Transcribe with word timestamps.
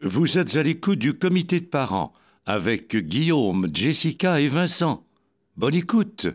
Vous 0.00 0.38
êtes 0.38 0.56
à 0.56 0.62
l'écoute 0.62 1.00
du 1.00 1.12
comité 1.14 1.58
de 1.58 1.66
parents 1.66 2.12
avec 2.46 2.96
Guillaume, 2.96 3.66
Jessica 3.74 4.40
et 4.40 4.46
Vincent. 4.46 5.04
Bonne 5.56 5.74
écoute. 5.74 6.28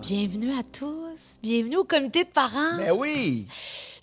Bienvenue 0.00 0.52
à 0.52 0.62
tous. 0.62 1.38
Bienvenue 1.42 1.76
au 1.76 1.84
comité 1.84 2.24
de 2.24 2.30
parents. 2.30 2.78
Ben 2.78 2.92
oui! 2.96 3.46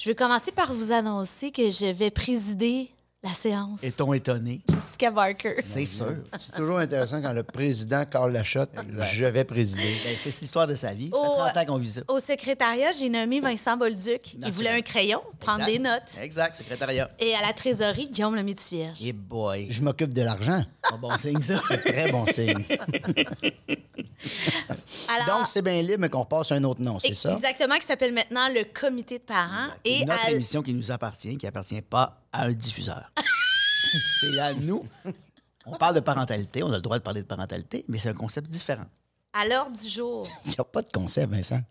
Je 0.05 0.11
vais 0.11 0.15
commencer 0.15 0.51
par 0.51 0.71
vous 0.71 0.91
annoncer 0.91 1.49
que 1.49 1.71
je 1.71 1.87
vais 1.87 2.11
présider 2.11 2.91
la 3.25 3.33
séance. 3.33 3.83
Est-on 3.83 4.13
étonné? 4.13 4.61
Jessica 4.69 5.09
Barker. 5.11 5.55
C'est 5.63 5.85
sûr. 5.85 6.13
C'est 6.39 6.53
toujours 6.55 6.77
intéressant 6.77 7.21
quand 7.21 7.33
le 7.33 7.43
président 7.43 8.05
Carl 8.05 8.31
Lachotte, 8.31 8.69
je 9.11 9.25
vais 9.25 9.43
présider. 9.43 9.95
Ben, 10.05 10.15
c'est 10.15 10.29
l'histoire 10.41 10.67
de 10.67 10.75
sa 10.75 10.93
vie. 10.93 11.09
Ça 11.09 11.17
Au- 11.17 11.23
fait 11.45 11.51
30 11.53 11.57
ans 11.57 11.65
qu'on 11.73 11.77
vit 11.79 11.89
ça. 11.91 12.01
Au 12.07 12.19
secrétariat, 12.19 12.91
j'ai 12.91 13.09
nommé 13.09 13.39
Vincent 13.39 13.75
Bolduc. 13.77 14.35
Il 14.41 14.51
voulait 14.51 14.69
un 14.69 14.81
crayon, 14.81 15.21
prendre 15.39 15.61
Exact. 15.67 15.71
des 15.71 15.79
notes. 15.79 16.17
Exact, 16.21 16.55
secrétariat. 16.55 17.09
Et 17.19 17.33
à 17.35 17.41
la 17.41 17.53
trésorerie, 17.53 18.07
Guillaume 18.09 18.35
le 18.35 18.43
vierge. 18.43 19.01
Et 19.03 19.11
boy. 19.11 19.67
Je 19.71 19.81
m'occupe 19.81 20.13
de 20.13 20.21
l'argent. 20.21 20.63
Un 20.91 20.97
bon 20.97 21.17
signe, 21.17 21.41
ça. 21.41 21.57
Très 21.59 22.11
bon 22.11 22.25
signe. 22.27 22.63
Alors, 25.07 25.37
Donc, 25.39 25.47
c'est 25.47 25.61
bien 25.61 25.81
libre, 25.81 25.97
mais 25.99 26.09
qu'on 26.09 26.21
repasse 26.21 26.51
un 26.51 26.63
autre 26.63 26.81
nom, 26.81 26.99
c'est 26.99 27.13
ça? 27.13 27.31
Exactement, 27.31 27.75
qui 27.75 27.85
s'appelle 27.85 28.13
maintenant 28.13 28.47
le 28.49 28.63
comité 28.65 29.19
de 29.19 29.23
parents. 29.23 29.67
Et 29.83 30.03
notre 30.05 30.25
à- 30.25 30.31
émission 30.31 30.61
qui 30.61 30.73
nous 30.73 30.91
appartient, 30.91 31.37
qui 31.37 31.45
appartient 31.47 31.81
pas 31.81 32.21
à 32.35 32.43
un 32.45 32.53
diffuseur. 32.53 33.11
c'est 34.21 34.39
à 34.39 34.53
nous. 34.53 34.85
On 35.65 35.71
parle 35.77 35.95
de 35.95 35.99
parentalité, 35.99 36.63
on 36.63 36.71
a 36.71 36.75
le 36.75 36.81
droit 36.81 36.97
de 36.99 37.03
parler 37.03 37.21
de 37.21 37.27
parentalité, 37.27 37.85
mais 37.87 37.97
c'est 37.97 38.09
un 38.09 38.13
concept 38.13 38.49
différent. 38.49 38.85
à 39.33 39.45
l'heure 39.47 39.69
du 39.71 39.87
jour. 39.89 40.27
Il 40.45 40.49
n'y 40.51 40.55
a 40.59 40.63
pas 40.63 40.81
de 40.81 40.89
concept, 40.91 41.31
Vincent. 41.33 41.61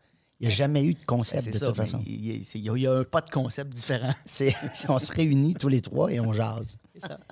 Il 0.41 0.49
n'y 0.49 0.53
a 0.53 0.57
jamais 0.57 0.85
eu 0.85 0.95
de 0.95 1.05
concept, 1.07 1.47
de 1.47 1.53
ça. 1.57 1.67
toute 1.69 1.77
façon. 1.77 2.03
Il 2.05 2.27
y, 2.27 2.31
a- 2.33 2.45
c'est- 2.45 2.59
il 2.59 2.65
y 2.65 2.69
a- 2.71 2.77
il 2.77 2.83
y 2.83 2.87
a 2.87 2.93
un 2.93 3.05
pas 3.05 3.21
de 3.21 3.31
concept 3.31 3.73
différent. 3.73 4.13
C'est- 4.27 4.55
on 4.89 4.99
se 4.99 5.13
réunit 5.13 5.55
tous 5.55 5.69
les 5.69 5.81
trois 5.81 6.13
et 6.13 6.19
on 6.21 6.33
jase. 6.33 6.77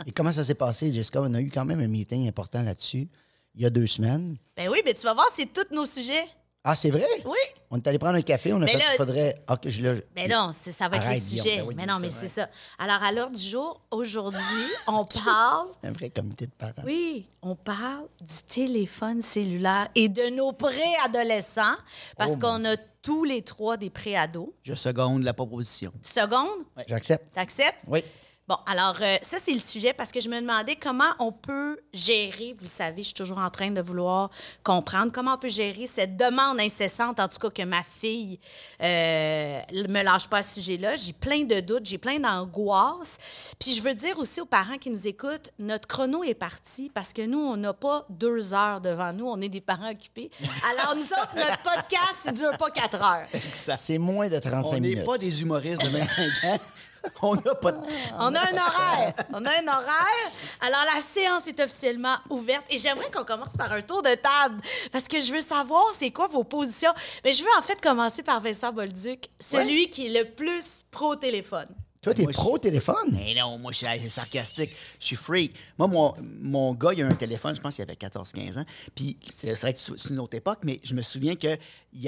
Et 0.06 0.12
comment 0.12 0.32
ça 0.32 0.44
s'est 0.44 0.54
passé, 0.54 0.92
Jessica? 0.92 1.20
On 1.20 1.34
a 1.34 1.40
eu 1.40 1.50
quand 1.50 1.64
même 1.64 1.80
un 1.80 1.88
meeting 1.88 2.26
important 2.28 2.62
là-dessus 2.62 3.08
il 3.54 3.60
y 3.60 3.66
a 3.66 3.70
deux 3.70 3.86
semaines. 3.88 4.36
Ben 4.56 4.70
oui, 4.70 4.80
mais 4.84 4.94
tu 4.94 5.02
vas 5.02 5.12
voir, 5.14 5.26
c'est 5.34 5.52
tous 5.52 5.74
nos 5.74 5.84
sujets. 5.84 6.24
Ah, 6.64 6.76
c'est 6.76 6.90
vrai? 6.90 7.06
Oui. 7.24 7.38
On 7.70 7.76
est 7.78 7.86
allé 7.88 7.98
prendre 7.98 8.14
un 8.16 8.22
café, 8.22 8.52
on 8.52 8.56
a 8.62 8.66
Mais 8.66 8.72
fait 8.72 8.78
là- 8.78 8.84
faudrait. 8.96 9.42
Ah, 9.48 9.56
que 9.56 9.68
je 9.68 9.82
le- 9.82 10.04
Mais 10.14 10.28
non, 10.28 10.52
ça 10.52 10.88
va 10.88 10.96
être 10.98 11.06
Arrête, 11.06 11.20
les 11.20 11.20
sujets. 11.38 11.56
Ben 11.56 11.64
oui, 11.66 11.74
mais 11.76 11.86
non, 11.86 11.98
mais 11.98 12.10
c'est 12.10 12.28
ça. 12.28 12.48
Alors, 12.78 13.02
à 13.02 13.10
l'heure 13.10 13.32
du 13.32 13.40
jour, 13.42 13.80
aujourd'hui, 13.90 14.38
on 14.86 15.04
parle. 15.24 15.66
Un 15.82 15.90
vrai 15.92 16.10
comité 16.10 16.46
de 16.46 16.52
parents. 16.52 16.74
Oui, 16.84 17.26
on 17.42 17.56
parle 17.56 18.06
du 18.20 18.42
téléphone 18.48 19.22
cellulaire 19.22 19.88
et 19.96 20.08
de 20.08 20.30
nos 20.36 20.52
préadolescents, 20.52 21.76
parce 22.16 22.32
Oh, 22.36 22.38
qu'on 22.38 22.64
a 22.64 22.76
tous 23.02 23.24
les 23.24 23.42
trois 23.42 23.76
des 23.76 23.90
préados. 23.90 24.54
Je 24.62 24.74
seconde 24.74 25.24
la 25.24 25.34
proposition. 25.34 25.92
Seconde, 26.02 26.64
J'accepte. 26.86 27.32
t'acceptes? 27.34 27.82
Oui. 27.88 28.04
Bon, 28.48 28.56
alors, 28.66 28.96
euh, 29.00 29.18
ça, 29.22 29.36
c'est 29.40 29.52
le 29.52 29.60
sujet 29.60 29.92
parce 29.92 30.10
que 30.10 30.18
je 30.18 30.28
me 30.28 30.40
demandais 30.40 30.74
comment 30.74 31.12
on 31.20 31.30
peut 31.30 31.78
gérer, 31.94 32.54
vous 32.58 32.64
le 32.64 32.68
savez, 32.70 33.02
je 33.02 33.06
suis 33.08 33.14
toujours 33.14 33.38
en 33.38 33.50
train 33.50 33.70
de 33.70 33.80
vouloir 33.80 34.30
comprendre, 34.64 35.12
comment 35.12 35.34
on 35.34 35.38
peut 35.38 35.48
gérer 35.48 35.86
cette 35.86 36.16
demande 36.16 36.58
incessante, 36.58 37.20
en 37.20 37.28
tout 37.28 37.38
cas 37.38 37.50
que 37.50 37.62
ma 37.62 37.84
fille 37.84 38.40
euh, 38.82 39.60
me 39.88 40.02
lâche 40.02 40.26
pas 40.28 40.38
à 40.38 40.42
ce 40.42 40.54
sujet-là. 40.60 40.96
J'ai 40.96 41.12
plein 41.12 41.44
de 41.44 41.60
doutes, 41.60 41.86
j'ai 41.86 41.98
plein 41.98 42.18
d'angoisses. 42.18 43.18
Puis 43.60 43.74
je 43.74 43.82
veux 43.82 43.94
dire 43.94 44.18
aussi 44.18 44.40
aux 44.40 44.44
parents 44.46 44.76
qui 44.76 44.90
nous 44.90 45.06
écoutent, 45.06 45.50
notre 45.60 45.86
chrono 45.86 46.24
est 46.24 46.34
parti 46.34 46.90
parce 46.92 47.12
que 47.12 47.22
nous, 47.24 47.38
on 47.40 47.56
n'a 47.56 47.72
pas 47.74 48.06
deux 48.10 48.54
heures 48.54 48.80
devant 48.80 49.12
nous, 49.12 49.26
on 49.28 49.40
est 49.40 49.48
des 49.48 49.60
parents 49.60 49.90
occupés. 49.92 50.32
Alors, 50.68 50.96
nous 50.96 51.02
autres, 51.12 51.36
notre 51.36 51.62
podcast, 51.62 52.26
il 52.26 52.32
dure 52.32 52.58
pas 52.58 52.70
quatre 52.72 53.00
heures. 53.00 53.26
C'est 53.52 53.98
moins 53.98 54.28
de 54.28 54.40
35 54.40 54.68
On 54.68 54.72
n'est 54.74 54.80
minutes. 54.80 55.04
pas 55.04 55.16
des 55.16 55.42
humoristes 55.42 55.82
de 55.84 55.88
25 55.88 56.44
ans. 56.50 56.58
On 57.22 57.34
n'a 57.34 57.54
pas 57.54 57.72
de 57.72 57.78
temps. 57.78 57.86
On 58.18 58.34
a 58.34 58.40
un 58.40 58.56
horaire. 58.56 59.14
On 59.32 59.44
a 59.44 59.50
un 59.50 59.68
horaire. 59.68 60.30
Alors, 60.60 60.84
la 60.94 61.00
séance 61.00 61.46
est 61.48 61.60
officiellement 61.60 62.16
ouverte 62.30 62.64
et 62.70 62.78
j'aimerais 62.78 63.10
qu'on 63.10 63.24
commence 63.24 63.56
par 63.56 63.72
un 63.72 63.82
tour 63.82 64.02
de 64.02 64.14
table 64.14 64.60
parce 64.90 65.08
que 65.08 65.20
je 65.20 65.32
veux 65.32 65.40
savoir 65.40 65.86
c'est 65.94 66.10
quoi 66.10 66.26
vos 66.28 66.44
positions. 66.44 66.92
Mais 67.24 67.32
je 67.32 67.42
veux 67.42 67.50
en 67.58 67.62
fait 67.62 67.80
commencer 67.80 68.22
par 68.22 68.40
Vincent 68.40 68.72
Bolduc, 68.72 69.30
celui 69.40 69.90
qui 69.90 70.06
est 70.06 70.22
le 70.22 70.30
plus 70.30 70.84
pro-téléphone. 70.90 71.68
Toi, 72.02 72.14
t'es 72.14 72.24
Moi, 72.24 72.32
je- 72.32 72.36
pro-téléphone. 72.36 73.10
Mais 73.12 73.32
non, 73.34 73.58
moi, 73.58 73.70
je 73.70 73.78
suis 73.86 74.08
sarcastique. 74.10 74.70
Je 74.98 75.06
suis 75.06 75.14
freak. 75.16 75.54
Moi, 75.78 75.86
mon, 75.86 76.14
mon 76.40 76.74
gars, 76.74 76.92
il 76.92 77.02
a 77.04 77.06
un 77.06 77.14
téléphone, 77.14 77.54
je 77.54 77.60
pense 77.60 77.76
qu'il 77.76 77.82
avait 77.82 77.94
14-15 77.94 78.58
ans. 78.58 78.64
Puis, 78.96 79.16
c'est 79.30 79.54
c'est 79.54 79.60
vrai 79.68 79.72
que 79.72 79.78
c'est 79.78 80.10
une 80.10 80.18
autre 80.18 80.36
époque, 80.36 80.58
mais 80.64 80.80
je 80.82 80.94
me 80.94 81.02
souviens 81.02 81.36
qu'il 81.36 81.58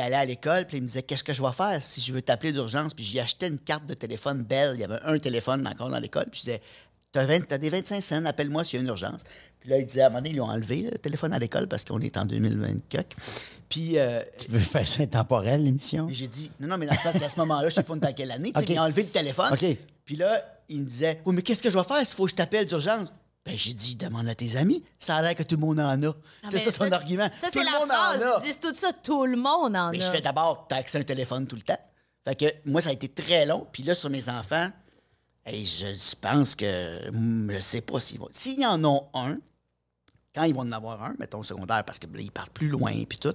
allait 0.01 0.17
à 0.17 0.25
l'école, 0.25 0.67
puis 0.67 0.79
il 0.79 0.83
me 0.83 0.89
disait 0.89 1.03
Qu'est-ce 1.05 1.23
que 1.23 1.33
je 1.33 1.41
vais 1.41 1.53
faire 1.53 1.81
si 1.83 2.01
je 2.01 2.13
veux 2.13 2.23
t'appeler 2.23 2.53
d'urgence? 2.53 2.93
Puis, 2.93 3.05
j'y 3.05 3.21
achetais 3.21 3.47
une 3.47 3.61
carte 3.61 3.87
de 3.87 3.95
téléphone 3.95 4.43
belle. 4.43 4.73
Il 4.75 4.81
y 4.81 4.85
avait 4.85 4.99
un 5.05 5.19
téléphone 5.21 5.65
encore 5.65 5.91
dans 5.91 6.01
l'école. 6.01 6.27
Puis, 6.29 6.41
je 6.41 6.45
disais 6.47 6.63
T'as 7.13 7.25
20 7.27 7.47
t'as 7.47 7.59
des 7.59 7.71
25 7.71 8.01
cents, 8.03 8.25
appelle-moi 8.25 8.65
s'il 8.65 8.79
y 8.79 8.81
a 8.81 8.83
une 8.83 8.89
urgence. 8.89 9.21
Puis 9.65 9.71
là, 9.71 9.79
il 9.79 9.87
disait, 9.87 10.03
à 10.03 10.07
un 10.07 10.09
moment 10.11 10.19
donné, 10.21 10.31
ils 10.31 10.37
l'ont 10.37 10.45
enlevé, 10.51 10.91
le 10.93 10.99
téléphone 10.99 11.33
à 11.33 11.39
l'école, 11.39 11.67
parce 11.69 11.87
qu'on 11.87 11.99
est 12.03 12.15
en 12.19 12.27
2024. 12.27 13.17
Puis, 13.71 13.97
euh, 13.99 14.21
Tu 14.39 14.51
veux 14.51 14.59
faire 14.59 14.87
ça 14.87 15.03
intemporel, 15.03 15.65
l'émission? 15.65 16.07
j'ai 16.11 16.29
dit, 16.29 16.51
non, 16.61 16.69
non, 16.69 16.77
mais 16.77 16.85
dans 16.85 16.93
le 16.93 16.99
sens 16.99 17.19
qu'à 17.19 17.31
ce 17.31 17.39
moment-là, 17.41 17.71
je 17.71 17.75
sais 17.77 17.83
pas 17.83 17.97
dans 17.97 18.13
quelle 18.13 18.31
année, 18.31 18.53
tu 18.53 18.61
sais, 18.61 18.63
OK. 18.65 18.69
mais 18.69 18.75
il 18.75 18.79
a 18.79 18.83
enlevé 18.85 19.03
le 19.05 19.09
téléphone. 19.09 19.51
OK. 19.55 19.65
Puis 20.05 20.17
là, 20.17 20.39
il 20.69 20.81
me 20.83 20.85
disait, 20.85 21.23
oui, 21.25 21.35
mais 21.35 21.41
qu'est-ce 21.41 21.63
que 21.63 21.71
je 21.71 21.79
vais 21.79 21.85
faire 21.85 22.05
s'il 22.05 22.15
faut 22.15 22.25
que 22.27 22.31
je 22.33 22.35
t'appelle 22.35 22.67
d'urgence? 22.67 23.09
Ben, 23.47 23.57
j'ai 23.57 23.73
dit, 23.73 23.97
demande 23.97 24.29
à 24.29 24.35
tes 24.35 24.57
amis. 24.57 24.85
Ça 24.99 25.17
a 25.17 25.23
l'air 25.23 25.35
que 25.35 25.43
tout 25.45 25.55
le 25.57 25.63
monde 25.63 25.81
en 25.81 26.03
a. 26.03 26.13
C'est 26.45 26.53
mais 26.53 26.59
ça 26.59 26.71
son 26.71 26.93
argument. 26.93 27.31
Ça, 27.41 27.47
tout 27.47 27.55
c'est 27.55 27.59
le 27.61 27.65
la 27.73 27.79
monde 27.79 27.89
phrase. 27.89 28.23
en 28.23 28.27
a. 28.27 28.41
Ils 28.41 28.47
disent 28.47 28.61
tout 28.61 28.75
ça, 28.75 28.93
tout 29.03 29.25
le 29.25 29.37
monde 29.39 29.75
en 29.77 29.91
Mais 29.93 30.03
a. 30.03 30.07
je 30.07 30.11
fais 30.11 30.21
d'abord, 30.21 30.67
t'as 30.69 30.77
accès 30.77 30.99
à 30.99 31.01
un 31.01 31.05
téléphone 31.05 31.47
tout 31.47 31.57
le 31.57 31.63
temps. 31.63 31.81
Fait 32.27 32.35
que 32.37 32.47
moi, 32.71 32.81
ça 32.83 32.91
a 32.91 32.93
été 32.93 33.09
très 33.09 33.45
long. 33.47 33.67
Puis 33.73 33.83
là, 33.83 33.95
sur 33.95 34.09
mes 34.11 34.29
enfants, 34.31 34.69
hey, 35.47 35.65
je 35.67 36.15
pense 36.21 36.55
que 36.55 37.11
hmm, 37.13 37.51
je 37.53 37.59
sais 37.61 37.81
pas 37.83 37.99
s'ils 38.01 38.19
vont. 38.19 38.29
S'ils 38.33 38.65
en 38.67 38.83
ont 38.85 39.05
un, 39.15 39.37
quand 40.35 40.45
ils 40.45 40.55
vont 40.55 40.63
en 40.63 40.73
avoir 40.73 41.03
un, 41.05 41.15
mettons 41.19 41.43
secondaire, 41.43 41.85
parce 41.85 41.99
que 41.99 42.07
là, 42.07 42.21
ils 42.21 42.31
partent 42.33 42.53
plus 42.53 42.69
loin 42.69 42.93
puis 43.09 43.19
tout, 43.19 43.35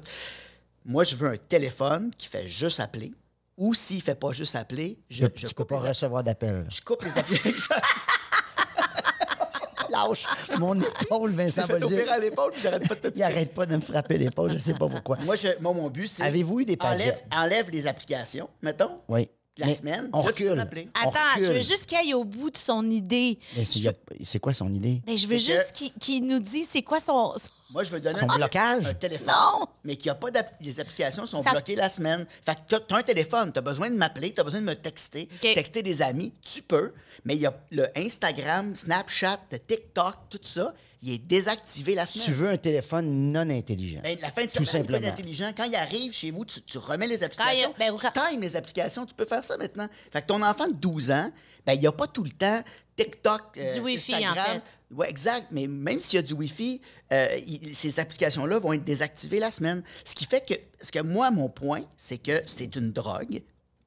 moi, 0.86 1.04
je 1.04 1.16
veux 1.16 1.30
un 1.30 1.38
téléphone 1.38 2.12
qui 2.18 2.28
fait 2.28 2.48
juste 2.48 2.80
appeler. 2.80 3.12
Ou 3.58 3.74
s'il 3.74 4.02
fait 4.02 4.16
pas 4.16 4.32
juste 4.32 4.56
appeler, 4.56 4.98
je, 5.10 5.26
Tu 5.28 5.42
je 5.42 5.46
ne 5.48 5.52
peux 5.52 5.64
coupe 5.64 5.70
pas 5.70 5.84
les, 5.84 5.90
recevoir 5.90 6.24
d'appel. 6.24 6.66
je 6.70 6.82
coupe 6.82 7.04
les 7.04 7.18
applications. 7.18 7.76
Lâche 9.90 10.26
mon 10.60 10.80
épaule, 10.80 11.32
Vincent 11.32 11.66
Bolduc. 11.68 12.08
à 12.08 12.20
l'épaule, 12.20 12.52
puis 12.52 12.62
j'arrête 12.62 12.88
pas 12.88 12.96
de 12.96 13.10
te 13.10 13.18
Il 13.18 13.24
arrête 13.24 13.54
pas 13.54 13.66
de 13.66 13.76
me 13.76 13.82
frapper 13.82 14.18
l'épaule, 14.20 14.52
je 14.54 14.58
sais 14.60 14.76
pas 14.76 14.88
pourquoi. 14.88 15.18
Moi, 15.26 15.36
je- 15.36 15.60
moi, 15.60 15.74
mon 15.74 15.90
but, 15.90 16.08
c'est. 16.08 16.24
Avez-vous 16.24 16.60
eu 16.62 16.66
des 16.66 16.78
enlève, 16.80 16.98
pagettes? 17.14 17.26
enlève 17.34 17.70
les 17.72 17.88
applications, 17.88 18.50
mettons. 18.62 19.02
Oui. 19.08 19.28
La 19.60 19.66
Mais 19.68 19.76
semaine, 19.76 20.10
On 20.14 20.20
là, 20.24 20.32
tu 20.32 20.48
recule. 20.48 20.68
On 21.04 21.10
Attends, 21.10 21.20
je 21.38 21.46
veux 21.46 21.62
juste 21.62 21.86
qu'il 21.86 21.98
aille 21.98 22.14
au 22.14 22.24
bout 22.24 22.50
de 22.50 22.58
son 22.58 22.90
idée. 22.90 23.38
Mais 23.58 23.66
c'est- 23.66 23.80
y 23.80 23.88
a- 23.90 23.94
c'est 24.24 24.40
quoi 24.40 24.54
son 24.54 24.72
idée? 24.72 25.02
Ben, 25.06 25.18
je 25.18 25.28
veux 25.28 25.38
juste 25.38 25.74
qu'il 26.00 26.26
nous 26.26 26.40
dise 26.40 26.68
c'est 26.72 26.82
quoi 26.82 27.00
son. 27.00 27.34
son- 27.38 27.50
Moi, 27.72 27.84
je 27.84 27.92
veux 27.92 28.00
donner 28.00 28.20
Son 28.20 28.30
un, 28.30 28.36
blocage? 28.38 28.86
un 28.88 28.94
téléphone. 28.96 29.28
Non. 29.28 29.68
Mais 29.84 29.96
qu'il 29.96 30.10
a 30.10 30.16
pas 30.16 30.30
les 30.62 30.80
applications 30.80 31.26
sont 31.28 31.44
Ça- 31.44 31.52
bloquées 31.52 31.76
la 31.76 31.88
semaine. 31.90 32.26
Fait 32.44 32.56
que 32.56 32.60
t'as- 32.68 32.80
t'as 32.80 32.98
un 32.98 33.04
téléphone, 33.04 33.52
t'as 33.52 33.62
besoin 33.62 33.90
de 33.92 33.96
m'appeler, 33.96 34.32
t'as 34.34 34.44
besoin 34.44 34.62
de 34.62 34.66
me 34.66 34.74
texter, 34.76 35.28
texter 35.42 35.84
des 35.84 36.02
amis, 36.02 36.34
tu 36.42 36.62
peux. 36.64 36.94
Mais 37.26 37.36
il 37.36 37.42
y 37.42 37.46
a 37.46 37.54
le 37.72 37.86
Instagram, 37.96 38.76
Snapchat, 38.76 39.40
le 39.52 39.60
TikTok, 39.60 40.16
tout 40.30 40.40
ça, 40.42 40.74
il 41.02 41.14
est 41.14 41.18
désactivé 41.18 41.96
la 41.96 42.06
semaine. 42.06 42.26
Tu 42.26 42.32
veux 42.34 42.50
un 42.50 42.58
téléphone 42.58 43.32
non 43.32 43.50
intelligent. 43.50 44.02
Ben, 44.04 44.18
la 44.22 44.30
fin 44.32 44.44
de 44.46 44.48
Tout 44.52 44.66
semaine, 44.66 44.84
simplement. 44.84 45.08
intelligent. 45.08 45.52
Quand 45.56 45.64
il 45.66 45.76
arrive 45.76 46.14
chez 46.14 46.32
vous, 46.32 46.44
tu, 46.46 46.62
tu 46.62 46.78
remets 46.78 47.08
les 47.08 47.24
applications. 47.24 47.74
ben, 47.80 47.96
tu 47.96 48.06
times 48.12 48.42
les 48.42 48.56
applications. 48.56 49.06
Tu 49.06 49.14
peux 49.14 49.26
faire 49.26 49.44
ça 49.44 49.56
maintenant. 49.58 49.88
Fait 50.12 50.22
que 50.22 50.28
ton 50.28 50.42
enfant 50.42 50.68
de 50.68 50.74
12 50.74 51.12
ans, 51.12 51.32
ben, 51.66 51.74
il 51.74 51.80
n'y 51.80 51.88
a 51.88 51.92
pas 51.92 52.08
tout 52.08 52.24
le 52.24 52.32
temps 52.32 52.62
TikTok, 52.98 53.42
euh, 53.58 53.76
Du 53.76 53.80
Wi-Fi, 53.82 54.14
en 54.14 54.18
Instagram. 54.18 54.46
fait. 54.56 54.62
Oui, 54.92 55.06
exact. 55.08 55.48
Mais 55.52 55.68
même 55.68 56.00
s'il 56.02 56.18
y 56.18 56.20
a 56.20 56.22
du 56.24 56.34
Wi-Fi, 56.34 56.82
euh, 57.14 57.28
il- 57.48 57.74
ces 57.76 58.00
applications-là 58.00 58.60
vont 58.60 58.74
être 58.74 58.84
désactivées 58.84 59.40
la 59.40 59.52
semaine. 59.52 59.84
Ce 60.04 60.16
qui 60.16 60.26
fait 60.26 60.46
que, 60.46 60.56
ce 60.84 60.92
que 60.92 61.00
moi, 61.00 61.32
mon 61.32 61.48
point, 61.48 61.82
c'est 61.96 62.18
que 62.18 62.42
c'est 62.46 62.76
une 62.76 62.92
drogue 62.92 63.42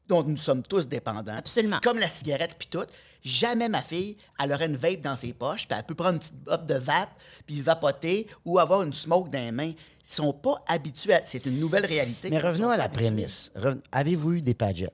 dont 0.08 0.22
nous 0.22 0.36
sommes 0.36 0.62
tous 0.62 0.88
dépendants. 0.88 1.34
Absolument. 1.36 1.78
Comme 1.82 1.98
la 1.98 2.08
cigarette 2.08 2.56
puis 2.58 2.68
tout. 2.68 2.84
Jamais 3.24 3.68
ma 3.68 3.82
fille, 3.82 4.16
elle 4.42 4.52
aurait 4.52 4.66
une 4.66 4.76
vape 4.76 5.00
dans 5.00 5.14
ses 5.14 5.32
poches, 5.32 5.68
puis 5.68 5.78
elle 5.78 5.84
peut 5.84 5.94
prendre 5.94 6.14
une 6.14 6.18
petite 6.18 6.42
botte 6.42 6.66
de 6.66 6.74
vape, 6.74 7.10
puis 7.46 7.60
vapoter, 7.60 8.26
ou 8.44 8.58
avoir 8.58 8.82
une 8.82 8.92
smoke 8.92 9.30
dans 9.30 9.38
les 9.38 9.52
mains. 9.52 9.68
Ils 9.72 9.76
sont 10.14 10.32
pas 10.32 10.56
habitués 10.66 11.14
à... 11.14 11.20
C'est 11.24 11.46
une 11.46 11.60
nouvelle 11.60 11.86
réalité. 11.86 12.30
Mais 12.30 12.40
revenons 12.40 12.70
à 12.70 12.76
la 12.76 12.84
habitués. 12.84 13.04
prémisse. 13.06 13.52
Reven- 13.56 13.80
Avez-vous 13.92 14.32
eu 14.32 14.42
des 14.42 14.54
pagettes 14.54 14.92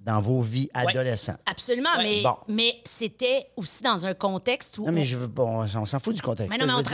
dans 0.00 0.20
vos 0.20 0.42
vies 0.42 0.68
adolescentes? 0.74 1.38
Absolument, 1.46 1.88
Ouais, 1.96 2.02
mais, 2.02 2.22
bon. 2.22 2.36
mais 2.48 2.74
c'était 2.84 3.46
aussi 3.56 3.82
dans 3.82 4.04
un 4.04 4.12
contexte 4.12 4.76
où. 4.76 4.84
Non, 4.84 4.92
mais 4.92 5.00
on- 5.00 5.04
je 5.04 5.16
veux. 5.16 5.26
Bon, 5.26 5.64
on 5.74 5.86
s'en 5.86 5.98
fout 5.98 6.14
du 6.14 6.20
contexte. 6.20 6.50
Mais 6.52 6.58
non, 6.58 6.66
mais 6.70 6.78
on 6.78 6.82
que 6.82 6.90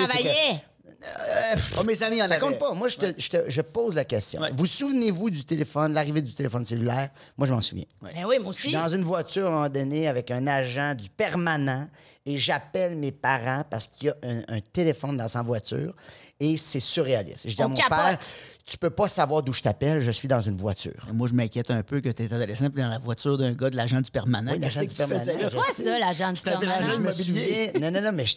travaillait. 1.00 1.62
Oh, 1.78 1.84
mes 1.84 2.02
amis 2.02 2.22
en 2.22 2.26
Ça 2.28 2.36
compte 2.38 2.58
pas. 2.58 2.72
Moi, 2.74 2.88
je, 2.88 2.96
te- 2.96 3.14
je 3.20 3.28
te- 3.30 3.44
je 3.48 3.60
pose 3.60 3.94
la 3.94 4.04
question. 4.04 4.40
Ouais. 4.40 4.50
Vous 4.56 4.66
souvenez-vous 4.66 5.30
du 5.30 5.44
téléphone, 5.44 5.92
l'arrivée 5.94 6.22
du 6.22 6.32
téléphone 6.34 6.64
cellulaire? 6.64 7.10
Moi, 7.36 7.46
je 7.46 7.54
m'en 7.54 7.60
souviens. 7.62 7.84
Ben 8.02 8.10
oui, 8.26 8.38
moi 8.38 8.52
Je 8.52 8.58
suis 8.60 8.68
aussi. 8.68 8.72
dans 8.76 8.88
une 8.88 9.04
voiture 9.04 9.46
à 9.46 9.48
un 9.48 9.52
moment 9.52 9.68
donné 9.68 10.08
avec 10.08 10.30
un 10.30 10.46
agent 10.46 10.94
du 10.94 11.08
permanent 11.10 11.88
et 12.26 12.36
j'appelle 12.38 12.96
mes 12.96 13.12
parents 13.12 13.64
parce 13.70 13.86
qu'il 13.86 14.08
y 14.08 14.10
a 14.10 14.16
un, 14.22 14.56
un 14.56 14.60
téléphone 14.60 15.16
dans 15.16 15.28
sa 15.28 15.42
voiture 15.42 15.94
et 16.40 16.56
c'est 16.56 16.80
surréaliste. 16.80 17.40
Je 17.46 17.54
dis 17.54 17.62
à 17.62 17.66
On 17.66 17.70
mon 17.70 17.74
capote. 17.76 17.90
père, 17.98 18.18
tu 18.68 18.76
peux 18.76 18.90
pas 18.90 19.08
savoir 19.08 19.42
d'où 19.42 19.54
je 19.54 19.62
t'appelle, 19.62 20.00
je 20.00 20.10
suis 20.10 20.28
dans 20.28 20.42
une 20.42 20.58
voiture. 20.58 21.08
Moi, 21.14 21.26
je 21.26 21.32
m'inquiète 21.32 21.70
un 21.70 21.82
peu 21.82 22.00
que 22.00 22.10
tu 22.10 22.22
étais 22.22 22.32
adolescent 22.34 22.68
puis 22.68 22.82
dans 22.82 22.90
la 22.90 22.98
voiture 22.98 23.38
d'un 23.38 23.54
gars 23.54 23.70
de 23.70 23.76
l'agent 23.76 24.02
du 24.02 24.10
permanent. 24.10 24.52
Oui, 24.52 24.58
l'agent 24.58 24.82
du 24.82 24.88
je 24.88 25.54
Quoi 25.54 25.64
ça, 25.72 25.98
l'agent 25.98 26.32
du 26.32 26.40
permanent? 26.42 26.90
Je 26.92 26.98
me 26.98 27.10
souviens. 27.12 27.72
Non, 27.80 27.90
non, 27.90 28.02
non, 28.02 28.12
mais 28.12 28.26
je 28.26 28.36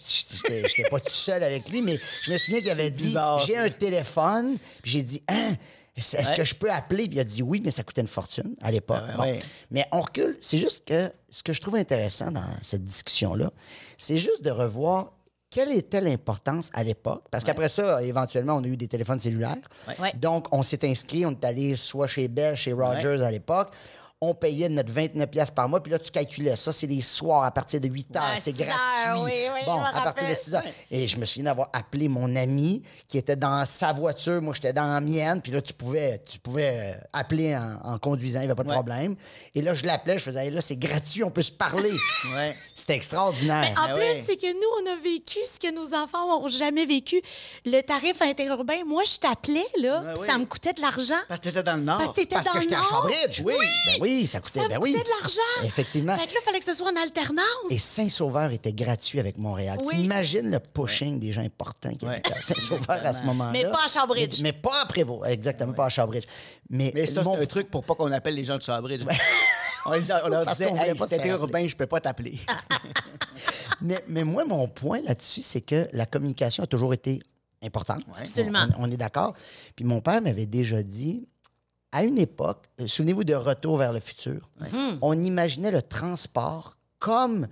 j'étais 0.67 0.89
pas 0.89 1.01
tout 1.01 1.09
seul 1.11 1.43
avec 1.43 1.67
lui, 1.69 1.81
mais 1.81 1.99
je 2.23 2.31
me 2.31 2.37
souviens 2.37 2.61
qu'il 2.61 2.69
avait 2.69 2.91
dit 2.91 3.13
J'ai 3.45 3.57
un 3.57 3.69
téléphone. 3.69 4.55
Puis 4.81 4.91
j'ai 4.91 5.03
dit 5.03 5.21
Hein, 5.27 5.55
Est-ce 5.97 6.15
Ouais. 6.17 6.37
que 6.37 6.45
je 6.45 6.55
peux 6.55 6.71
appeler? 6.71 7.03
Puis 7.07 7.15
il 7.17 7.19
a 7.19 7.25
dit 7.25 7.41
oui, 7.43 7.61
mais 7.65 7.71
ça 7.71 7.83
coûtait 7.83 7.99
une 8.01 8.07
fortune 8.07 8.55
à 8.61 8.71
l'époque. 8.71 9.01
Ah 9.05 9.17
Bon. 9.17 9.23
ouais, 9.23 9.31
ouais. 9.33 9.39
Mais 9.69 9.85
on 9.91 9.99
recule. 9.99 10.37
C'est 10.39 10.57
juste 10.57 10.85
que 10.87 11.11
ce 11.29 11.43
que 11.43 11.51
je 11.51 11.59
trouve 11.59 11.75
intéressant 11.75 12.31
dans 12.31 12.47
cette 12.61 12.85
discussion-là, 12.85 13.51
c'est 13.97 14.17
juste 14.17 14.43
de 14.43 14.51
revoir 14.51 15.11
quelle 15.51 15.73
était 15.73 15.99
l'importance 15.99 16.69
à 16.73 16.83
l'époque? 16.83 17.23
Parce 17.29 17.43
qu'après 17.43 17.67
ça, 17.67 18.01
éventuellement, 18.01 18.55
on 18.55 18.63
a 18.63 18.67
eu 18.67 18.77
des 18.77 18.87
téléphones 18.87 19.19
cellulaires. 19.19 19.57
Ouais. 19.99 20.13
Donc, 20.15 20.47
on 20.51 20.63
s'est 20.63 20.89
inscrit, 20.89 21.25
on 21.25 21.31
est 21.31 21.43
allé 21.43 21.75
soit 21.75 22.07
chez 22.07 22.29
Bell, 22.29 22.55
chez 22.55 22.71
Rogers 22.71 23.21
à 23.21 23.29
l'époque. 23.29 23.71
On 24.23 24.35
payait 24.35 24.69
notre 24.69 24.91
29 24.91 25.31
pièces 25.31 25.49
par 25.49 25.67
mois, 25.67 25.81
puis 25.81 25.91
là, 25.91 25.97
tu 25.97 26.11
calculais. 26.11 26.55
Ça, 26.55 26.71
c'est 26.71 26.85
les 26.85 27.01
soirs 27.01 27.43
à 27.43 27.49
partir 27.49 27.81
de 27.81 27.87
8 27.87 28.15
heures. 28.15 28.21
À 28.21 28.37
c'est 28.37 28.51
6 28.55 28.61
heures, 28.61 28.67
gratuit. 28.67 29.23
oui, 29.23 29.31
oui, 29.51 29.59
bon, 29.65 29.79
à 29.81 29.91
partir 29.93 30.01
de 30.03 30.07
rappelle. 30.29 30.37
6 30.37 30.53
heures. 30.53 30.63
Et 30.91 31.07
je 31.07 31.17
me 31.17 31.25
souviens 31.25 31.45
d'avoir 31.45 31.69
appelé 31.73 32.07
mon 32.07 32.35
ami 32.35 32.83
qui 33.07 33.17
était 33.17 33.35
dans 33.35 33.65
sa 33.65 33.93
voiture, 33.93 34.39
moi 34.39 34.53
j'étais 34.53 34.73
dans 34.73 34.85
la 34.85 35.01
mienne, 35.01 35.41
puis 35.41 35.51
là 35.51 35.59
tu 35.59 35.73
pouvais, 35.73 36.21
tu 36.29 36.37
pouvais 36.37 36.69
euh, 36.71 37.01
appeler 37.13 37.55
en, 37.57 37.79
en 37.93 37.97
conduisant, 37.97 38.41
il 38.41 38.43
n'y 38.43 38.51
avait 38.51 38.55
pas 38.55 38.61
de 38.61 38.67
Ouais. 38.67 38.75
problème. 38.75 39.15
Et 39.55 39.63
là 39.63 39.73
je 39.73 39.85
l'appelais, 39.87 40.19
je 40.19 40.23
faisais, 40.23 40.45
Hey, 40.45 40.51
là 40.51 40.61
c'est 40.61 40.75
gratuit, 40.77 41.23
on 41.23 41.31
peut 41.31 41.41
se 41.41 41.51
parler. 41.51 41.91
Ouais. 42.35 42.55
C'était 42.75 42.93
extraordinaire. 42.95 43.71
En 43.75 43.85
Ah 43.87 43.93
plus, 43.95 44.03
ouais. 44.03 44.23
c'est 44.23 44.37
que 44.37 44.45
nous, 44.53 44.83
on 44.83 44.93
a 44.93 45.01
vécu 45.01 45.39
ce 45.45 45.59
que 45.59 45.71
nos 45.73 45.95
enfants 45.95 46.27
n'ont 46.27 46.47
jamais 46.47 46.85
vécu. 46.85 47.19
Le 47.65 47.81
tarif 47.81 48.21
interurbain, 48.21 48.83
moi, 48.85 49.01
je 49.03 49.17
t'appelais, 49.17 49.65
là, 49.81 50.03
puis 50.13 50.21
ouais. 50.21 50.27
ça 50.27 50.37
me 50.37 50.45
coûtait 50.45 50.73
de 50.73 50.81
l'argent. 50.81 51.15
Parce 51.27 51.39
que 51.39 51.45
t'étais 51.45 51.63
dans 51.63 51.75
le 51.77 51.81
Nord. 51.81 51.97
Parce 51.97 52.11
que 52.11 52.15
t'étais 52.17 52.35
Parce 52.35 52.45
dans 52.45 52.51
que 52.53 52.57
le 52.57 52.61
j'étais 52.63 52.75
à 52.75 52.79
Nord. 52.79 53.09
Shawbridge. 53.09 53.41
Oui. 53.43 53.53
Ben 53.87 53.97
oui, 54.01 54.10
ça 54.25 54.39
coûtait, 54.39 54.61
Ça 54.61 54.67
ben 54.67 54.77
oui. 54.81 54.93
de 54.93 54.97
l'argent. 54.97 55.63
Effectivement. 55.67 56.15
Fait 56.17 56.27
que 56.27 56.33
là, 56.33 56.39
il 56.41 56.45
fallait 56.45 56.59
que 56.59 56.65
ce 56.65 56.73
soit 56.73 56.91
en 56.91 56.95
alternance. 57.01 57.45
Et 57.69 57.79
Saint-Sauveur 57.79 58.51
était 58.51 58.73
gratuit 58.73 59.19
avec 59.19 59.37
Montréal. 59.37 59.77
Oui. 59.85 59.95
T'imagines 59.97 60.49
le 60.49 60.59
pushing 60.59 61.19
des 61.19 61.31
gens 61.31 61.41
importants 61.43 61.93
qui 61.93 62.05
Ouais. 62.05 62.13
habitaient 62.15 62.33
à 62.33 62.41
Saint-Sauveur 62.41 62.99
à 63.05 63.13
ce 63.13 63.23
moment-là. 63.23 63.51
Mais 63.51 63.63
pas 63.63 63.85
à 63.85 63.87
Shawbridge. 63.87 64.37
Mais, 64.41 64.51
mais 64.51 64.53
pas 64.53 64.81
à 64.81 64.85
Prévost. 64.85 65.29
Exactement, 65.29 65.73
pas 65.73 65.85
à 65.85 65.89
Shawbridge. 65.89 66.25
Mais, 66.69 66.91
Mais 66.93 67.05
ça, 67.05 67.23
mon- 67.23 67.35
c'est 67.35 67.41
un 67.41 67.45
truc 67.45 67.69
pour 67.69 67.83
pas 67.83 67.95
qu'on 67.95 68.11
appelle 68.11 68.35
les 68.35 68.43
gens 68.43 68.57
de 68.57 68.61
Chabridge. 68.63 69.01
on, 69.85 69.91
les 69.93 70.11
a- 70.11 70.25
on 70.25 70.29
leur 70.29 70.45
Parce 70.45 70.57
disait, 70.59 70.71
hey, 70.71 70.93
pas 70.95 71.07
si 71.07 71.15
t'étais 71.15 71.29
urbain, 71.29 71.67
je 71.67 71.75
peux 71.75 71.87
pas 71.87 71.99
t'appeler. 71.99 72.39
Mais, 73.81 73.99
mais 74.07 74.23
moi, 74.23 74.45
mon 74.45 74.67
point 74.67 75.01
là-dessus, 75.01 75.41
c'est 75.41 75.61
que 75.61 75.87
la 75.93 76.05
communication 76.05 76.63
a 76.63 76.67
toujours 76.67 76.93
été 76.93 77.19
importante. 77.63 78.01
Absolument. 78.19 78.65
On, 78.77 78.83
on 78.87 78.91
est 78.91 78.97
d'accord. 78.97 79.33
Puis 79.75 79.85
mon 79.85 80.01
père 80.01 80.21
m'avait 80.21 80.45
déjà 80.45 80.83
dit, 80.83 81.27
à 81.91 82.03
une 82.03 82.17
époque, 82.17 82.65
euh, 82.79 82.87
souvenez-vous 82.87 83.23
de 83.23 83.33
Retour 83.33 83.77
vers 83.77 83.93
le 83.93 83.99
futur, 83.99 84.49
on 85.01 85.13
imaginait 85.13 85.71
le 85.71 85.81
transport 85.81 86.77
comme 86.99 87.47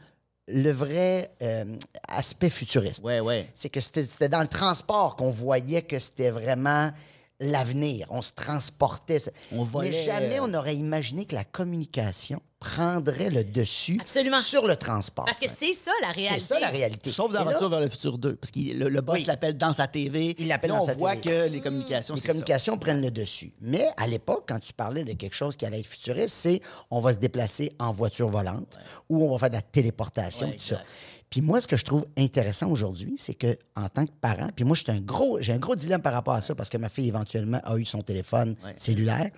le 0.47 0.71
vrai 0.71 1.31
euh, 1.41 1.77
aspect 2.07 2.49
futuriste. 2.49 3.03
ouais, 3.03 3.19
ouais. 3.19 3.47
C'est 3.53 3.69
que 3.69 3.81
c'était 3.81 4.29
dans 4.29 4.41
le 4.41 4.47
transport 4.47 5.15
qu'on 5.15 5.31
voyait 5.31 5.83
que 5.83 5.99
c'était 5.99 6.31
vraiment 6.31 6.91
l'avenir. 7.39 8.07
On 8.09 8.21
se 8.21 8.33
transportait. 8.33 9.21
On 9.51 9.63
volait, 9.63 9.91
Mais 9.91 10.05
jamais 10.05 10.39
euh, 10.39 10.43
on 10.43 10.47
n'aurait 10.49 10.75
imaginé 10.75 11.25
que 11.25 11.35
la 11.35 11.43
communication 11.43 12.41
prendrait 12.59 13.29
le 13.29 13.43
dessus 13.45 13.97
Absolument. 14.01 14.39
sur 14.39 14.67
le 14.67 14.75
transport. 14.75 15.25
Parce 15.25 15.39
que 15.39 15.47
c'est 15.49 15.73
ça, 15.73 15.91
la 16.01 16.09
réalité. 16.11 16.39
C'est 16.41 16.45
ça 16.53 16.59
la 16.59 16.69
réalité. 16.69 17.09
Sauf 17.11 17.31
dans 17.31 17.45
Retour 17.45 17.69
vers 17.69 17.79
le 17.79 17.87
futur 17.89 18.17
2. 18.17 18.35
Parce 18.35 18.51
que 18.51 18.59
le, 18.59 18.89
le 18.89 19.01
boss 19.01 19.19
Oui. 19.19 19.25
l'appelle 19.25 19.57
dans 19.57 19.71
sa 19.71 19.87
TV. 19.87 20.35
Il 20.37 20.47
l'appelle 20.49 20.71
dans 20.71 20.81
on 20.83 20.85
sa 20.85 20.93
voit 20.95 21.15
TV. 21.15 21.21
que 21.47 21.47
les 21.53 21.61
communications, 21.61 22.15
les 22.15 22.21
ça. 22.21 22.27
communications 22.27 22.77
prennent 22.77 23.01
le 23.01 23.11
dessus. 23.11 23.53
Mais 23.61 23.87
à 23.97 24.07
l'époque, 24.07 24.43
quand 24.47 24.59
tu 24.59 24.73
parlais 24.73 25.05
de 25.05 25.13
quelque 25.13 25.35
chose 25.35 25.55
qui 25.55 25.65
allait 25.65 25.79
être 25.79 25.87
futuriste, 25.87 26.35
c'est 26.35 26.59
on 26.91 26.99
va 26.99 27.13
se 27.13 27.19
déplacer 27.19 27.71
en 27.79 27.91
voiture 27.93 28.27
volante 28.29 28.77
ou 29.07 29.23
on 29.23 29.31
va 29.31 29.39
faire 29.39 29.49
de 29.49 29.55
la 29.55 29.61
téléportation, 29.61 30.47
Ouais, 30.47 30.53
tout 30.57 30.59
ça. 30.63 30.81
Puis 31.29 31.41
moi, 31.41 31.61
ce 31.61 31.67
que 31.67 31.77
je 31.77 31.85
trouve 31.85 32.05
intéressant 32.17 32.69
aujourd'hui, 32.71 33.13
c'est 33.17 33.35
que 33.35 33.55
en 33.75 33.87
tant 33.87 34.05
que 34.05 34.11
parent, 34.19 34.49
puis 34.55 34.65
moi, 34.65 34.75
j'ai 34.75 34.91
un 34.91 34.99
gros, 34.99 35.39
j'ai 35.39 35.53
un 35.53 35.59
gros 35.59 35.75
dilemme 35.75 36.01
par 36.01 36.11
rapport 36.13 36.33
à 36.33 36.41
ça 36.41 36.55
parce 36.55 36.69
que 36.69 36.77
ma 36.77 36.89
fille 36.89 37.07
éventuellement 37.07 37.61
a 37.63 37.77
eu 37.77 37.85
son 37.85 38.01
téléphone 38.01 38.55
cellulaire. 38.77 39.29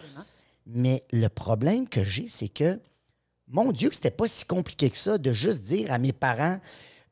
Mais 0.66 1.04
le 1.12 1.28
problème 1.28 1.88
que 1.90 2.04
j'ai, 2.04 2.28
c'est 2.30 2.48
que 2.48 2.80
mon 3.52 3.72
Dieu, 3.72 3.90
que 3.90 3.96
c'était 3.96 4.12
pas 4.12 4.28
si 4.28 4.46
compliqué 4.46 4.90
que 4.90 4.98
ça 4.98 5.18
de 5.18 5.34
juste 5.34 5.64
dire 5.64 5.92
à 5.92 5.98
mes 5.98 6.14
parents 6.14 6.60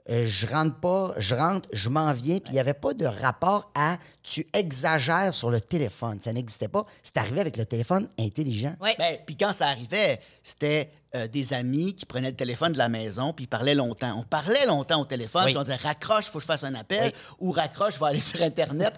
euh, 0.10 0.26
je 0.26 0.48
rentre 0.48 0.80
pas, 0.80 1.14
je 1.18 1.36
rentre, 1.36 1.70
je 1.72 1.90
m'en 1.90 2.12
viens. 2.14 2.40
Puis 2.40 2.52
il 2.52 2.54
n'y 2.54 2.60
avait 2.60 2.74
pas 2.74 2.94
de 2.94 3.06
rapport 3.06 3.72
à 3.76 3.98
tu 4.24 4.48
exagères 4.54 5.34
sur 5.36 5.52
le 5.52 5.62
téléphone. 5.62 6.20
Ça 6.20 6.34
n'existait 6.34 6.68
pas. 6.68 6.82
C'est 7.04 7.18
arrivé 7.18 7.40
avec 7.40 7.58
le 7.58 7.66
téléphone 7.66 8.10
intelligent. 8.18 8.76
Ouais. 8.82 8.96
Ben, 8.98 9.20
puis 9.26 9.36
quand 9.38 9.54
ça 9.54 9.68
arrivait, 9.68 10.20
c'était 10.42 10.90
euh, 11.16 11.28
des 11.28 11.54
amis 11.54 11.94
qui 11.94 12.08
prenaient 12.08 12.32
le 12.32 12.36
téléphone 12.36 12.74
de 12.74 12.80
la 12.80 12.90
maison 12.90 13.34
puis 13.34 13.46
ils 13.46 13.50
parlaient 13.50 13.76
longtemps. 13.76 14.18
On 14.18 14.24
parlait 14.24 14.66
longtemps 14.66 15.02
au 15.02 15.06
téléphone, 15.06 15.44
Oui. 15.46 15.52
puis 15.52 15.58
on 15.60 15.64
disait 15.64 15.76
raccroche, 15.76 16.26
faut 16.26 16.40
que 16.40 16.42
je 16.42 16.48
fasse 16.48 16.64
un 16.64 16.74
appel, 16.74 17.14
ou 17.40 17.52
raccroche, 17.52 17.96
je 17.96 18.00
vais 18.00 18.08
aller 18.08 18.20
sur 18.20 18.42
Internet. 18.42 18.94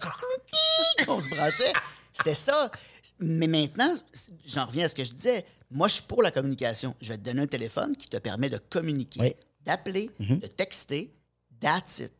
on 1.10 1.22
se 1.22 1.28
branchait. 1.30 1.74
C'était 2.14 2.36
ça. 2.36 2.72
Mais 3.20 3.48
maintenant, 3.48 3.94
j'en 4.48 4.66
reviens 4.66 4.86
à 4.86 4.88
ce 4.88 4.96
que 4.96 5.04
je 5.04 5.14
disais. 5.14 5.46
Moi, 5.72 5.88
je 5.88 5.96
suis 5.96 6.04
pour 6.04 6.22
la 6.22 6.32
communication. 6.32 6.96
Je 7.02 7.10
vais 7.10 7.18
te 7.18 7.24
donner 7.24 7.42
un 7.44 7.48
téléphone 7.48 7.96
qui 7.96 8.08
te 8.08 8.18
permet 8.18 8.50
de 8.50 8.58
communiquer, 8.58 9.20
Oui. 9.22 9.34
d'appeler, 9.66 10.10
Mhm. 10.20 10.40
de 10.40 10.48
texter. 10.48 11.14
That's 11.60 12.00
it. 12.00 12.14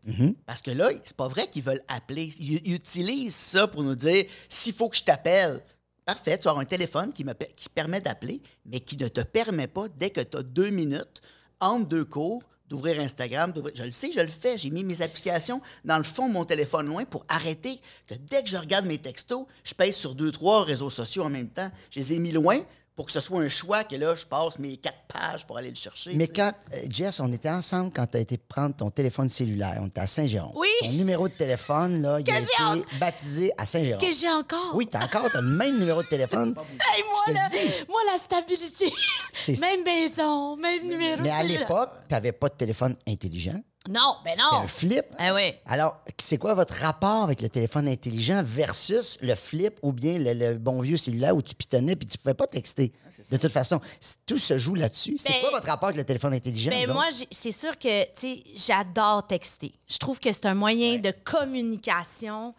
Parce 0.46 0.62
que 0.62 0.70
là, 0.72 0.90
c'est 1.04 1.16
pas 1.18 1.28
vrai 1.28 1.48
qu'ils 1.50 1.64
veulent 1.64 1.82
appeler. 1.88 2.32
Ils, 2.40 2.62
ils 2.64 2.76
utilisent 2.76 3.34
ça 3.36 3.68
pour 3.68 3.82
nous 3.84 3.96
dire 3.96 4.26
s'il 4.48 4.74
faut 4.74 4.88
que 4.88 4.96
je 4.98 5.04
t'appelle. 5.04 5.60
Parfait, 6.06 6.38
tu 6.38 6.48
as 6.48 6.52
un 6.54 6.64
téléphone 6.64 7.12
qui, 7.12 7.24
me, 7.24 7.34
qui 7.56 7.68
permet 7.70 8.02
d'appeler, 8.02 8.42
mais 8.66 8.80
qui 8.80 8.98
ne 8.98 9.08
te 9.08 9.22
permet 9.22 9.68
pas, 9.68 9.88
dès 9.98 10.12
que 10.12 10.22
tu 10.22 10.38
as 10.38 10.44
deux 10.44 10.70
minutes, 10.70 11.22
entre 11.60 11.90
deux 11.90 12.06
cours, 12.06 12.44
d'ouvrir 12.68 13.00
Instagram. 13.02 13.52
Je 13.76 13.84
le 13.84 13.92
sais, 13.92 14.12
je 14.14 14.20
le 14.20 14.28
fais. 14.28 14.58
J'ai 14.60 14.70
mis 14.70 14.84
mes 14.84 15.02
applications 15.02 15.60
dans 15.86 15.98
le 15.98 16.04
fond 16.04 16.28
de 16.28 16.34
mon 16.34 16.46
téléphone 16.46 16.88
loin 16.88 17.04
pour 17.06 17.26
arrêter 17.28 17.82
que 18.08 18.14
dès 18.16 18.44
que 18.44 18.50
je 18.50 18.58
regarde 18.58 18.86
mes 18.86 18.98
textos, 19.00 19.46
je 19.64 19.74
pèse 19.74 19.96
sur 19.96 20.14
deux, 20.16 20.32
trois 20.32 20.64
réseaux 20.64 20.90
sociaux 20.92 21.24
en 21.24 21.30
même 21.30 21.50
temps. 21.50 21.70
Je 21.90 22.00
les 22.00 22.14
ai 22.14 22.20
mis 22.20 22.32
loin 22.32 22.60
pour 23.02 23.08
que 23.08 23.14
ce 23.14 23.20
soit 23.20 23.42
un 23.42 23.50
choix 23.50 23.84
que 23.84 23.96
là, 23.96 24.14
je 24.14 24.28
passe 24.28 24.60
mes 24.60 24.78
quatre 24.78 25.00
pages 25.12 25.48
pour 25.48 25.58
aller 25.58 25.70
le 25.70 25.76
chercher. 25.76 26.14
Mais 26.14 26.28
quand, 26.28 26.52
euh, 26.76 26.78
Jess, 26.88 27.20
on 27.20 27.34
était 27.34 27.50
ensemble 27.50 27.92
quand 27.92 28.06
tu 28.06 28.18
as 28.18 28.20
été 28.20 28.38
prendre 28.38 28.76
ton 28.76 28.92
téléphone 28.92 29.28
cellulaire. 29.28 29.80
On 29.82 29.88
était 29.88 30.02
à 30.02 30.06
Saint-Jérôme. 30.06 30.52
Oui. 30.54 30.68
Ton 30.82 30.92
numéro 30.92 31.28
de 31.28 31.34
téléphone, 31.34 32.00
là, 32.04 32.20
il 32.20 32.30
a 32.30 32.40
été 32.40 32.86
baptisé 33.00 33.52
à 33.58 33.66
Saint-Jérôme. 33.66 34.00
Que 34.08 34.14
j'ai 34.14 34.30
encore. 34.30 34.76
Oui, 34.76 34.86
t'as 34.86 35.04
encore 35.04 35.28
t'as 35.32 35.42
le 35.42 35.48
même 35.48 35.80
numéro 35.80 36.04
de 36.04 36.08
téléphone. 36.10 36.54
Hey, 36.94 37.04
moi, 37.10 37.24
Je 37.28 37.34
te 37.34 37.50
dis. 37.68 37.86
moi, 37.90 38.02
la 38.12 38.20
stabilité. 38.20 38.94
C'est- 39.32 39.60
Même 39.60 39.84
maison, 39.84 40.56
même 40.58 40.88
numéro. 40.88 41.24
Mais 41.24 41.32
à 41.32 41.42
l'époque, 41.42 41.90
tu 42.08 42.14
n'avais 42.14 42.34
pas 42.34 42.50
de 42.50 42.54
téléphone 42.54 42.96
intelligent. 43.08 43.60
Non, 43.90 44.16
ben 44.24 44.36
C'était 44.36 44.44
non. 44.56 44.58
un 44.62 44.68
flip. 44.68 45.06
Ah 45.18 45.34
oui. 45.34 45.54
Alors, 45.66 45.98
c'est 46.20 46.38
quoi 46.38 46.54
votre 46.54 46.76
rapport 46.76 47.24
avec 47.24 47.42
le 47.42 47.50
téléphone 47.50 47.88
intelligent 47.88 48.42
versus 48.46 49.18
le 49.22 49.34
flip 49.34 49.80
ou 49.82 49.92
bien 49.92 50.20
le, 50.20 50.34
le 50.34 50.58
bon 50.60 50.82
vieux 50.82 50.98
cellulaire 50.98 51.36
où 51.36 51.42
tu 51.42 51.56
pitonnais 51.56 51.96
puis 51.96 52.06
tu 52.06 52.18
pouvais 52.20 52.36
pas 52.36 52.46
texter? 52.46 52.92
de 53.32 53.38
toute 53.38 53.52
façon, 53.52 53.82
tout 54.28 54.38
se 54.38 54.58
joue 54.60 54.76
là-dessus. 54.76 55.16
C'est 55.18 55.30
Ben, 55.34 55.42
quoi 55.42 55.50
votre 55.52 55.66
rapport 55.68 55.90
avec 55.90 55.98
le 55.98 56.04
téléphone 56.04 56.34
intelligent? 56.34 56.70
Ben 56.70 56.92
moi, 56.94 57.06
c'est 57.32 57.52
sûr 57.52 57.78
que, 57.80 58.04
tu 58.06 58.12
sais, 58.16 58.44
j'adore 58.56 59.26
texter. 59.26 59.74
Je 59.90 59.98
trouve 59.98 60.20
que 60.20 60.32
c'est 60.32 60.46
un 60.46 60.54
moyen 60.54 61.00
de 61.00 61.12
communication 61.24 62.54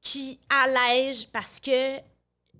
qui 0.00 0.38
allège 0.48 1.28
parce 1.28 1.60
que 1.60 1.98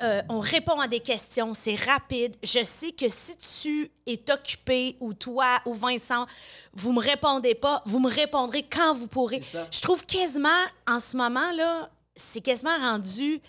euh, 0.02 0.22
on 0.28 0.40
répond 0.40 0.80
à 0.80 0.88
des 0.88 1.00
questions, 1.00 1.54
c'est 1.54 1.76
rapide. 1.76 2.34
Je 2.42 2.64
sais 2.64 2.92
que 2.92 3.08
si 3.08 3.36
tu 3.36 3.90
es 4.06 4.20
occupé 4.32 4.96
ou 5.00 5.14
toi 5.14 5.60
ou 5.66 5.74
Vincent, 5.74 6.26
vous 6.72 6.92
me 6.92 7.00
répondez 7.00 7.54
pas, 7.54 7.82
vous 7.86 8.00
me 8.00 8.10
répondrez 8.10 8.64
quand 8.64 8.94
vous 8.94 9.06
pourrez. 9.06 9.40
Je 9.70 9.80
trouve 9.80 10.04
quasiment 10.04 10.48
en 10.88 10.98
ce 10.98 11.16
moment 11.16 11.50
là, 11.52 11.88
c'est 12.16 12.40
quasiment 12.40 12.76
rendu 12.78 13.40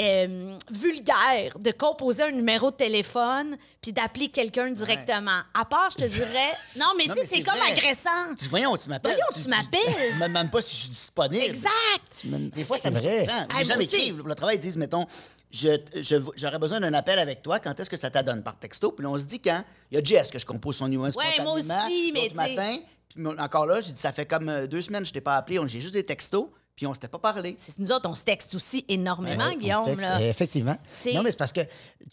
euh, 0.00 0.56
vulgaire 0.70 1.58
de 1.58 1.70
composer 1.70 2.24
un 2.24 2.30
numéro 2.30 2.70
de 2.70 2.76
téléphone 2.76 3.56
puis 3.80 3.92
d'appeler 3.92 4.28
quelqu'un 4.28 4.70
directement. 4.70 5.40
À 5.54 5.64
part, 5.64 5.90
je 5.90 5.96
te 5.98 6.04
dirais, 6.04 6.52
non 6.78 6.88
mais 6.96 7.06
Non, 7.06 7.14
tu 7.14 7.20
sais, 7.20 7.26
c'est 7.26 7.42
comme 7.42 7.58
vrai. 7.58 7.72
agressant. 7.72 8.10
Tu 8.30 8.44
dis, 8.44 8.48
voyons, 8.48 8.76
tu 8.76 8.88
m'appelles. 8.88 9.12
Voyons, 9.16 9.42
tu 9.42 9.48
m'appelles. 9.48 10.10
Tu 10.12 10.18
me 10.18 10.28
demandes 10.28 10.50
pas 10.50 10.60
si 10.62 10.76
je 10.76 10.80
suis 10.82 10.90
disponible. 10.90 11.42
Exact. 11.44 12.22
Des 12.54 12.64
fois, 12.64 12.76
C'est 12.76 12.82
ça 12.84 12.90
me 12.90 12.98
vrai. 13.00 13.20
Les 13.20 13.64
gens 13.64 13.74
moi 13.74 13.84
aussi. 13.84 13.96
m'écrivent. 13.96 14.22
Le 14.26 14.34
travail, 14.34 14.56
ils 14.56 14.60
disent, 14.60 14.76
mettons, 14.76 15.06
je, 15.50 15.78
je- 15.96 16.16
j'aurais 16.36 16.58
besoin 16.58 16.80
d'un 16.80 16.92
appel 16.94 17.18
avec 17.18 17.42
toi. 17.42 17.60
Quand 17.60 17.78
est-ce 17.80 17.88
que 17.90 17.96
ça 17.96 18.10
t'adonne? 18.10 18.42
Par 18.42 18.58
texto? 18.58 18.92
Puis 18.92 19.04
là, 19.04 19.10
on 19.10 19.18
se 19.18 19.24
dit 19.24 19.40
quand? 19.40 19.64
Il 19.90 19.94
y 19.96 20.00
a 20.00 20.04
Jess 20.04 20.30
que 20.30 20.38
je 20.38 20.44
compose 20.46 20.76
son 20.76 20.88
numéro 20.88 21.06
Ouais, 21.16 21.24
moi 21.40 21.60
spontanément. 21.60 21.86
aussi, 21.86 22.12
mais 22.12 22.28
tu 22.28 22.34
matin. 22.36 22.76
Puis 23.08 23.26
encore 23.38 23.66
là, 23.66 23.80
j'ai 23.80 23.92
dit, 23.92 24.00
ça 24.00 24.12
fait 24.12 24.24
comme 24.26 24.48
euh, 24.48 24.66
deux 24.66 24.80
semaines 24.80 25.02
que 25.02 25.08
je 25.08 25.12
t'ai 25.14 25.20
pas 25.20 25.36
appelé. 25.36 25.58
On- 25.58 25.66
J'ai 25.66 25.80
juste 25.80 25.94
des 25.94 26.04
textos. 26.04 26.48
Puis 26.74 26.86
on 26.86 26.94
s'était 26.94 27.08
pas 27.08 27.18
parlé. 27.18 27.54
C'est- 27.58 27.78
Nous 27.78 27.92
autres, 27.92 28.08
on 28.08 28.14
se 28.14 28.24
texte 28.24 28.54
aussi 28.54 28.84
énormément, 28.88 29.46
Ouais, 29.46 29.56
Guillaume. 29.56 29.84
texte, 29.84 30.00
là. 30.00 30.20
effectivement. 30.22 30.76
T'sais- 31.00 31.12
Non, 31.12 31.22
mais 31.22 31.30
c'est 31.30 31.36
parce 31.36 31.52
que 31.52 31.60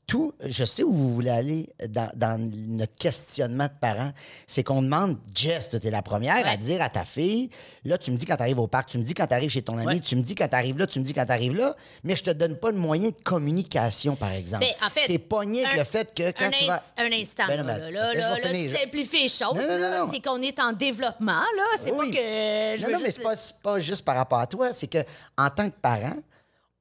tout, 0.06 0.34
je 0.46 0.66
sais 0.66 0.84
où 0.84 0.92
vous 0.94 1.14
voulez 1.14 1.30
aller 1.30 1.70
dans, 1.88 2.12
dans 2.16 2.38
notre 2.40 2.96
questionnement 2.96 3.66
de 3.66 3.72
parents. 3.80 4.12
C'est 4.48 4.64
qu'on 4.64 4.82
demande, 4.82 5.18
Jess, 5.34 5.70
tu 5.70 5.88
es 5.88 5.92
la 5.92 6.02
première 6.02 6.46
à 6.48 6.58
dire 6.58 6.82
à 6.82 6.90
ta 6.90 7.04
fille, 7.06 7.50
là, 7.86 7.98
tu 7.98 8.12
me 8.12 8.18
dis 8.18 8.26
quand 8.26 8.36
tu 8.36 8.42
arrives 8.44 8.60
au 8.60 8.68
parc, 8.68 8.90
tu 8.90 8.98
me 8.98 9.04
dis 9.04 9.14
quand 9.14 9.28
tu 9.28 9.34
arrives 9.34 9.50
chez 9.50 9.62
ton 9.62 9.78
ami, 9.78 9.86
Ouais. 9.86 10.00
tu 10.00 10.16
me 10.16 10.22
dis 10.22 10.36
quand 10.36 10.48
tu 10.48 10.56
arrives 10.56 10.78
là, 10.78 10.86
tu 10.88 11.00
me 11.00 11.04
dis 11.06 11.14
quand 11.14 11.26
tu 11.26 11.32
arrives 11.32 11.56
là, 11.56 11.76
mais 12.04 12.16
je 12.16 12.24
te 12.24 12.32
donne 12.32 12.56
pas 12.58 12.72
de 12.72 12.78
moyen 12.78 13.10
de 13.10 13.22
communication, 13.24 14.16
par 14.16 14.32
exemple. 14.32 14.66
Ben, 14.66 14.86
en 14.86 14.90
fait, 14.90 15.06
Tu 15.06 15.14
es 15.14 15.20
pogné 15.20 15.66
avec 15.66 15.78
le 15.80 15.84
fait 15.86 16.14
que 16.14 16.32
quand 16.32 16.50
tu 16.52 16.66
vas. 16.66 16.82
un 16.98 17.12
instant, 17.12 17.44
Ben 17.48 17.62
non, 17.62 17.68
là, 17.68 17.80
mais 17.80 17.92
là, 17.92 18.14
là, 18.14 18.14
laisse-moi 18.36 18.52
là, 18.52 18.60
tu 18.76 18.78
simplifies 18.84 19.22
les 19.24 19.30
choses. 19.30 19.68
Là. 19.68 20.06
C'est 20.12 20.20
qu'on 20.22 20.42
est 20.42 20.60
en 20.60 20.74
développement, 20.74 21.32
là. 21.40 21.64
C'est 21.82 21.92
Oui. 21.92 22.12
pas 22.12 22.18
que 22.18 22.82
Non, 22.84 22.92
non, 22.94 23.00
mais 23.02 23.12
c'est 23.12 23.22
pas, 23.22 23.36
c'est 23.36 23.60
pas 23.62 23.80
juste 23.80 24.04
par 24.06 24.16
rapport 24.16 24.40
à 24.40 24.48
toi. 24.48 24.59
C'est 24.74 24.88
que 24.88 25.00
en 25.38 25.50
tant 25.50 25.70
que 25.70 25.76
parent, 25.82 26.16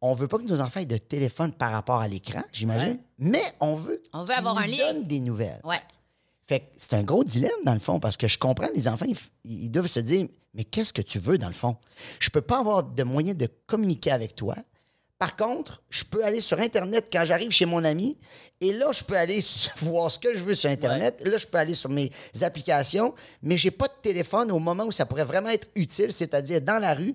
on 0.01 0.15
veut 0.15 0.29
pas 0.29 0.39
que 0.39 0.45
nos 0.45 0.61
enfants 0.61 0.81
aient 0.81 0.87
de 0.87 0.99
téléphone 0.99 1.53
par 1.53 1.73
rapport 1.73 2.01
à 2.01 2.07
l'écran, 2.09 2.43
j'imagine, 2.53 2.93
Ouais. 2.95 3.01
mais 3.19 3.43
on 3.61 3.75
veut, 3.75 4.01
On 4.13 4.25
veut 4.25 4.35
avoir 4.35 4.55
nous 4.55 4.61
un 4.61 4.67
lien. 4.67 4.93
donnent 4.93 5.05
des 5.05 5.21
nouvelles. 5.21 5.61
Ouais. 5.65 5.81
Fait 6.47 6.61
que 6.61 6.65
c'est 6.77 6.95
un 6.95 7.03
gros 7.03 7.25
dilemme, 7.25 7.51
dans 7.65 7.75
le 7.75 7.81
fond, 7.81 7.99
parce 8.01 8.17
que 8.17 8.29
je 8.29 8.39
comprends, 8.39 8.69
les 8.75 8.87
enfants, 8.89 9.07
ils 9.45 9.71
doivent 9.71 9.87
se 9.89 10.01
dire, 10.01 10.27
mais 10.55 10.65
qu'est-ce 10.65 10.93
que 10.93 11.03
tu 11.03 11.19
veux, 11.19 11.37
dans 11.37 11.49
le 11.49 11.53
fond? 11.55 11.77
Je 12.21 12.31
peux 12.31 12.41
pas 12.41 12.61
avoir 12.61 12.83
de 12.85 13.03
moyen 13.03 13.35
de 13.35 13.49
communiquer 13.67 14.13
avec 14.13 14.35
toi. 14.35 14.55
Par 15.19 15.35
contre, 15.35 15.83
je 15.91 16.05
peux 16.05 16.25
aller 16.25 16.41
sur 16.41 16.61
Internet 16.61 17.09
quand 17.13 17.25
j'arrive 17.25 17.51
chez 17.51 17.67
mon 17.67 17.85
ami, 17.85 18.17
et 18.61 18.73
là, 18.73 18.93
je 18.93 19.03
peux 19.03 19.17
aller 19.17 19.45
voir 19.79 20.11
ce 20.13 20.19
que 20.21 20.35
je 20.37 20.45
veux 20.45 20.55
sur 20.55 20.71
Internet. 20.71 21.21
Là, 21.27 21.37
je 21.37 21.47
peux 21.47 21.59
aller 21.59 21.75
sur 21.75 21.91
mes 21.91 22.11
applications, 22.41 23.15
mais 23.43 23.59
j'ai 23.59 23.73
pas 23.73 23.89
de 23.89 23.95
téléphone 24.01 24.53
au 24.53 24.61
moment 24.61 24.85
où 24.85 24.93
ça 24.93 25.07
pourrait 25.07 25.25
vraiment 25.25 25.49
être 25.51 25.67
utile, 25.75 26.13
c'est-à-dire 26.13 26.61
dans 26.61 26.79
la 26.79 26.95
rue, 26.95 27.15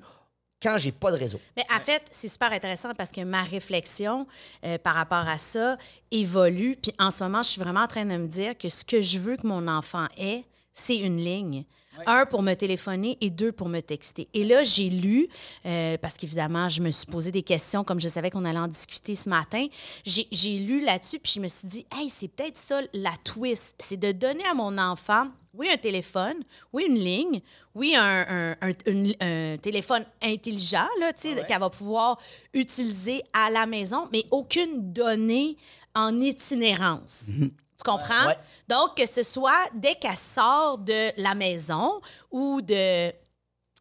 quand 0.64 0.78
j'ai 0.78 0.92
pas 0.92 1.12
de 1.12 1.18
réseau. 1.18 1.40
Mais 1.58 1.66
en 1.76 1.80
fait, 1.80 2.02
c'est 2.10 2.30
super 2.30 2.52
intéressant 2.52 2.92
parce 2.98 3.12
que 3.12 3.22
ma 3.22 3.44
réflexion 3.44 4.26
euh, 4.66 4.78
par 4.78 4.96
rapport 4.96 5.28
à 5.28 5.38
ça 5.38 5.78
évolue. 6.10 6.78
Puis 6.82 6.94
en 6.98 7.12
ce 7.12 7.24
moment, 7.24 7.44
je 7.44 7.50
suis 7.50 7.62
vraiment 7.62 7.82
en 7.82 7.88
train 7.88 8.06
de 8.06 8.16
me 8.16 8.28
dire 8.28 8.58
que 8.58 8.70
ce 8.70 8.86
que 8.86 9.02
je 9.02 9.20
veux 9.20 9.36
que 9.36 9.46
mon 9.46 9.68
enfant 9.68 10.08
ait, 10.18 10.46
c'est 10.74 10.98
une 10.98 11.18
ligne. 11.18 11.66
Un 12.06 12.26
pour 12.26 12.42
me 12.42 12.54
téléphoner 12.54 13.18
et 13.22 13.30
deux 13.30 13.52
pour 13.52 13.70
me 13.70 13.80
texter. 13.82 14.28
Et 14.34 14.44
là, 14.46 14.64
j'ai 14.64 14.90
lu, 14.90 15.28
euh, 15.66 15.98
parce 15.98 16.16
qu'évidemment, 16.18 16.68
je 16.70 16.82
me 16.82 16.92
suis 16.92 17.06
posé 17.06 17.32
des 17.32 17.44
questions 17.44 17.84
comme 17.84 18.00
je 18.00 18.08
savais 18.08 18.30
qu'on 18.30 18.46
allait 18.46 18.58
en 18.60 18.68
discuter 18.68 19.16
ce 19.16 19.30
matin. 19.30 19.68
J'ai 20.06 20.58
lu 20.60 20.82
là-dessus, 20.82 21.20
puis 21.20 21.34
je 21.36 21.40
me 21.40 21.48
suis 21.48 21.68
dit, 21.68 21.86
hey, 21.98 22.10
c'est 22.10 22.28
peut-être 22.28 22.58
ça 22.58 22.82
la 22.94 23.14
twist. 23.24 23.76
C'est 23.80 23.98
de 23.98 24.12
donner 24.12 24.44
à 24.46 24.54
mon 24.54 24.78
enfant, 24.78 25.28
oui, 25.54 25.68
un 25.72 25.78
téléphone, 25.78 26.38
oui, 26.74 26.86
une 26.88 26.98
ligne, 26.98 27.42
oui, 27.76 27.94
un, 27.96 28.26
un- 28.28 28.56
un- 28.70 28.72
une- 28.92 29.14
un 29.22 29.58
téléphone 29.58 30.04
intelligent, 30.22 30.88
là, 31.00 31.14
tu 31.14 31.30
sais, 31.30 31.44
qu'elle 31.46 31.60
va 31.60 31.70
pouvoir 31.70 32.18
utiliser 32.56 33.22
à 33.34 33.50
la 33.52 33.66
maison, 33.68 34.08
mais 34.12 34.26
aucune 34.32 34.92
donnée 34.92 35.58
en 35.96 36.20
itinérance. 36.20 37.30
Tu 37.78 37.84
comprends? 37.90 38.28
Ouais. 38.28 38.38
Donc, 38.68 38.96
que 38.96 39.06
ce 39.06 39.24
soit 39.24 39.70
dès 39.74 39.96
qu'elle 39.96 40.18
sort 40.18 40.78
de 40.78 41.12
la 41.22 41.36
maison 41.36 42.02
ou 42.32 42.62
de 42.62 43.12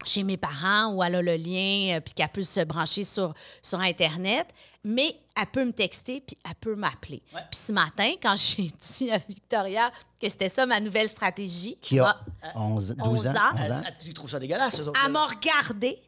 chez 0.04 0.24
mes 0.24 0.36
parents 0.36 0.92
où 0.94 1.02
elle 1.02 1.14
a 1.14 1.22
le 1.22 1.36
lien 1.36 1.96
euh, 1.96 2.00
puis 2.00 2.12
qu'elle 2.14 2.28
peut 2.28 2.42
se 2.42 2.60
brancher 2.64 3.04
sur, 3.04 3.32
sur 3.62 3.78
Internet, 3.78 4.48
mais 4.82 5.16
elle 5.36 5.46
peut 5.46 5.64
me 5.64 5.72
texter 5.72 6.20
puis 6.20 6.36
elle 6.44 6.56
peut 6.56 6.74
m'appeler. 6.74 7.22
Puis 7.30 7.60
ce 7.60 7.72
matin, 7.72 8.12
quand 8.20 8.34
j'ai 8.56 8.70
dit 8.80 9.10
à 9.12 9.18
Victoria 9.18 9.92
que 10.20 10.28
c'était 10.28 10.48
ça 10.48 10.66
ma 10.66 10.80
nouvelle 10.80 11.08
stratégie, 11.08 11.76
Qui 11.80 12.00
a 12.00 12.20
ah, 12.42 12.52
11, 12.56 12.96
12 12.96 13.08
11 13.08 13.26
ans. 13.26 13.30
ans. 13.30 13.34
11 13.60 13.70
ans. 13.70 13.80
Ah, 13.86 13.90
Tu 14.02 14.12
trouves 14.12 14.30
ça 14.30 14.40
dégueulasse, 14.40 14.80
eux 14.80 14.88
autres? 14.88 15.00
elle 15.04 15.12
m'a 15.12 15.26
regardé 15.26 16.02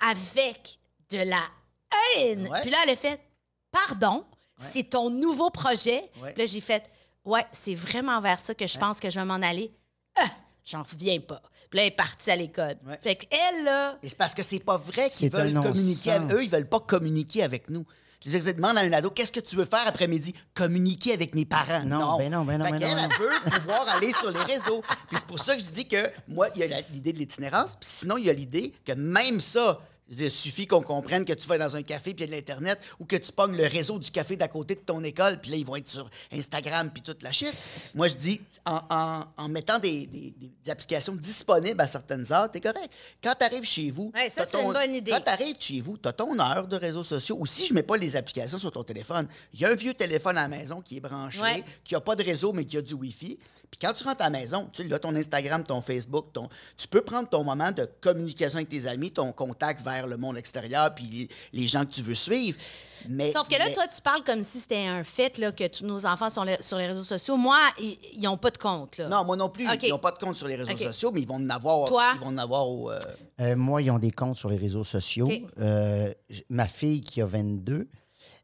avec 0.00 0.78
de 1.10 1.18
la 1.18 1.42
haine. 2.16 2.48
Ouais. 2.48 2.60
Puis 2.62 2.70
là, 2.70 2.78
elle 2.84 2.90
a 2.90 2.96
fait 2.96 3.20
Pardon, 3.70 4.24
c'est 4.56 4.90
ton 4.90 5.10
nouveau 5.10 5.50
projet. 5.50 6.10
Puis 6.14 6.34
là, 6.36 6.46
j'ai 6.46 6.60
fait 6.60 6.90
Ouais, 7.24 7.46
c'est 7.52 7.74
vraiment 7.74 8.20
vers 8.20 8.40
ça 8.40 8.54
que 8.54 8.66
je 8.66 8.78
pense 8.78 8.98
que 9.00 9.10
je 9.10 9.18
vais 9.18 9.24
m'en 9.26 9.34
aller. 9.34 9.70
Ah, 10.18 10.24
J'en 10.64 10.82
reviens 10.82 11.18
pas. 11.20 11.40
Puis 11.70 11.78
là, 11.78 11.82
elle 11.84 11.88
est 11.92 11.96
partie 11.96 12.30
à 12.30 12.36
l'école. 12.36 12.76
Ouais. 12.86 12.98
Fait 13.02 13.16
qu'elle, 13.16 13.64
là, 13.64 13.98
Et 14.02 14.08
c'est 14.08 14.18
parce 14.18 14.34
que 14.34 14.42
c'est 14.42 14.60
pas 14.60 14.76
vrai 14.76 15.10
qu'ils 15.10 15.30
veulent 15.30 15.52
communiquer. 15.54 16.10
avec- 16.12 16.32
Eux, 16.36 16.42
ils 16.44 16.50
veulent 16.50 16.68
pas 16.68 16.80
communiquer 16.80 17.42
avec 17.42 17.70
nous. 17.70 17.84
Je 18.24 18.30
veux 18.30 18.38
dire, 18.38 18.54
demande 18.54 18.76
à 18.76 18.80
un 18.82 18.92
ado, 18.92 19.10
qu'est-ce 19.10 19.32
que 19.32 19.40
tu 19.40 19.56
veux 19.56 19.64
faire 19.64 19.86
après-midi? 19.86 20.34
Communiquer 20.54 21.14
avec 21.14 21.34
mes 21.34 21.46
parents. 21.46 21.82
Non, 21.84 22.18
ben 22.18 22.30
non, 22.30 22.44
ben 22.44 22.58
non, 22.58 22.66
Fait 22.66 22.72
ben 22.72 22.78
qu'elle, 22.78 22.90
non, 22.90 23.02
non. 23.02 23.08
elle 23.10 23.18
veut 23.18 23.50
pouvoir 23.60 23.88
aller 23.88 24.12
sur 24.12 24.30
les 24.30 24.40
réseaux. 24.42 24.82
Puis 25.08 25.16
c'est 25.16 25.26
pour 25.26 25.38
ça 25.38 25.56
que 25.56 25.62
je 25.62 25.66
dis 25.68 25.88
que, 25.88 26.10
moi, 26.28 26.48
il 26.54 26.60
y 26.60 26.64
a 26.74 26.80
l'idée 26.92 27.14
de 27.14 27.18
l'itinérance, 27.18 27.76
puis 27.76 27.88
sinon, 27.88 28.18
il 28.18 28.26
y 28.26 28.30
a 28.30 28.34
l'idée 28.34 28.74
que 28.84 28.92
même 28.92 29.40
ça, 29.40 29.80
je 30.10 30.16
dire, 30.16 30.26
il 30.26 30.30
suffit 30.30 30.66
qu'on 30.66 30.82
comprenne 30.82 31.24
que 31.24 31.32
tu 31.32 31.46
vas 31.48 31.56
dans 31.56 31.76
un 31.76 31.82
café 31.82 32.14
puis 32.14 32.24
il 32.24 32.30
y 32.30 32.32
a 32.34 32.36
de 32.36 32.36
l'Internet 32.36 32.78
ou 32.98 33.04
que 33.06 33.16
tu 33.16 33.30
pognes 33.32 33.56
le 33.56 33.66
réseau 33.66 33.98
du 33.98 34.10
café 34.10 34.36
d'à 34.36 34.48
côté 34.48 34.74
de 34.74 34.80
ton 34.80 35.02
école, 35.04 35.38
puis 35.40 35.50
là, 35.52 35.56
ils 35.56 35.64
vont 35.64 35.76
être 35.76 35.88
sur 35.88 36.08
Instagram 36.32 36.90
puis 36.92 37.02
toute 37.02 37.22
la 37.22 37.32
shit. 37.32 37.54
Moi, 37.94 38.08
je 38.08 38.14
dis, 38.14 38.40
en, 38.64 38.80
en- 38.90 39.24
en 39.36 39.48
mettant 39.48 39.78
des, 39.78 40.06
des- 40.06 40.34
des 40.38 40.70
applications 40.70 41.14
disponibles 41.14 41.80
à 41.80 41.86
certaines 41.86 42.30
heures, 42.32 42.50
t'es 42.50 42.60
correct. 42.60 42.90
Quand 43.22 43.34
tu 43.38 43.44
arrives 43.44 43.64
chez 43.64 43.90
vous, 43.90 44.10
Ouais, 44.14 44.28
ça, 44.28 44.44
c'est 44.50 44.60
une 44.62 44.72
bonne 44.72 44.94
idée. 44.94 45.12
Quand 45.12 45.20
t'arrives 45.20 45.56
chez 45.60 45.80
vous, 45.80 45.96
t'as 45.96 46.12
ton 46.12 46.38
heure 46.38 46.66
de 46.66 46.76
réseaux 46.76 47.04
sociaux. 47.04 47.36
Ou 47.38 47.46
si 47.46 47.66
je 47.66 47.74
mets 47.74 47.82
pas 47.82 47.96
les 47.96 48.16
applications 48.16 48.58
sur 48.58 48.72
ton 48.72 48.82
téléphone, 48.84 49.28
il 49.54 49.60
y 49.60 49.64
a 49.64 49.70
un 49.70 49.74
vieux 49.74 49.94
téléphone 49.94 50.36
à 50.38 50.42
la 50.42 50.48
maison 50.48 50.80
qui 50.80 50.96
est 50.96 51.00
branché, 51.00 51.40
Ouais. 51.40 51.62
qui 51.84 51.94
a 51.94 52.00
pas 52.00 52.16
de 52.16 52.22
réseau, 52.24 52.52
mais 52.52 52.64
qui 52.64 52.76
a 52.76 52.82
du 52.82 52.94
Wi-Fi. 52.94 53.38
Puis 53.70 53.78
quand 53.80 53.92
tu 53.92 54.02
rentres 54.02 54.22
à 54.22 54.24
la 54.24 54.30
maison, 54.30 54.68
tu 54.72 54.92
as 54.92 54.98
ton 54.98 55.14
Instagram, 55.14 55.62
ton 55.62 55.80
Facebook, 55.80 56.32
ton... 56.32 56.48
tu 56.76 56.88
peux 56.88 57.02
prendre 57.02 57.28
ton 57.28 57.44
moment 57.44 57.70
de 57.70 57.88
communication 58.00 58.56
avec 58.56 58.68
tes 58.68 58.86
amis, 58.86 59.12
ton 59.12 59.30
contact 59.30 59.82
vers 59.84 59.99
le 60.06 60.16
monde 60.16 60.36
extérieur, 60.36 60.94
puis 60.94 61.28
les, 61.52 61.66
gens 61.66 61.84
que 61.84 61.90
tu 61.92 62.02
veux 62.02 62.14
suivre. 62.14 62.58
Mais, 63.08 63.32
Sauf 63.32 63.48
que 63.48 63.54
là, 63.56 63.64
mais- 63.66 63.72
toi, 63.72 63.86
tu 63.88 64.00
parles 64.02 64.22
comme 64.24 64.42
si 64.42 64.58
c'était 64.58 64.86
un 64.86 65.04
fait 65.04 65.38
là, 65.38 65.52
que 65.52 65.66
tous 65.68 65.84
nos 65.86 66.04
enfants 66.04 66.28
sont 66.28 66.44
le- 66.44 66.58
sur 66.60 66.76
les 66.76 66.86
réseaux 66.86 67.02
sociaux. 67.02 67.36
Moi, 67.38 67.58
ils 67.78 68.20
n'ont 68.20 68.36
pas 68.36 68.50
de 68.50 68.58
compte. 68.58 68.98
Là. 68.98 69.08
Non, 69.08 69.24
moi 69.24 69.36
non 69.36 69.48
plus. 69.48 69.66
Ils 69.82 69.88
n'ont 69.88 69.98
pas 69.98 70.10
de 70.12 70.18
compte 70.18 70.36
sur 70.36 70.46
les 70.48 70.56
réseaux 70.56 70.76
sociaux, 70.76 71.10
mais 71.12 71.22
ils 71.22 71.26
vont 71.28 71.36
en 71.36 71.48
avoir. 71.48 71.86
Toi? 71.88 72.12
Ils 72.16 72.20
vont 72.20 72.26
en 72.26 72.38
avoir 72.38 72.68
au. 72.68 72.90
euh, 72.90 73.00
Euh, 73.40 73.56
moi, 73.56 73.80
ils 73.80 73.90
ont 73.90 73.98
des 73.98 74.10
comptes 74.10 74.36
sur 74.36 74.50
les 74.50 74.58
réseaux 74.58 74.84
sociaux. 74.84 75.28
Euh, 75.58 76.12
ma 76.50 76.68
fille 76.68 77.00
qui 77.00 77.22
a 77.22 77.26
22, 77.26 77.88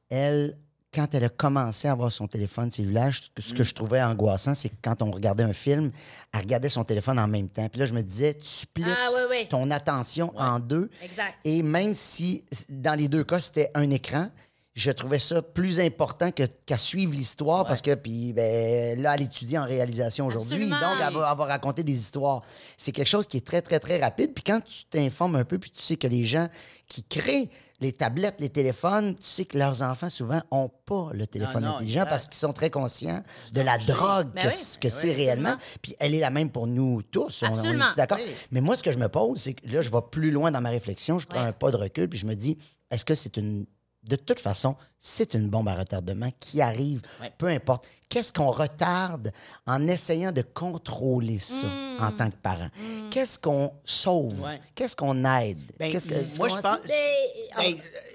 elle, 0.08 0.56
quand 0.94 1.14
elle 1.14 1.24
a 1.24 1.28
commencé 1.28 1.88
à 1.88 1.92
avoir 1.92 2.10
son 2.10 2.26
téléphone 2.26 2.70
cellulaire, 2.70 3.10
ce 3.14 3.52
que 3.52 3.64
je 3.64 3.74
trouvais 3.74 4.02
angoissant, 4.02 4.54
c'est 4.54 4.70
que 4.70 4.76
quand 4.82 5.02
on 5.02 5.10
regardait 5.10 5.44
un 5.44 5.52
film, 5.52 5.90
elle 6.32 6.40
regardait 6.40 6.68
son 6.70 6.84
téléphone 6.84 7.18
en 7.18 7.26
même 7.28 7.48
temps. 7.48 7.68
Puis 7.68 7.80
là, 7.80 7.86
je 7.86 7.92
me 7.92 8.02
disais, 8.02 8.34
tu 8.34 8.46
splits 8.46 8.84
Ah, 8.86 9.08
oui, 9.14 9.20
oui. 9.30 9.48
ton 9.48 9.70
attention 9.70 10.32
en 10.36 10.58
deux. 10.58 10.90
Exact. 11.02 11.34
Et 11.44 11.62
même 11.62 11.92
si, 11.92 12.44
dans 12.70 12.94
les 12.98 13.08
deux 13.08 13.24
cas, 13.24 13.40
c'était 13.40 13.70
un 13.74 13.90
écran, 13.90 14.26
je 14.74 14.90
trouvais 14.90 15.18
ça 15.18 15.40
plus 15.40 15.80
important 15.80 16.30
que- 16.30 16.44
qu'à 16.66 16.76
suivre 16.76 17.12
l'histoire 17.12 17.66
parce 17.66 17.80
que, 17.80 17.94
puis, 17.94 18.32
ben, 18.34 19.00
là, 19.00 19.14
elle 19.14 19.22
étudie 19.22 19.56
en 19.56 19.64
réalisation 19.64 20.26
aujourd'hui. 20.26 20.68
Donc, 20.68 20.80
elle 21.00 21.14
va, 21.14 21.28
elle 21.32 21.38
va 21.38 21.44
raconter 21.46 21.82
des 21.82 21.94
histoires. 21.94 22.42
C'est 22.76 22.92
quelque 22.92 23.06
chose 23.08 23.26
qui 23.26 23.38
est 23.38 23.46
très, 23.46 23.62
très, 23.62 23.80
très 23.80 23.98
rapide. 23.98 24.32
Puis 24.34 24.44
quand 24.44 24.60
tu 24.62 24.84
t'informes 24.84 25.36
un 25.36 25.44
peu, 25.44 25.58
puis 25.58 25.70
tu 25.70 25.82
sais 25.82 25.96
que 25.96 26.06
les 26.06 26.24
gens 26.24 26.48
qui 26.88 27.02
créent 27.04 27.48
les 27.80 27.92
tablettes, 27.92 28.36
les 28.40 28.48
téléphones, 28.48 29.14
tu 29.16 29.22
sais 29.26 29.44
que 29.44 29.58
leurs 29.58 29.82
enfants, 29.82 30.08
souvent, 30.10 30.40
n'ont 30.50 30.70
pas 30.86 31.10
le 31.12 31.26
téléphone 31.26 31.64
non, 31.64 31.76
intelligent 31.76 32.00
exact. 32.00 32.10
parce 32.10 32.26
qu'ils 32.26 32.36
sont 32.36 32.52
très 32.52 32.70
conscients 32.70 33.22
de 33.52 33.60
la 33.60 33.76
drogue 33.78 34.28
Ben 34.34 34.42
que, 34.42 34.46
oui. 34.48 34.52
c- 34.54 34.78
que 34.80 34.88
Ben 34.88 34.90
c'est 34.94 35.12
réellement. 35.12 35.56
Puis 35.82 35.94
elle 35.98 36.14
est 36.14 36.20
la 36.20 36.30
même 36.30 36.50
pour 36.50 36.66
nous 36.66 37.02
tous. 37.02 37.42
On- 37.42 37.46
On, 37.46 37.50
Absolument. 37.50 37.92
est 37.92 37.96
d'accord? 37.96 38.18
Oui. 38.24 38.30
Mais 38.50 38.60
moi, 38.60 38.76
ce 38.76 38.82
que 38.82 38.92
je 38.92 38.98
me 38.98 39.08
pose, 39.08 39.40
c'est 39.40 39.54
que 39.54 39.68
là, 39.70 39.82
je 39.82 39.90
vais 39.90 40.00
plus 40.10 40.30
loin 40.30 40.50
dans 40.50 40.60
ma 40.60 40.70
réflexion, 40.70 41.18
je 41.18 41.26
prends 41.26 41.40
un 41.42 41.52
pas 41.52 41.70
de 41.70 41.76
recul, 41.76 42.08
puis 42.08 42.18
je 42.18 42.26
me 42.26 42.34
dis, 42.34 42.56
est-ce 42.90 43.04
que 43.04 43.14
c'est 43.14 43.36
une. 43.36 43.66
De 44.06 44.16
toute 44.16 44.38
façon, 44.40 44.76
c'est 45.00 45.34
une 45.34 45.48
bombe 45.48 45.68
à 45.68 45.74
retardement 45.74 46.30
qui 46.38 46.60
arrive, 46.60 47.02
Ouais. 47.20 47.32
peu 47.38 47.46
importe. 47.48 47.86
Qu'est-ce 48.08 48.32
qu'on 48.32 48.50
retarde 48.52 49.32
en 49.66 49.86
essayant 49.88 50.30
de 50.30 50.42
contrôler 50.42 51.40
ça 51.40 51.66
Hmm. 51.66 52.02
en 52.02 52.12
tant 52.12 52.30
que 52.30 52.36
parent? 52.36 52.68
Qu'est-ce 53.10 53.38
qu'on 53.38 53.72
sauve? 53.84 54.42
Ouais. 54.42 54.60
Qu'est-ce 54.74 54.94
qu'on 54.94 55.24
aide? 55.24 55.58
Ben, 55.78 55.90
Qu'est-ce 55.90 56.06
que, 56.06 56.38
moi, 56.38 56.48
je 56.48 56.56
pense. 56.58 56.78
Mais, 56.86 57.48
Ben, 57.56 57.74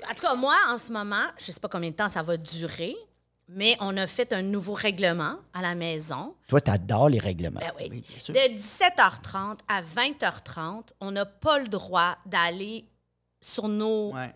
en 0.10 0.14
tout 0.14 0.22
cas, 0.22 0.36
moi, 0.36 0.56
en 0.70 0.78
ce 0.78 0.92
moment, 0.94 1.26
je 1.38 1.52
sais 1.52 1.60
pas 1.60 1.68
combien 1.68 1.90
de 1.90 1.96
temps 1.96 2.08
ça 2.08 2.22
va 2.24 2.38
durer, 2.38 2.96
mais 3.50 3.76
on 3.82 3.98
a 3.98 4.08
fait 4.08 4.32
un 4.32 4.42
nouveau 4.44 4.74
règlement 4.76 5.36
à 5.54 5.62
la 5.62 5.76
maison. 5.76 6.36
Toi, 6.48 6.62
tu 6.62 6.72
adores 6.72 7.10
les 7.10 7.20
règlements. 7.20 7.60
Ben 7.60 7.74
oui. 7.78 7.90
bien 7.90 8.20
sûr. 8.20 8.34
De 8.34 8.40
17h30 8.56 9.60
à 9.68 9.82
20h30, 9.82 10.94
on 11.02 11.12
n'a 11.12 11.26
pas 11.26 11.60
le 11.60 11.68
droit 11.68 12.16
d'aller 12.26 12.86
sur 13.42 13.68
nos 13.68 14.14
Ouais. 14.14 14.34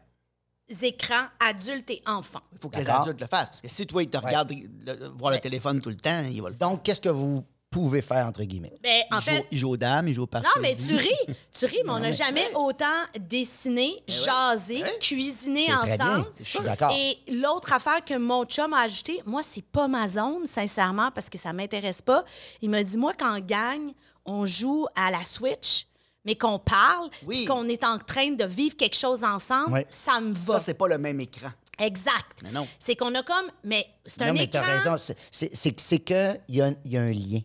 Écrans 0.81 1.25
adultes 1.39 1.89
et 1.91 2.01
enfants. 2.07 2.41
Il 2.53 2.59
faut 2.59 2.69
que 2.69 2.77
les 2.77 2.89
adultes 2.89 3.21
le 3.21 3.27
fassent. 3.27 3.49
Parce 3.49 3.61
que 3.61 3.67
si 3.69 3.85
toi, 3.85 4.01
ils 4.03 4.09
te 4.09 4.17
regardent 4.17 4.51
le- 4.51 5.07
voir 5.09 5.31
le 5.31 5.39
téléphone 5.39 5.79
tout 5.81 5.89
le 5.89 5.95
temps, 5.95 6.23
ils 6.29 6.41
vont 6.41 6.47
le 6.49 6.55
Donc, 6.55 6.83
qu'est-ce 6.83 7.01
que 7.01 7.09
vous 7.09 7.43
pouvez 7.69 8.01
faire, 8.01 8.25
entre 8.27 8.41
guillemets? 8.43 8.73
Ben, 8.81 9.03
en 9.11 9.17
Ils 9.19 9.21
fait, 9.21 9.35
jouent- 9.37 9.43
ils 9.51 9.57
jouent 9.59 9.69
aux 9.71 9.77
dames, 9.77 10.07
ils 10.07 10.13
jouent 10.13 10.23
au 10.23 10.27
parti. 10.27 10.47
non, 10.55 10.61
mais 10.61 10.75
tu 10.75 10.95
ris, 10.95 11.09
tu 11.51 11.65
ris, 11.65 11.79
mais 11.83 11.91
on 11.91 11.99
n'a 11.99 12.11
jamais 12.11 12.47
autant 12.55 13.03
dessiné, 13.19 14.01
jasé, 14.07 14.81
ouais. 14.81 14.97
cuisiné 14.99 15.65
C'est 15.65 15.71
très 15.73 15.97
bien. 15.97 16.09
ensemble. 16.19 16.27
Je 16.39 16.43
suis 16.45 16.59
d'accord. 16.61 16.91
Et 16.97 17.17
l'autre 17.33 17.73
affaire 17.73 18.03
que 18.03 18.17
mon 18.17 18.45
chum 18.45 18.73
a 18.73 18.81
ajouté, 18.81 19.21
moi, 19.25 19.41
c'est 19.43 19.65
pas 19.65 19.87
ma 19.87 20.07
zone, 20.07 20.45
sincèrement, 20.45 21.11
parce 21.11 21.29
que 21.29 21.37
ça 21.37 21.51
m'intéresse 21.53 22.01
pas. 22.01 22.23
Il 22.61 22.69
m'a 22.69 22.81
dit, 22.83 22.97
moi, 22.97 23.13
quand 23.17 23.35
on 23.37 23.39
gagne, 23.39 23.93
on 24.25 24.45
joue 24.45 24.87
à 24.95 25.11
la 25.11 25.23
Switch, 25.23 25.85
mais 26.25 26.35
qu'on 26.35 26.59
parle, 26.59 27.09
Oui. 27.25 27.35
puis 27.37 27.45
qu'on 27.45 27.67
est 27.69 27.83
en 27.83 27.97
train 27.99 28.31
de 28.31 28.45
vivre 28.45 28.75
quelque 28.75 28.95
chose 28.97 29.23
ensemble, 29.23 29.85
ça 29.89 30.19
me 30.19 30.33
va. 30.33 30.53
Ça, 30.57 30.65
c'est 30.65 30.73
pas 30.73 30.87
le 30.87 30.97
même 30.97 31.19
écran. 31.19 31.49
exact. 31.79 32.39
Mais 32.43 32.51
non. 32.51 32.67
C'est 32.79 32.95
qu'on 32.95 33.13
a 33.15 33.23
comme. 33.23 33.51
Mais 33.63 33.85
c'est 34.05 34.21
un 34.23 34.27
Non, 34.27 34.33
mais 34.33 34.45
écran. 34.45 34.61
t'as 34.63 34.77
raison. 34.77 35.13
C'est- 35.31 35.55
qu'il 35.99 36.15
y 36.49 36.61
a, 36.61 36.71
il 36.85 36.91
y 36.91 36.97
a 36.97 37.01
un 37.01 37.11
lien. 37.11 37.39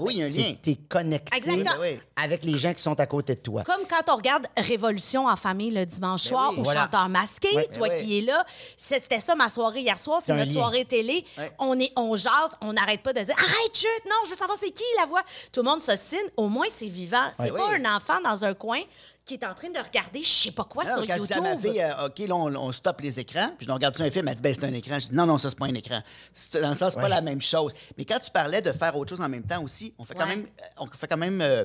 Oui, 0.00 0.14
il 0.14 0.18
y 0.20 0.22
a 0.22 0.26
un 0.26 0.30
C'est 0.30 0.40
lien. 0.40 0.52
que 0.54 0.60
t'es 0.62 0.74
connecté 0.88 1.36
Exactement. 1.36 1.70
Avec 2.16 2.44
les 2.44 2.58
gens 2.58 2.72
qui 2.72 2.82
sont 2.82 2.98
à 2.98 3.06
côté 3.06 3.34
de 3.34 3.40
toi. 3.40 3.62
Comme 3.64 3.82
quand 3.88 4.12
on 4.12 4.16
regarde 4.16 4.46
Révolution 4.56 5.26
en 5.26 5.36
famille 5.36 5.70
le 5.70 5.84
dimanche 5.86 6.22
soir 6.22 6.50
oui. 6.52 6.60
au 6.60 6.62
Voilà. 6.62 6.82
chanteur 6.84 7.08
masqué, 7.08 7.48
toi 7.74 7.88
Ben 7.88 8.02
qui 8.04 8.18
es 8.18 8.20
là, 8.22 8.44
c'est- 8.76 9.00
c'était 9.00 9.20
ça 9.20 9.34
ma 9.34 9.48
soirée 9.48 9.80
hier 9.80 9.98
soir, 9.98 10.20
c'est 10.20 10.26
C'est 10.26 10.32
notre 10.38 10.46
lien. 10.52 10.60
soirée 10.60 10.84
télé. 10.84 11.24
On 11.58 11.78
est 11.80 11.92
on 11.96 12.14
jase, 12.16 12.32
on 12.62 12.72
n'arrête 12.72 13.02
pas 13.02 13.12
de 13.12 13.20
dire 13.20 13.34
arrête 13.36 13.74
chut, 13.76 13.88
non, 14.06 14.16
je 14.24 14.30
veux 14.30 14.36
savoir 14.36 14.56
c'est 14.58 14.70
qui 14.70 14.82
la 14.98 15.06
voix. 15.06 15.22
Tout 15.52 15.60
le 15.62 15.68
monde 15.70 15.80
s'ostine, 15.80 16.18
au 16.36 16.48
moins 16.48 16.66
c'est 16.70 16.86
vivant. 16.86 17.30
C'est 17.36 17.50
Ouais. 17.50 17.58
pas 17.58 17.70
un 17.76 17.96
enfant 17.96 18.20
dans 18.22 18.44
un 18.44 18.54
coin 18.54 18.80
qui 19.24 19.34
est 19.34 19.44
en 19.44 19.54
train 19.54 19.70
de 19.70 19.78
regarder 19.78 20.22
je 20.22 20.28
sais 20.28 20.50
pas 20.52 20.64
quoi 20.64 20.84
Non, 20.84 20.94
sur 20.96 21.06
quand 21.06 21.16
je 21.18 21.22
dis 21.24 21.32
à 21.32 21.36
YouTube. 21.36 21.42
ma 21.42 21.56
fille, 21.58 21.80
euh, 21.82 22.06
OK, 22.06 22.18
là, 22.18 22.34
on, 22.34 22.54
on 22.56 22.72
stoppe 22.72 23.00
les 23.02 23.20
écrans, 23.20 23.52
puis 23.56 23.66
je 23.66 23.72
regarde 23.72 24.00
un 24.00 24.10
film, 24.10 24.26
elle 24.28 24.34
dit, 24.34 24.42
ben, 24.42 24.52
c'est 24.54 24.64
un 24.64 24.72
écran. 24.72 24.98
Je 24.98 25.08
dis, 25.08 25.14
non, 25.14 25.26
non, 25.26 25.38
ça, 25.38 25.48
c'est 25.50 25.58
pas 25.58 25.66
un 25.66 25.74
écran. 25.74 26.02
C'est- 26.32 26.60
Dans 26.60 26.70
le 26.70 26.74
sens, 26.74 26.94
c'est 26.94 27.00
pas 27.00 27.08
la 27.08 27.20
même 27.20 27.40
chose. 27.40 27.72
Mais 27.96 28.04
quand 28.04 28.18
tu 28.18 28.30
parlais 28.32 28.60
de 28.62 28.72
faire 28.72 28.96
autre 28.96 29.10
chose 29.10 29.20
en 29.20 29.28
même 29.28 29.44
temps 29.46 29.62
aussi, 29.62 29.94
on 29.98 30.04
fait 30.04 30.14
quand 30.14 30.26
Ouais. 30.26 30.36
même, 30.36 30.46
euh, 30.46 30.66
on 30.78 30.86
fait 30.88 31.06
quand 31.06 31.16
même 31.16 31.40
euh, 31.40 31.64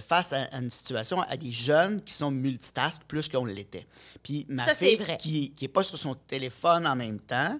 face 0.00 0.32
à, 0.32 0.42
à 0.52 0.58
une 0.58 0.70
situation, 0.70 1.20
à 1.22 1.36
des 1.36 1.50
jeunes 1.52 2.02
qui 2.02 2.12
sont 2.12 2.30
multitask 2.30 3.02
plus 3.04 3.28
qu'on 3.28 3.44
l'était. 3.44 3.86
Puis 4.22 4.44
ma 4.48 4.64
Ça, 4.64 4.74
fille, 4.74 4.96
vrai. 4.96 5.16
qui 5.18 5.52
qui 5.54 5.64
est 5.66 5.68
pas 5.68 5.82
sur 5.84 5.96
son 5.98 6.14
téléphone 6.14 6.86
en 6.86 6.96
même 6.96 7.20
temps, 7.20 7.58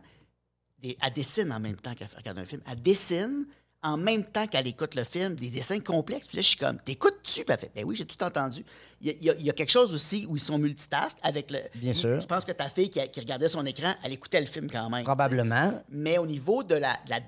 elle 0.82 1.12
dessine 1.14 1.52
en 1.52 1.60
même 1.60 1.76
temps 1.76 1.94
qu'elle 1.94 2.08
regarde 2.16 2.38
un 2.38 2.44
film. 2.44 2.60
Elle 2.70 2.82
dessine 2.82 3.46
en 3.82 3.96
même 3.96 4.24
temps 4.24 4.46
qu'elle 4.46 4.66
écoute 4.66 4.94
le 4.96 5.04
film, 5.04 5.36
des 5.36 5.50
dessins 5.50 5.78
complexes. 5.80 6.26
Puis 6.26 6.36
là, 6.36 6.42
je 6.42 6.48
suis 6.48 6.56
comme, 6.58 6.78
t'écoutes-tu? 6.78 7.44
Puis 7.44 7.54
elle 7.54 7.58
fait, 7.60 7.70
ben 7.74 7.84
oui, 7.84 7.94
j'ai 7.94 8.04
tout 8.06 8.20
entendu. 8.24 8.64
Il 9.00 9.06
y, 9.06 9.10
a, 9.10 9.12
il 9.14 9.22
y 9.24 9.30
a- 9.30 9.34
il 9.36 9.46
y 9.46 9.50
a 9.50 9.52
quelque 9.52 9.70
chose 9.70 9.94
aussi 9.94 10.26
où 10.28 10.36
ils 10.36 10.42
sont 10.42 10.58
multitask 10.58 11.16
avec 11.22 11.50
le. 11.50 11.60
Bien 11.76 11.94
sûr. 11.94 12.20
Je 12.20 12.26
pense 12.26 12.44
que 12.44 12.50
ta 12.52 12.68
fille 12.68 12.90
qui, 12.90 12.98
a- 13.00 13.06
qui 13.06 13.20
regardait 13.20 13.48
son 13.48 13.64
écran, 13.66 13.94
elle 14.02 14.12
écoutait 14.12 14.40
le 14.40 14.46
film 14.46 14.68
quand 14.70 14.90
même. 14.90 15.04
Probablement. 15.04 15.80
Mais 15.90 16.18
au 16.18 16.26
niveau 16.26 16.64
de 16.64 16.74
la. 16.74 16.92
de 17.04 17.10
la- 17.10 17.20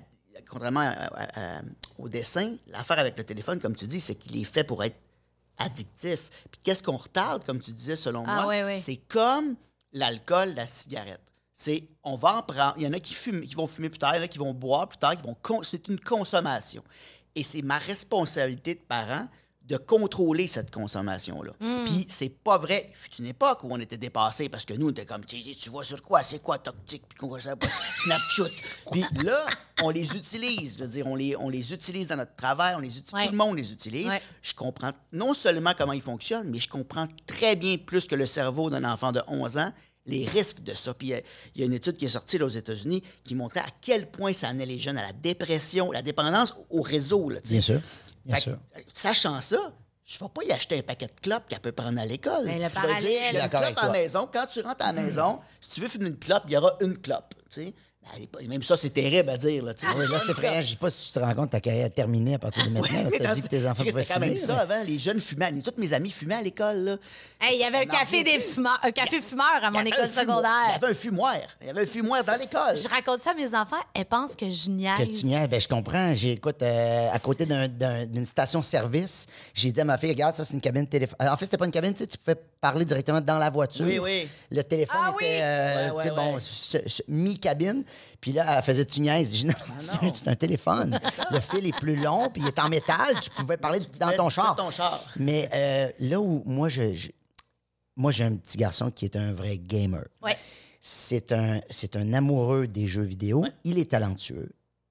contrairement 0.49 0.81
à- 0.81 0.89
à- 0.89 1.57
à- 1.59 1.61
au 1.97 2.09
dessin, 2.09 2.55
l'affaire 2.67 2.99
avec 2.99 3.17
le 3.17 3.23
téléphone, 3.23 3.59
comme 3.59 3.75
tu 3.75 3.85
dis, 3.85 4.01
c'est 4.01 4.15
qu'il 4.15 4.35
est 4.39 4.43
fait 4.43 4.65
pour 4.65 4.83
être 4.83 4.97
addictif. 5.57 6.29
Puis 6.51 6.59
qu'est-ce 6.63 6.83
qu'on 6.83 6.97
retarde, 6.97 7.45
comme 7.45 7.61
tu 7.61 7.71
disais, 7.71 7.95
selon 7.95 8.23
Ah, 8.27 8.35
moi? 8.35 8.47
ouais, 8.47 8.63
ouais. 8.63 8.75
C'est 8.77 8.97
comme 9.07 9.55
l'alcool, 9.93 10.53
la 10.55 10.65
cigarette. 10.67 11.21
C'est, 11.63 11.83
on 12.03 12.15
va 12.15 12.37
en 12.37 12.41
prendre. 12.41 12.73
Il 12.77 12.81
y 12.81 12.87
en 12.87 12.93
a 12.93 12.99
qui, 12.99 13.13
fument, 13.13 13.41
qui 13.45 13.53
vont 13.53 13.67
fumer 13.67 13.89
plus 13.89 13.99
tard, 13.99 14.15
il 14.15 14.17
y 14.17 14.21
en 14.21 14.23
a 14.23 14.27
qui 14.27 14.39
vont 14.39 14.51
boire 14.51 14.87
plus 14.89 14.97
tard, 14.97 15.15
qui 15.15 15.21
vont 15.21 15.61
c'est 15.61 15.87
une 15.89 15.99
consommation. 15.99 16.83
Et 17.35 17.43
c'est 17.43 17.61
ma 17.61 17.77
responsabilité 17.77 18.73
de 18.73 18.79
parent 18.79 19.27
de 19.61 19.77
contrôler 19.77 20.47
cette 20.47 20.71
consommation-là. 20.71 21.51
Hmm. 21.59 21.85
Puis 21.85 22.07
c'est 22.09 22.29
pas 22.29 22.57
vrai. 22.57 22.89
Il 22.89 22.95
fut 22.95 23.21
une 23.21 23.27
époque 23.27 23.63
où 23.63 23.67
on 23.69 23.79
était 23.79 23.99
dépassés 23.99 24.49
parce 24.49 24.65
que 24.65 24.73
nous, 24.73 24.87
on 24.87 24.89
était 24.89 25.05
comme, 25.05 25.23
tu 25.23 25.69
vois 25.69 25.83
sur 25.83 26.01
quoi, 26.01 26.23
c'est 26.23 26.39
quoi 26.41 26.57
toxique, 26.57 27.03
puis 27.07 27.19
qu'on 27.19 27.37
Snapchat. 27.39 28.43
Puis 28.91 29.05
là, 29.23 29.37
on 29.83 29.91
les 29.91 30.17
utilise. 30.17 30.77
Je 30.79 30.83
veux 30.83 30.89
dire, 30.89 31.05
on 31.05 31.15
les, 31.15 31.35
on 31.37 31.49
les 31.49 31.73
utilise 31.73 32.07
dans 32.07 32.17
notre 32.17 32.35
travail, 32.35 32.73
on 32.75 32.79
les 32.79 32.97
utilise, 32.97 33.13
Ouais. 33.13 33.25
tout 33.27 33.31
le 33.33 33.37
monde 33.37 33.55
les 33.55 33.71
utilise. 33.71 34.07
Ouais. 34.07 34.21
Je 34.41 34.55
comprends 34.55 34.91
non 35.13 35.35
seulement 35.35 35.73
comment 35.77 35.93
ils 35.93 36.01
fonctionnent, 36.01 36.49
mais 36.49 36.59
je 36.59 36.67
comprends 36.67 37.07
très 37.27 37.55
bien 37.55 37.77
plus 37.77 38.07
que 38.07 38.15
le 38.15 38.25
cerveau 38.25 38.71
d'un 38.71 38.83
enfant 38.83 39.11
de 39.11 39.21
11 39.27 39.59
ans 39.59 39.71
les 40.11 40.25
risques 40.27 40.61
de 40.63 40.73
ça. 40.73 40.93
Puis 40.93 41.07
il 41.07 41.11
y 41.11 41.13
a- 41.15 41.21
il 41.55 41.61
y, 41.61 41.63
a 41.63 41.65
une 41.67 41.73
étude 41.73 41.97
qui 41.97 42.05
est 42.05 42.09
sortie 42.09 42.37
là, 42.37 42.45
aux 42.45 42.49
États-Unis 42.49 43.01
qui 43.23 43.33
montrait 43.35 43.61
à 43.61 43.69
quel 43.81 44.09
point 44.11 44.33
ça 44.33 44.49
amenait 44.49 44.65
les 44.65 44.77
jeunes 44.77 44.97
à 44.97 45.01
la 45.03 45.13
dépression, 45.13 45.91
la 45.91 46.01
dépendance 46.01 46.55
au 46.69 46.81
réseau. 46.81 47.29
Là. 47.29 47.39
Bien 47.43 47.61
sûr. 47.61 47.81
Bien 48.25 48.35
Fait 48.35 48.41
sûr. 48.41 48.57
que, 48.75 48.79
euh, 48.79 48.83
sachant 48.93 49.41
ça, 49.41 49.57
je 50.05 50.17
ne 50.17 50.27
vais 50.27 50.31
pas 50.33 50.43
y 50.43 50.51
acheter 50.51 50.77
un 50.77 50.81
paquet 50.83 51.07
de 51.07 51.19
clopes 51.21 51.47
qu'elle 51.47 51.59
peut 51.59 51.71
prendre 51.71 51.99
à 51.99 52.05
l'école. 52.05 52.43
Mais 52.45 52.57
le 52.57 52.63
Je 52.63 52.67
vais 52.67 52.69
parallèle- 52.69 52.99
dire, 53.01 53.09
Je 53.29 53.33
y 53.33 53.37
a 53.37 53.45
une 53.45 53.49
d'accord 53.49 53.61
clope 53.61 53.77
à 53.77 53.85
la 53.87 53.91
maison. 53.93 54.29
Quand 54.31 54.45
tu 54.45 54.59
rentres 54.61 54.83
à 54.85 54.91
la 54.93 55.01
maison, 55.01 55.39
si 55.59 55.69
tu 55.71 55.81
veux 55.81 55.87
fumer 55.87 56.07
une 56.09 56.19
clope, 56.19 56.43
il 56.47 56.53
y 56.53 56.57
aura 56.57 56.75
une 56.81 56.97
clope. 56.97 57.33
tu 57.49 57.63
sais. 57.63 57.73
Ben, 58.03 58.25
pas- 58.27 58.41
Même 58.41 58.63
ça, 58.63 58.75
c'est 58.75 58.89
terrible 58.89 59.29
à 59.29 59.37
dire. 59.37 59.63
Là. 59.63 59.73
Oui, 59.95 60.05
là, 60.09 60.17
c'est 60.25 60.31
effrayant. 60.31 60.53
Je 60.55 60.57
ne 60.59 60.63
sais 60.71 60.75
pas 60.75 60.89
si 60.89 61.07
tu 61.13 61.19
te 61.19 61.23
rends 61.23 61.33
compte, 61.35 61.51
ta 61.51 61.59
carrière 61.59 61.85
est 61.85 61.89
terminée 61.91 62.33
à 62.33 62.39
partir 62.39 62.65
de 62.65 62.69
maintenant. 62.71 63.03
Mais 63.11 63.19
Tu 63.19 63.25
as 63.25 63.35
dit 63.35 63.41
que 63.43 63.47
tes 63.47 63.65
enfants 63.65 63.75
C'était 63.85 63.91
pouvaient 63.91 64.05
quand 64.05 64.19
même 64.19 64.35
fumer, 64.35 64.47
ça 64.47 64.57
avant. 64.59 64.83
Les 64.83 64.97
jeunes 64.97 65.21
fumaient. 65.21 65.51
Tous 65.61 65.71
mes 65.79 65.93
amis 65.93 66.09
fumaient 66.09 66.35
à 66.35 66.41
l'école. 66.41 66.97
Hey, 67.39 67.57
il 67.57 67.61
y 67.61 67.63
avait 67.63 67.77
un 67.77 67.85
café 67.85 68.23
des 68.23 68.39
fumeurs, 68.39 68.79
un 68.81 68.91
café 68.91 69.21
fumeur 69.21 69.45
à 69.61 69.69
mon 69.71 69.81
école 69.85 70.07
fumoir. 70.07 70.07
Il 70.07 70.09
y 70.09 70.19
secondaire. 70.19 70.75
avait 70.75 70.87
un 70.87 70.93
fumoir. 70.95 71.35
Il 71.61 71.67
y 71.67 71.69
avait 71.69 71.81
un 71.81 71.85
fumoir 71.85 72.23
dans 72.23 72.37
l'école. 72.39 72.75
Je 72.75 72.87
raconte 72.89 73.21
ça 73.21 73.31
à 73.31 73.33
mes 73.35 73.53
enfants, 73.55 73.77
elles 73.93 74.05
pensent 74.05 74.35
que 74.35 74.49
je 74.49 74.69
niaise. 74.71 74.97
Que 74.97 75.03
tu 75.19 75.25
niaises, 75.27 75.47
ben, 75.47 75.61
je 75.61 75.67
comprends. 75.67 76.15
J'écoute 76.15 76.61
euh, 76.63 77.09
à 77.13 77.19
côté 77.19 77.45
d'un- 77.45 77.67
d'un- 77.67 78.05
d'une 78.07 78.25
station-service. 78.25 79.27
J'ai 79.53 79.71
dit 79.71 79.79
à 79.79 79.85
ma 79.85 79.97
fille, 79.99 80.09
regarde, 80.09 80.33
ça, 80.33 80.43
c'est 80.43 80.53
une 80.55 80.61
cabine 80.61 80.87
téléphone. 80.87 81.15
En 81.21 81.37
fait, 81.37 81.45
c'était 81.45 81.57
pas 81.57 81.65
une 81.65 81.71
cabine, 81.71 81.93
tu 81.93 81.99
sais, 81.99 82.07
tu 82.07 82.17
pouvais 82.17 82.35
parler 82.59 82.83
directement 82.83 83.21
dans 83.21 83.37
la 83.37 83.49
voiture. 83.51 83.85
Oui, 83.85 83.99
oui. 83.99 84.27
Le 84.51 84.63
téléphone 84.63 84.99
Ah 85.01 85.13
oui! 85.17 85.25
était, 85.25 85.39
euh, 85.41 85.91
Ouais, 85.91 86.03
ouais, 86.03 86.09
bon, 86.11 86.35
ouais. 86.35 86.81
mi-cabine. 87.07 87.83
Puis 88.19 88.31
là, 88.33 88.57
elle 88.57 88.63
faisait 88.63 88.85
tu 88.85 89.01
niaises. 89.01 89.33
J'ai 89.35 89.47
dit, 89.47 89.47
non, 89.47 89.53
c'est 89.79 89.93
un- 90.05 90.13
c'est 90.13 90.27
un 90.27 90.35
téléphone. 90.35 90.99
Le 91.31 91.39
fil 91.39 91.65
est 91.65 91.75
plus 91.77 91.95
long, 91.95 92.29
puis 92.29 92.41
il 92.43 92.47
est 92.47 92.59
en 92.59 92.69
métal. 92.69 93.19
Tu 93.21 93.29
pouvais 93.31 93.57
parler 93.57 93.79
dans 93.99 94.07
pouvais- 94.07 94.17
ton 94.17 94.29
char. 94.29 94.55
dans 94.55 94.65
ton 94.65 94.71
char. 94.71 95.03
Mais 95.15 95.49
euh, 95.53 95.89
là 95.99 96.19
où 96.19 96.43
moi, 96.45 96.69
je, 96.69 96.93
je- 96.95 97.09
moi, 97.95 98.11
j'ai 98.11 98.23
un 98.23 98.35
petit 98.35 98.57
garçon 98.57 98.91
qui 98.91 99.05
est 99.05 99.15
un 99.15 99.33
vrai 99.33 99.57
gamer. 99.57 100.05
Ouais. 100.21 100.37
C'est 100.79 101.31
un, 101.31 101.59
c'est 101.69 101.95
un 101.95 102.13
amoureux 102.13 102.67
des 102.67 102.87
jeux 102.87 103.03
vidéo. 103.03 103.45
Il 103.63 103.77
est 103.79 103.91
talentueux. 103.91 104.49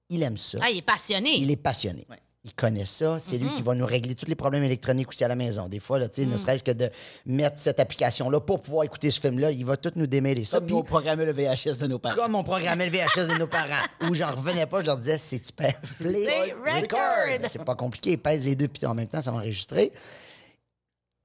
Il 0.09 0.23
aime 0.23 0.37
ça. 0.37 0.59
Ah, 0.61 0.69
il 0.69 0.77
est 0.77 0.81
passionné. 0.81 1.35
Il 1.37 1.51
est 1.51 1.55
passionné. 1.57 2.05
Ouais. 2.09 2.19
Il 2.43 2.55
connaît 2.55 2.85
ça. 2.87 3.19
C'est 3.19 3.35
Mm-hmm. 3.37 3.39
lui 3.39 3.49
qui 3.57 3.61
va 3.61 3.75
nous 3.75 3.85
régler 3.85 4.15
tous 4.15 4.25
les 4.25 4.33
problèmes 4.33 4.63
électroniques 4.63 5.09
aussi 5.09 5.23
à 5.23 5.27
la 5.27 5.35
maison. 5.35 5.67
Des 5.67 5.79
fois, 5.79 5.99
là, 5.99 6.09
tu 6.09 6.21
sais, 6.21 6.27
Mm. 6.27 6.31
ne 6.31 6.37
serait-ce 6.37 6.63
que 6.63 6.71
de 6.71 6.89
mettre 7.27 7.59
cette 7.59 7.79
application-là 7.79 8.39
pour 8.39 8.61
pouvoir 8.61 8.83
écouter 8.83 9.11
ce 9.11 9.19
film-là, 9.21 9.51
il 9.51 9.63
va 9.63 9.77
tout 9.77 9.91
nous 9.95 10.07
démêler 10.07 10.43
ça. 10.45 10.57
Comme 10.57 10.65
Puis, 10.65 10.73
nous, 10.73 10.79
on 10.79 10.83
programmait 10.83 11.25
le 11.25 11.33
VHS 11.33 11.77
de 11.79 11.85
nos 11.87 11.99
parents. 11.99 12.15
comme 12.15 12.33
on 12.33 12.43
programmait 12.43 12.89
le 12.89 12.97
VHS 12.97 13.27
de 13.27 13.37
nos 13.37 13.45
parents, 13.45 13.85
où 14.09 14.15
j'en 14.15 14.33
revenais 14.33 14.65
pas, 14.65 14.81
je 14.81 14.87
leur 14.87 14.97
disais, 14.97 15.19
c'est 15.19 15.39
tu 15.39 15.51
pèses 15.53 15.75
play, 15.99 16.23
Play 16.23 16.81
record. 16.81 17.47
C'est 17.47 17.63
pas 17.63 17.75
compliqué, 17.75 18.17
pèse 18.17 18.43
les 18.43 18.55
deux, 18.55 18.67
puis 18.67 18.87
en 18.87 18.95
même 18.95 19.07
temps, 19.07 19.21
ça 19.21 19.29
va 19.29 19.37
enregistrer. 19.37 19.91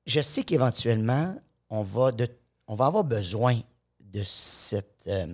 Je 0.05 0.21
sais 0.21 0.43
qu'éventuellement, 0.43 1.35
on 1.71 1.83
va, 1.83 2.13
de, 2.13 2.29
on 2.69 2.75
va 2.75 2.87
avoir 2.87 3.05
besoin 3.05 3.59
de 4.01 4.23
cette, 4.25 4.87
euh, 5.09 5.27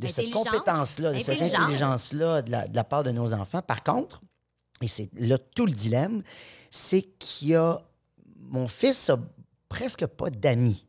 de 0.00 0.08
cette 0.08 0.30
compétence-là, 0.30 1.12
de 1.12 1.18
cette 1.18 1.28
Intelligence. 1.36 1.60
intelligence-là 1.60 2.42
de 2.42 2.50
la, 2.50 2.66
de 2.68 2.74
la 2.74 2.84
part 2.84 3.04
de 3.04 3.10
nos 3.10 3.32
enfants. 3.34 3.62
Par 3.62 3.82
contre, 3.84 4.20
et 4.82 4.88
c'est 4.88 5.10
là 5.14 5.38
tout 5.38 5.66
le 5.66 5.72
dilemme, 5.72 6.22
c'est 6.70 7.02
qu'il 7.18 7.48
y 7.48 7.54
a. 7.54 7.82
Mon 8.38 8.66
fils 8.68 9.10
a 9.10 9.18
presque 9.68 10.06
pas 10.06 10.30
d'amis. 10.30 10.86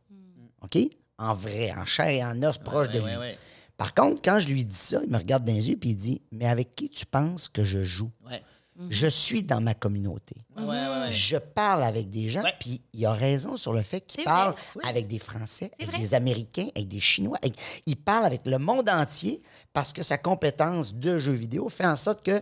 OK? 0.62 0.78
En 1.18 1.34
vrai, 1.34 1.70
en 1.72 1.84
chair 1.84 2.08
et 2.08 2.24
en 2.24 2.42
os, 2.42 2.58
proche 2.58 2.88
de 2.88 3.00
ouais, 3.00 3.12
lui. 3.12 3.18
ouais. 3.18 3.38
Par 3.76 3.94
contre, 3.94 4.20
quand 4.22 4.38
je 4.38 4.48
lui 4.48 4.64
dis 4.64 4.74
ça, 4.74 5.00
il 5.04 5.10
me 5.10 5.16
regarde 5.18 5.44
dans 5.44 5.52
les 5.52 5.68
yeux 5.70 5.76
et 5.80 5.86
il 5.88 5.96
dit 5.96 6.22
Mais 6.32 6.46
avec 6.48 6.74
qui 6.74 6.88
tu 6.90 7.06
penses 7.06 7.48
que 7.48 7.62
je 7.64 7.82
joue? 7.82 8.10
Ouais. 8.28 8.42
Je 8.88 9.06
suis 9.06 9.44
dans 9.44 9.60
ma 9.60 9.74
communauté. 9.74 10.34
Ouais, 10.56 10.64
ouais, 10.64 10.68
ouais. 10.70 11.10
Je 11.12 11.36
parle 11.36 11.84
avec 11.84 12.08
des 12.10 12.30
gens, 12.30 12.42
Ouais. 12.42 12.54
puis 12.58 12.80
il 12.94 13.04
a 13.06 13.12
raison 13.12 13.56
sur 13.56 13.72
le 13.72 13.82
fait 13.82 14.00
qu'il 14.00 14.24
parle 14.24 14.54
avec 14.82 15.06
des 15.06 15.18
Français, 15.20 15.70
avec 15.78 15.90
vrai. 15.90 15.98
des 16.00 16.14
Américains, 16.14 16.66
avec 16.74 16.88
des 16.88 16.98
Chinois. 16.98 17.38
avec- 17.42 17.54
Il 17.86 17.96
parle 17.96 18.24
avec 18.24 18.40
le 18.46 18.58
monde 18.58 18.88
entier 18.88 19.42
parce 19.72 19.92
que 19.92 20.02
sa 20.02 20.16
compétence 20.18 20.94
de 20.94 21.18
jeu 21.18 21.32
vidéo 21.32 21.68
fait 21.68 21.84
en 21.86 21.96
sorte 21.96 22.24
que 22.24 22.40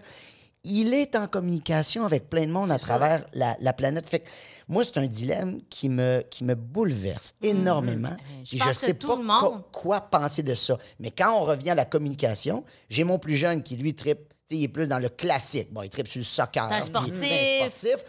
il 0.65 0.93
est 0.95 1.17
en 1.17 1.27
communication 1.27 2.05
avec 2.05 2.29
plein 2.29 2.47
de 2.47 2.53
monde 2.53 2.71
à 2.71 2.79
travers 2.79 3.25
la, 3.33 3.57
la 3.61 3.73
planète. 3.73 4.09
Fait 4.09 4.21
que 4.21 4.29
moi, 4.69 4.85
c'est 4.85 4.99
un 4.99 5.07
dilemme 5.07 5.61
qui 5.71 5.89
me, 5.89 6.23
qui 6.31 6.45
me 6.45 6.55
bouleverse 6.55 7.35
énormément. 7.43 8.09
Mm-hmm. 8.11 8.45
Je 8.45 8.51
Puis 8.51 8.59
pense 8.59 8.69
que 8.69 8.75
sais 8.75 8.95
pas 8.95 9.17
monde. 9.17 9.63
quoi- 9.73 10.01
penser 10.03 10.43
de 10.43 10.55
ça. 10.55 10.79
Mais 10.99 11.11
quand 11.11 11.33
on 11.35 11.41
revient 11.43 11.71
à 11.71 11.75
la 11.75 11.85
communication, 11.87 12.63
j'ai 12.89 13.05
mon 13.05 13.19
plus 13.19 13.37
jeune 13.37 13.63
qui, 13.63 13.77
lui, 13.77 13.95
tripe, 13.95 14.33
il 14.51 14.65
est 14.65 14.69
plus 14.69 14.87
dans 14.89 14.99
le 14.99 15.09
classique. 15.09 15.73
Bon, 15.73 15.83
il 15.83 15.89
tripe 15.91 16.09
sur 16.09 16.19
le 16.19 16.25
soccer. 16.25 16.69
C'est 16.69 16.75
un 16.75 16.79
il 16.79 16.83
est 16.83 16.87
sportif. 16.87 17.61
sportif. 17.79 18.05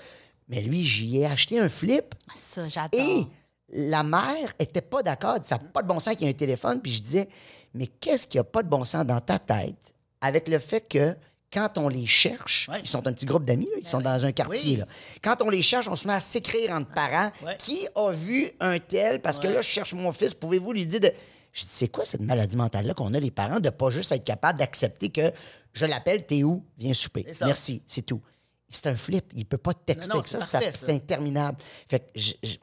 Mais 0.50 0.62
lui, 0.62 0.86
j'y 0.86 1.20
ai 1.20 1.28
acheté 1.28 1.60
un 1.60 1.70
flip. 1.70 2.14
Ça, 2.36 2.68
j'adore. 2.68 3.00
Et 3.00 3.26
la 3.70 4.04
mère 4.04 4.54
était 4.60 4.82
pas 4.82 5.02
d'accord. 5.04 5.38
Ça 5.44 5.56
n'a 5.58 5.64
pas 5.70 5.82
de 5.84 5.88
bon 5.88 6.00
sens 6.00 6.16
qu'il 6.16 6.26
y 6.26 6.30
ait 6.30 6.34
un 6.34 6.38
téléphone. 6.38 6.82
Puis 6.82 6.92
je 6.92 7.02
disais, 7.02 7.30
mais 7.74 7.88
qu'est-ce 7.88 8.28
qui 8.28 8.38
a 8.38 8.44
pas 8.44 8.62
de 8.62 8.68
bon 8.68 8.84
sens 8.84 9.06
dans 9.06 9.22
ta 9.22 9.40
tête 9.40 9.94
avec 10.20 10.48
le 10.50 10.60
fait 10.60 10.82
que 10.82 11.16
quand 11.54 11.78
on 11.78 11.90
les 11.90 12.06
cherche, 12.06 12.70
Ouais. 12.70 12.80
ils 12.82 12.88
sont 12.88 13.06
un 13.08 13.14
petit 13.14 13.26
groupe 13.26 13.46
d'amis, 13.46 13.68
ils 13.78 13.86
sont 13.86 14.02
dans 14.02 14.24
un 14.26 14.32
quartier. 14.32 14.72
Oui. 14.74 14.78
Là. 14.78 14.88
Quand 15.22 15.42
on 15.42 15.50
les 15.50 15.62
cherche, 15.62 15.88
on 15.90 15.96
se 15.96 16.08
met 16.08 16.14
à 16.14 16.20
s'écrire 16.20 16.72
entre 16.72 16.92
parents. 16.92 17.32
Ouais. 17.46 17.58
Qui 17.58 17.88
a 17.96 18.12
vu 18.12 18.50
un 18.60 18.80
tel? 18.80 19.22
Parce 19.22 19.40
que 19.40 19.48
là, 19.48 19.62
je 19.62 19.68
cherche 19.68 19.94
mon 19.94 20.12
fils. 20.12 20.34
Pouvez-vous 20.34 20.72
lui 20.74 20.86
dire 20.86 21.00
de. 21.02 21.12
Je 21.54 21.62
dis, 21.64 21.68
c'est 21.70 21.88
quoi 21.90 22.06
cette 22.06 22.22
maladie 22.22 22.56
mentale-là 22.56 22.94
qu'on 22.94 23.14
a, 23.14 23.20
les 23.20 23.32
parents, 23.32 23.60
de 23.60 23.70
pas 23.70 23.90
juste 23.90 24.12
être 24.14 24.24
capable 24.24 24.60
d'accepter 24.60 25.10
que 25.10 25.32
je 25.74 25.86
l'appelle, 25.86 26.26
t'es 26.26 26.44
où? 26.44 26.64
Viens 26.78 26.94
souper. 26.94 27.26
Merci, 27.42 27.84
c'est 27.88 28.04
tout. 28.06 28.22
C'est 28.70 28.88
un 28.88 28.96
flip. 28.96 29.26
Il 29.36 29.46
peut 29.46 29.58
pas 29.58 29.74
te 29.74 29.84
texter 29.86 30.08
Non, 30.08 30.16
non, 30.16 30.20
avec 30.22 30.30
ça. 30.30 30.40
c'est 30.40 30.46
ça- 30.48 30.60
parfait, 30.60 30.78
ça. 30.78 30.86
C'est 30.88 30.94
interminable. 30.94 31.58
Fait 31.90 32.00
que 32.00 32.06
je, 32.16 32.32
je- 32.42 32.56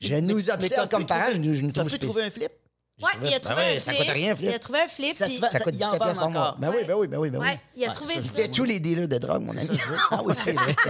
je 0.00 0.14
Mais- 0.16 0.20
nous 0.20 0.50
observe 0.50 0.88
comme 0.90 1.06
parents, 1.06 1.28
je, 1.28 1.36
trouver- 1.36 1.48
nous- 1.48 1.54
je 1.54 1.62
nous 1.62 1.72
T'as 1.72 1.84
trouve 1.86 1.98
trouver 1.98 2.22
un 2.24 2.30
flip? 2.30 2.52
Ouais, 3.02 3.10
il 3.22 3.26
a 3.26 3.30
Ben 3.32 3.40
trouvé 3.40 3.56
ouais, 3.62 3.76
un 3.76 3.80
ça 3.80 3.92
flip. 3.92 4.04
coûte 4.06 4.14
rien, 4.14 4.36
flip. 4.36 4.48
Il 4.50 4.54
a 4.54 4.58
trouvé 4.58 4.80
un 4.80 4.88
flip. 4.88 5.14
Ça 5.14 5.28
se 5.28 5.38
fait- 5.38 5.48
Ça 5.50 5.60
coûte 5.60 5.74
Il 5.76 5.84
en 5.84 5.88
17 5.92 5.98
vend 5.98 6.04
pièces 6.06 6.16
par 6.18 6.30
mois. 6.30 6.40
encore. 6.48 6.58
Ben 6.58 6.70
oui, 6.70 6.84
ben 6.86 6.94
oui, 6.96 7.06
ben 7.06 7.18
oui, 7.18 7.30
ben 7.30 7.38
oui. 7.40 7.46
Ouais, 7.46 7.60
il 7.76 7.84
a 7.84 7.88
Ouais, 7.88 7.94
trouvé 7.94 8.14
ça, 8.14 8.20
ça. 8.20 8.26
c'est 8.34 8.42
fait 8.42 8.48
tous 8.48 8.64
les 8.64 8.80
dealers 8.80 9.06
de 9.08 9.18
drogue, 9.18 9.42
mon 9.42 9.56
ami. 9.56 9.68
Ah 10.10 10.20
oui, 10.24 10.34
c'est 10.36 10.52
vrai. 10.52 10.74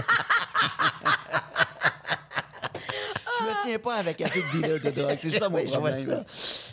viens 3.65 3.79
pas 3.79 3.95
avec 3.95 4.21
assez 4.21 4.41
de 4.41 4.51
dealers 4.61 4.79
de 4.81 4.89
drogue. 4.91 5.17
C'est 5.19 5.31
ça 5.31 5.49
mon 5.49 5.59
je 5.59 5.65
problème. 5.65 5.97
ça. 5.97 6.23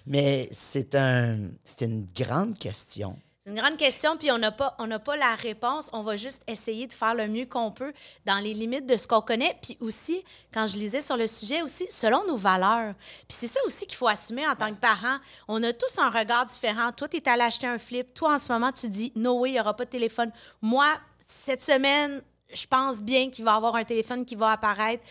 Mais 0.06 0.48
c'est 0.52 0.94
un, 0.94 1.38
c'est 1.64 1.84
une 1.84 2.06
grande 2.16 2.56
question. 2.58 3.16
C'est 3.44 3.50
une 3.50 3.58
grande 3.58 3.76
question, 3.76 4.16
puis 4.16 4.32
on 4.32 4.38
n'a 4.38 4.52
pas, 4.52 4.74
pas 5.04 5.16
la 5.16 5.34
réponse. 5.34 5.90
On 5.92 6.00
va 6.00 6.16
juste 6.16 6.42
essayer 6.46 6.86
de 6.86 6.94
faire 6.94 7.14
le 7.14 7.28
mieux 7.28 7.44
qu'on 7.44 7.70
peut 7.70 7.92
dans 8.24 8.38
les 8.38 8.54
limites 8.54 8.86
de 8.86 8.96
ce 8.96 9.06
qu'on 9.06 9.20
connaît. 9.20 9.54
Puis 9.60 9.76
aussi, 9.80 10.24
quand 10.50 10.66
je 10.66 10.78
lisais 10.78 11.02
sur 11.02 11.18
le 11.18 11.26
sujet, 11.26 11.60
aussi, 11.60 11.84
selon 11.90 12.26
nos 12.26 12.38
valeurs. 12.38 12.94
Puis 13.28 13.36
c'est 13.36 13.46
ça 13.46 13.60
aussi 13.66 13.86
qu'il 13.86 13.98
faut 13.98 14.08
assumer 14.08 14.48
en 14.48 14.54
tant 14.54 14.70
que 14.70 14.78
parent. 14.78 15.18
On 15.46 15.62
a 15.62 15.74
tous 15.74 15.98
un 15.98 16.08
regard 16.08 16.46
différent. 16.46 16.90
Toi, 16.92 17.06
tu 17.06 17.18
es 17.18 17.28
allé 17.28 17.42
acheter 17.42 17.66
un 17.66 17.78
flip. 17.78 18.14
Toi, 18.14 18.32
en 18.32 18.38
ce 18.38 18.50
moment, 18.50 18.72
tu 18.72 18.88
dis, 18.88 19.12
no 19.14 19.34
way, 19.40 19.50
il 19.50 19.52
n'y 19.52 19.60
aura 19.60 19.76
pas 19.76 19.84
de 19.84 19.90
téléphone. 19.90 20.32
Moi, 20.62 20.86
cette 21.20 21.62
semaine, 21.62 22.22
je 22.50 22.66
pense 22.66 23.02
bien 23.02 23.28
qu'il 23.28 23.44
va 23.44 23.56
avoir 23.56 23.76
un 23.76 23.84
téléphone 23.84 24.24
qui 24.24 24.36
va 24.36 24.52
apparaître 24.52 25.04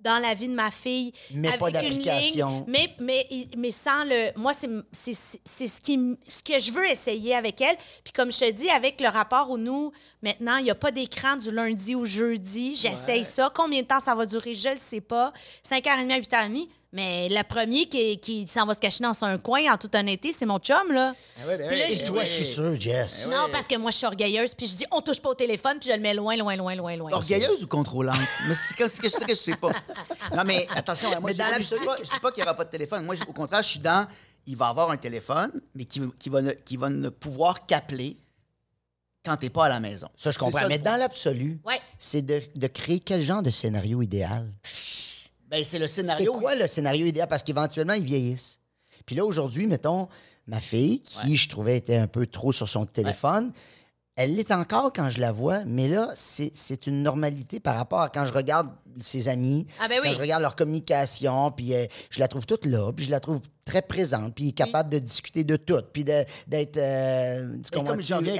dans 0.00 0.18
la 0.18 0.34
vie 0.34 0.48
de 0.48 0.54
ma 0.54 0.70
fille. 0.70 1.12
Mais 1.34 1.56
pas 1.58 1.68
avec 1.68 1.82
une 1.82 2.02
d'application. 2.02 2.64
mais, 2.68 2.94
mais, 3.00 3.26
mais 3.56 3.70
sans 3.70 4.04
le. 4.04 4.36
Moi, 4.38 4.52
c'est 4.52 5.14
ce, 5.14 5.80
qui, 5.80 6.16
ce 6.26 6.42
que 6.42 6.58
je 6.58 6.72
veux 6.72 6.88
essayer 6.88 7.34
avec 7.34 7.60
elle. 7.60 7.76
Puis 8.04 8.12
comme 8.12 8.30
je 8.30 8.38
te 8.38 8.50
dis, 8.50 8.70
avec 8.70 9.00
le 9.00 9.08
rapport 9.08 9.50
où 9.50 9.58
nous, 9.58 9.92
maintenant, 10.22 10.56
il 10.58 10.64
n'y 10.64 10.70
a 10.70 10.74
pas 10.74 10.90
d'écran 10.90 11.36
du 11.36 11.50
lundi 11.50 11.94
au 11.94 12.04
jeudi. 12.04 12.74
J'essaye 12.76 13.24
ça. 13.24 13.50
Combien 13.54 13.82
de 13.82 13.86
temps 13.86 14.00
ça 14.00 14.14
va 14.14 14.26
durer, 14.26 14.54
je 14.54 14.68
ne 14.68 14.74
le 14.74 14.80
sais 14.80 15.00
pas. 15.00 15.32
5h30 15.68 16.12
à 16.12 16.20
8h30. 16.20 16.68
Mais 16.90 17.28
le 17.28 17.42
premier 17.42 17.86
qui, 17.86 18.18
qui 18.18 18.48
s'en 18.48 18.64
va 18.64 18.72
se 18.72 18.78
cacher 18.80 19.04
dans 19.04 19.22
un 19.24 19.36
coin, 19.38 19.70
en 19.70 19.76
toute 19.76 19.94
honnêteté, 19.94 20.32
c'est 20.32 20.46
mon 20.46 20.58
chum, 20.58 20.90
là. 20.90 21.14
Ah 21.42 21.46
ouais, 21.46 21.58
ben 21.58 21.68
Puis 21.68 21.78
là, 21.78 21.84
oui. 21.86 21.94
je 21.94 22.02
Et 22.02 22.06
toi, 22.06 22.22
dis- 22.24 22.30
je 22.30 22.34
suis 22.34 22.44
sûr, 22.46 22.80
Jess. 22.80 23.28
Non, 23.30 23.48
parce 23.52 23.66
que 23.66 23.76
moi, 23.76 23.90
je 23.90 23.96
suis 23.98 24.06
orgueilleuse, 24.06 24.54
puis 24.54 24.66
je 24.66 24.74
dis, 24.76 24.86
on 24.90 25.02
touche 25.02 25.20
pas 25.20 25.28
au 25.28 25.34
téléphone, 25.34 25.78
puis 25.78 25.90
je 25.90 25.94
le 25.94 26.00
mets 26.00 26.14
loin, 26.14 26.34
loin, 26.36 26.56
loin, 26.56 26.74
loin, 26.74 26.96
loin. 26.96 27.12
Orgueilleuse 27.12 27.62
ou 27.62 27.66
contrôlante? 27.66 28.16
mais 28.48 28.54
c'est 28.54 28.74
que- 28.74 28.88
c'est 28.88 29.02
que 29.02 29.08
je 29.34 29.34
sais 29.34 29.56
pas. 29.56 29.68
Non, 30.34 30.44
mais 30.44 30.66
attention, 30.74 31.10
moi, 31.10 31.20
Mais 31.24 31.32
je, 31.32 31.38
dans 31.38 31.44
je 31.46 31.50
l'absolu- 31.52 31.80
dis 31.80 31.86
pas, 31.86 31.96
je 31.98 32.10
dis 32.10 32.20
pas 32.20 32.32
qu'il 32.32 32.42
n'y 32.42 32.48
aura 32.48 32.56
pas 32.56 32.64
de 32.64 32.70
téléphone. 32.70 33.04
Moi, 33.04 33.14
au 33.28 33.32
contraire, 33.34 33.62
je 33.62 33.68
suis 33.68 33.80
dans. 33.80 34.06
Il 34.46 34.56
va 34.56 34.68
avoir 34.68 34.90
un 34.90 34.96
téléphone, 34.96 35.52
mais 35.74 35.84
qui, 35.84 36.00
qui, 36.18 36.30
va, 36.30 36.40
ne, 36.40 36.52
qui 36.52 36.78
va 36.78 36.88
ne 36.88 37.10
pouvoir 37.10 37.66
qu'appeler 37.66 38.16
quand 39.26 39.36
tu 39.36 39.44
n'es 39.44 39.50
pas 39.50 39.66
à 39.66 39.68
la 39.68 39.78
maison. 39.80 40.08
Ça, 40.16 40.30
je 40.30 40.38
comprends. 40.38 40.66
Mais 40.68 40.78
dans 40.78 40.96
l'absolu, 40.96 41.60
Ouais. 41.66 41.80
c'est 41.98 42.22
de, 42.22 42.42
de 42.54 42.66
créer 42.66 43.00
quel 43.00 43.20
genre 43.22 43.42
de 43.42 43.50
scénario 43.50 44.00
idéal? 44.00 44.50
Ben, 45.50 45.64
c'est 45.64 45.78
le 45.78 45.86
C'est 45.86 46.02
scénario. 46.02 46.34
quoi 46.38 46.54
le 46.54 46.66
scénario 46.66 47.06
idéal? 47.06 47.28
Parce 47.28 47.42
qu'éventuellement, 47.42 47.94
ils 47.94 48.04
vieillissent. 48.04 48.58
Puis 49.06 49.16
là, 49.16 49.24
aujourd'hui, 49.24 49.66
mettons, 49.66 50.08
ma 50.46 50.60
fille, 50.60 51.00
qui 51.00 51.36
je 51.36 51.48
trouvais 51.48 51.78
était 51.78 51.96
un 51.96 52.06
peu 52.06 52.26
trop 52.26 52.52
sur 52.52 52.68
son 52.68 52.84
téléphone, 52.84 53.52
elle 54.20 54.34
l'est 54.34 54.50
encore 54.50 54.92
quand 54.92 55.08
je 55.08 55.20
la 55.20 55.30
vois, 55.30 55.60
mais 55.64 55.86
là, 55.88 56.10
c'est 56.16 56.50
c'est 56.54 56.88
une 56.88 57.04
normalité 57.04 57.60
par 57.60 57.76
rapport 57.76 58.00
à 58.00 58.08
quand 58.08 58.24
je 58.24 58.32
regarde 58.34 58.68
ses 59.00 59.28
amis, 59.28 59.64
Ah 59.78 59.86
ben 59.86 60.00
oui. 60.02 60.08
quand 60.08 60.14
je 60.14 60.20
regarde 60.20 60.42
leur 60.42 60.56
communication, 60.56 61.52
puis 61.52 61.72
euh, 61.72 61.84
je 62.10 62.18
la 62.18 62.26
trouve 62.26 62.44
toute 62.44 62.66
là, 62.66 62.90
puis 62.92 63.04
je 63.04 63.12
la 63.12 63.20
trouve 63.20 63.40
très 63.64 63.80
présente, 63.80 64.34
puis 64.34 64.52
capable 64.52 64.90
de 64.90 64.98
discuter 64.98 65.44
de 65.44 65.54
tout, 65.54 65.80
puis 65.92 66.02
d'être 66.04 66.76
euh, 66.78 67.58
comme 67.72 68.00
j'en 68.00 68.20
viens 68.20 68.34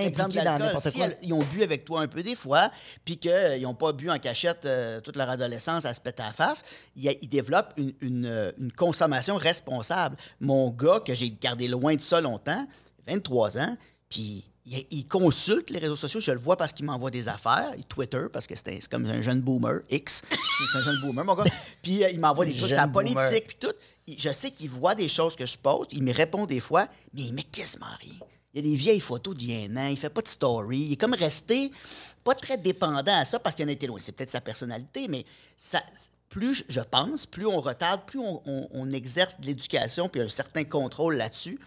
dans 0.45 0.59
n'importe 0.59 0.89
si 0.89 0.97
quoi. 0.99 1.07
elles- 1.07 1.19
ils 1.23 1.33
ont 1.33 1.45
bu 1.45 1.63
avec 1.63 1.85
toi 1.85 2.01
un 2.01 2.09
peu 2.09 2.25
des 2.25 2.35
fois, 2.35 2.73
puis 3.05 3.17
qu'ils 3.19 3.63
n'ont 3.63 3.75
pas 3.75 3.93
bu 3.93 4.11
en 4.11 4.19
cachette 4.19 4.65
euh, 4.65 5.01
toute 5.01 5.15
leur 5.15 5.31
adolescence 5.31 5.85
à 5.85 5.95
se 5.95 6.01
péter 6.01 6.23
à 6.25 6.27
la 6.27 6.33
face, 6.33 6.65
il 6.97 7.05
y 7.05 7.09
a- 7.09 7.15
ils 7.23 7.29
développent 7.29 7.73
une, 7.77 7.93
une, 8.01 8.53
une 8.59 8.73
consommation 8.73 9.37
responsable. 9.37 10.17
Mon 10.41 10.71
gars, 10.71 10.99
que 11.07 11.15
j'ai 11.15 11.31
gardé 11.31 11.69
loin 11.69 11.95
de 11.95 12.01
ça 12.01 12.21
longtemps, 12.21 12.67
23 13.07 13.59
ans, 13.59 13.77
puis 14.09 14.51
il, 14.71 14.87
il 14.91 15.07
consulte 15.07 15.71
les 15.71 15.79
réseaux 15.79 15.97
sociaux, 15.97 16.21
je 16.21 16.33
le 16.33 16.39
vois 16.39 16.57
parce 16.57 16.73
qu'il 16.73 16.85
m'envoie 16.87 17.11
des 17.11 17.29
affaires, 17.29 17.71
il 17.77 17.85
Twitter, 17.85 18.27
parce 18.33 18.47
que 18.47 18.55
c'est 18.55 18.87
comme 18.89 19.07
un 19.07 19.21
jeune 19.23 19.41
boomer, 19.41 19.81
X, 19.91 20.23
c'est 20.73 20.79
un 20.79 20.83
jeune 20.83 21.01
boomer, 21.01 21.25
mon 21.25 21.35
gars, 21.35 21.45
puis 21.83 22.05
euh, 22.05 22.11
il 22.11 22.21
m'envoie 22.21 22.45
des 22.45 22.53
trucs 22.55 22.71
boomer. 22.89 23.15
politique, 23.15 23.47
puis 23.47 23.57
tout. 23.61 23.73
Je 24.17 24.31
sais 24.33 24.51
qu'il 24.51 24.71
voit 24.71 24.95
des 24.95 25.09
choses 25.09 25.37
que 25.37 25.45
je 25.45 25.59
poste, 25.59 25.93
il 25.93 26.03
me 26.03 26.13
répond 26.15 26.47
des 26.47 26.61
fois, 26.61 26.87
mais 27.13 27.23
il 27.23 27.35
met 27.35 27.43
quasiment 27.43 27.87
rien. 28.01 28.15
Il 28.55 28.65
y 28.65 28.67
a 28.67 28.71
des 28.71 28.77
vieilles 28.77 29.01
photos 29.01 29.37
d'il 29.37 29.51
y 29.53 29.55
a 29.63 29.69
un 29.69 29.77
an, 29.77 29.89
il 29.91 29.97
fait 29.99 30.09
pas 30.11 30.23
de 30.23 30.29
story, 30.29 30.79
il 30.81 30.93
est 30.93 30.97
comme 30.97 31.13
resté 31.15 31.71
pas 32.25 32.35
très 32.35 32.57
dépendant 32.57 33.19
à 33.21 33.25
ça 33.27 33.39
parce 33.39 33.55
qu'il 33.55 33.65
en 33.67 33.69
a 33.69 33.73
été 33.73 33.87
loin. 33.87 33.99
C'est 34.01 34.13
peut-être 34.13 34.31
sa 34.31 34.41
personnalité, 34.41 35.09
mais 35.09 35.25
ça, 35.57 35.83
plus 36.31 36.55
je- 36.55 36.65
je 36.69 36.81
pense, 36.81 37.27
plus 37.27 37.47
on 37.47 37.61
retarde, 37.61 38.03
plus 38.07 38.19
on, 38.19 38.41
on- 38.47 38.69
on 38.73 38.93
exerce 38.93 39.39
de 39.41 39.47
l'éducation 39.47 40.09
puis 40.09 40.23
un 40.23 40.29
certain 40.29 40.65
contrôle 40.65 41.17
là-dessus, 41.17 41.59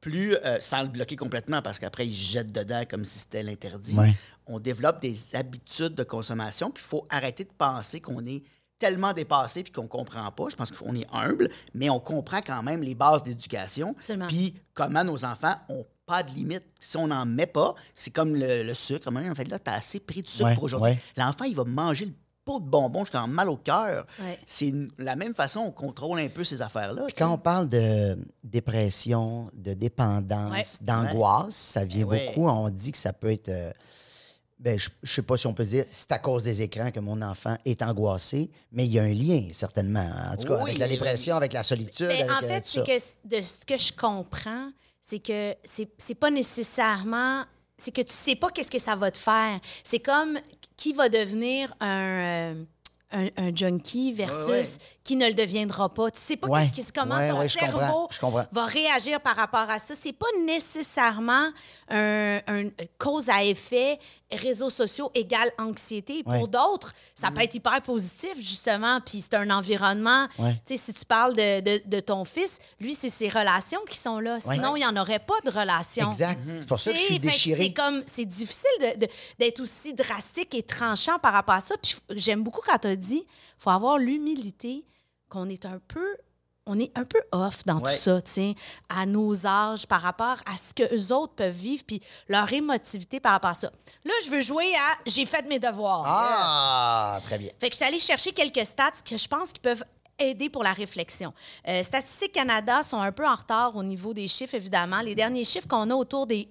plus, 0.00 0.34
euh, 0.44 0.58
sans 0.60 0.82
le 0.82 0.88
bloquer 0.88 1.16
complètement 1.16 1.60
parce 1.62 1.78
qu'après 1.78 2.06
il 2.06 2.14
se 2.14 2.32
jette 2.32 2.52
dedans 2.52 2.82
comme 2.88 3.04
si 3.04 3.18
c'était 3.18 3.42
l'interdit, 3.42 3.96
Ouais. 3.96 4.14
on 4.46 4.60
développe 4.60 5.00
des 5.00 5.34
habitudes 5.34 5.94
de 5.94 6.04
consommation 6.04 6.70
puis 6.70 6.82
il 6.84 6.88
faut 6.88 7.06
arrêter 7.10 7.44
de 7.44 7.50
penser 7.56 8.00
qu'on 8.00 8.24
est 8.26 8.42
tellement 8.78 9.12
dépassé 9.12 9.64
puis 9.64 9.72
qu'on 9.72 9.88
comprend 9.88 10.30
pas. 10.30 10.44
Je 10.50 10.54
pense 10.56 10.70
qu'on 10.70 10.94
est 10.94 11.06
humble, 11.12 11.50
mais 11.74 11.90
on 11.90 11.98
comprend 11.98 12.40
quand 12.46 12.62
même 12.62 12.80
les 12.82 12.94
bases 12.94 13.24
d'éducation. 13.24 13.96
Puis 14.28 14.54
comment 14.74 15.02
nos 15.02 15.24
enfants 15.24 15.56
ont 15.68 15.84
pas 16.06 16.22
de 16.22 16.30
limite. 16.30 16.62
Si 16.80 16.96
on 16.96 17.08
n'en 17.08 17.26
met 17.26 17.46
pas, 17.48 17.74
c'est 17.94 18.10
comme 18.12 18.34
le, 18.36 18.62
le 18.62 18.74
sucre. 18.74 19.08
En 19.12 19.34
fait, 19.34 19.48
là, 19.48 19.58
tu 19.58 19.68
as 19.70 19.74
assez 19.74 20.00
pris 20.00 20.22
de 20.22 20.28
sucre 20.28 20.44
Ouais, 20.46 20.54
pour 20.54 20.62
aujourd'hui. 20.62 20.92
ouais. 20.92 20.98
L'enfant, 21.16 21.44
il 21.44 21.56
va 21.56 21.64
manger 21.64 22.06
le 22.06 22.12
pot 22.48 22.60
de 22.60 22.64
bonbons 22.66 23.00
jusqu'à 23.04 23.22
en 23.22 23.28
mal 23.28 23.48
au 23.50 23.56
cœur. 23.58 24.06
Ouais. 24.20 24.38
C'est 24.46 24.72
la 24.96 25.16
même 25.16 25.34
façon 25.34 25.60
on 25.60 25.70
contrôle 25.70 26.18
un 26.18 26.28
peu 26.28 26.44
ces 26.44 26.62
affaires-là. 26.62 27.06
Quand 27.16 27.30
on 27.32 27.36
parle 27.38 27.68
de 27.68 28.16
dépression, 28.42 29.50
de 29.52 29.74
dépendance, 29.74 30.50
Ouais. 30.80 30.86
d'angoisse, 30.86 31.54
ça 31.56 31.84
vient 31.84 32.06
beaucoup. 32.06 32.48
On 32.48 32.70
dit 32.70 32.92
que 32.92 32.98
ça 32.98 33.12
peut 33.12 33.32
être. 33.32 33.50
euh, 33.50 33.70
ben, 34.58 34.76
je 34.78 34.88
ne 35.02 35.06
sais 35.08 35.22
pas 35.22 35.36
si 35.36 35.46
on 35.46 35.54
peut 35.54 35.64
dire 35.64 35.84
c'est 35.92 36.10
à 36.10 36.18
cause 36.18 36.42
des 36.42 36.62
écrans 36.62 36.90
que 36.90 36.98
mon 37.00 37.22
enfant 37.22 37.56
est 37.64 37.80
angoissé, 37.82 38.50
mais 38.72 38.86
il 38.86 38.92
y 38.92 38.98
a 38.98 39.02
un 39.04 39.12
lien, 39.12 39.48
certainement. 39.52 40.10
En 40.32 40.36
tout 40.36 40.48
cas, 40.48 40.54
Oui, 40.56 40.70
avec 40.70 40.78
la 40.78 40.86
oui. 40.86 40.92
dépression, 40.92 41.36
avec 41.36 41.52
la 41.52 41.62
solitude. 41.62 42.08
Ben, 42.08 42.28
avec, 42.28 42.30
en 42.32 42.44
euh, 42.44 42.48
fait, 42.48 42.64
c'est 42.66 42.84
que 42.84 43.36
de 43.36 43.40
ce 43.42 43.64
que 43.64 43.76
je 43.76 43.92
comprends, 43.92 44.70
c'est 45.00 45.20
que 45.20 45.54
c'est 45.64 46.14
pas 46.16 46.30
nécessairement. 46.30 47.44
C'est 47.80 47.92
que 47.92 48.02
tu 48.02 48.12
sais 48.12 48.34
pas 48.34 48.50
qu'est-ce 48.50 48.72
que 48.72 48.80
ça 48.80 48.96
va 48.96 49.12
te 49.12 49.18
faire. 49.18 49.60
C'est 49.84 50.00
comme 50.00 50.36
qui 50.78 50.94
va 50.94 51.10
devenir 51.10 51.74
un. 51.80 52.64
Euh, 53.14 53.28
un, 53.36 53.48
un 53.48 53.54
junkie 53.54 54.12
versus 54.12 54.46
Ouais, 54.48 54.60
ouais. 54.60 54.66
qui 55.04 55.16
ne 55.16 55.26
le 55.28 55.34
deviendra 55.34 55.92
pas. 55.92 56.10
Tu 56.10 56.20
sais 56.20 56.36
pas 56.36 56.46
Ouais. 56.48 56.66
qu'est-ce 56.72 56.92
qui- 56.92 56.98
comment 57.00 57.16
Ouais, 57.16 57.28
ton 57.30 57.36
comprends, 57.40 57.48
cerveau 57.48 58.08
comprends. 58.20 58.44
va 58.52 58.64
réagir 58.66 59.20
par 59.20 59.36
rapport 59.36 59.68
à 59.70 59.78
ça. 59.78 59.94
C'est 59.98 60.12
pas 60.12 60.26
nécessairement 60.44 61.50
un, 61.90 62.38
un 62.46 62.64
cause 62.98 63.28
à 63.28 63.44
effet 63.44 63.98
réseaux 64.30 64.68
sociaux 64.68 65.10
égale 65.14 65.50
anxiété. 65.58 66.22
Pour 66.22 66.48
d'autres, 66.48 66.92
ça 67.14 67.30
peut 67.30 67.40
être 67.42 67.54
hyper 67.54 67.80
positif, 67.80 68.34
justement, 68.36 69.00
puis 69.00 69.22
c'est 69.22 69.34
un 69.34 69.48
environnement. 69.48 70.26
Tu 70.36 70.42
sais, 70.66 70.76
si 70.76 70.92
tu 70.94 71.04
parles 71.06 71.34
de, 71.34 71.60
de- 71.60 71.82
de 71.86 72.00
ton 72.00 72.26
fils, 72.26 72.58
lui, 72.78 72.94
c'est 72.94 73.08
ses 73.08 73.28
relations 73.30 73.80
qui 73.88 73.96
sont 73.96 74.20
là. 74.20 74.38
Sinon, 74.38 74.76
il 74.76 74.80
n'y 74.80 74.86
en 74.86 74.96
aurait 74.98 75.18
pas 75.18 75.40
de 75.46 75.50
relations. 75.50 76.08
Exact. 76.10 76.38
C'est 76.60 76.68
pour 76.68 76.78
ça 76.78 76.92
que 76.92 76.98
je 76.98 77.02
suis 77.02 77.14
fait 77.14 77.20
que 77.20 77.26
déchiré. 77.26 77.64
C'est 77.64 77.72
comme, 77.72 78.02
c'est 78.04 78.26
difficile 78.26 78.98
de- 78.98 79.08
d'être 79.38 79.60
aussi 79.60 79.94
drastique 79.94 80.54
et 80.54 80.62
tranchant 80.62 81.18
par 81.18 81.32
rapport 81.32 81.54
à 81.54 81.60
ça. 81.60 81.74
Puis 81.82 81.96
j'aime 82.10 82.42
beaucoup 82.42 82.60
quand 82.66 82.78
tu 82.78 82.97
dit, 82.98 83.26
faut 83.58 83.70
avoir 83.70 83.98
l'humilité 83.98 84.84
qu'on 85.28 85.48
est 85.48 85.64
un 85.66 85.78
peu, 85.88 86.16
on 86.66 86.78
est 86.78 86.96
un 86.98 87.04
peu 87.04 87.20
off 87.32 87.64
dans 87.64 87.78
Ouais. 87.80 87.92
tout 87.94 87.98
ça, 87.98 88.20
tu 88.20 88.30
sais, 88.30 88.54
à 88.90 89.06
nos 89.06 89.46
âges 89.46 89.86
par 89.86 90.02
rapport 90.02 90.36
à 90.46 90.56
ce 90.58 90.74
que 90.74 90.82
eux 90.94 91.14
autres 91.14 91.34
peuvent 91.34 91.54
vivre, 91.54 91.82
puis 91.86 92.02
leur 92.28 92.52
émotivité 92.52 93.20
par 93.20 93.32
rapport 93.32 93.50
à 93.50 93.54
ça. 93.54 93.70
Là, 94.04 94.12
je 94.24 94.30
veux 94.30 94.40
jouer 94.42 94.74
à, 94.74 94.98
j'ai 95.06 95.24
fait 95.24 95.46
mes 95.48 95.58
devoirs. 95.58 96.04
Ah, 96.06 97.20
très 97.24 97.38
bien. 97.38 97.50
Fait 97.58 97.68
que 97.70 97.74
je 97.74 97.76
suis 97.78 97.86
allée 97.86 97.98
chercher 97.98 98.32
quelques 98.32 98.66
stats 98.66 98.92
que 99.04 99.16
je 99.16 99.28
pense 99.28 99.52
qui 99.52 99.60
peuvent 99.60 99.84
aider 100.18 100.48
pour 100.48 100.62
la 100.62 100.72
réflexion. 100.72 101.32
Euh, 101.66 101.82
Statistique 101.82 102.32
Canada 102.32 102.82
sont 102.82 103.00
un 103.00 103.12
peu 103.12 103.26
en 103.26 103.34
retard 103.34 103.76
au 103.76 103.82
niveau 103.82 104.14
des 104.14 104.28
chiffres, 104.28 104.54
évidemment. 104.54 105.00
Les 105.00 105.14
derniers 105.14 105.44
chiffres 105.44 105.68
qu'on 105.68 105.90
a 105.90 105.94
autour 105.94 106.26
des, 106.26 106.48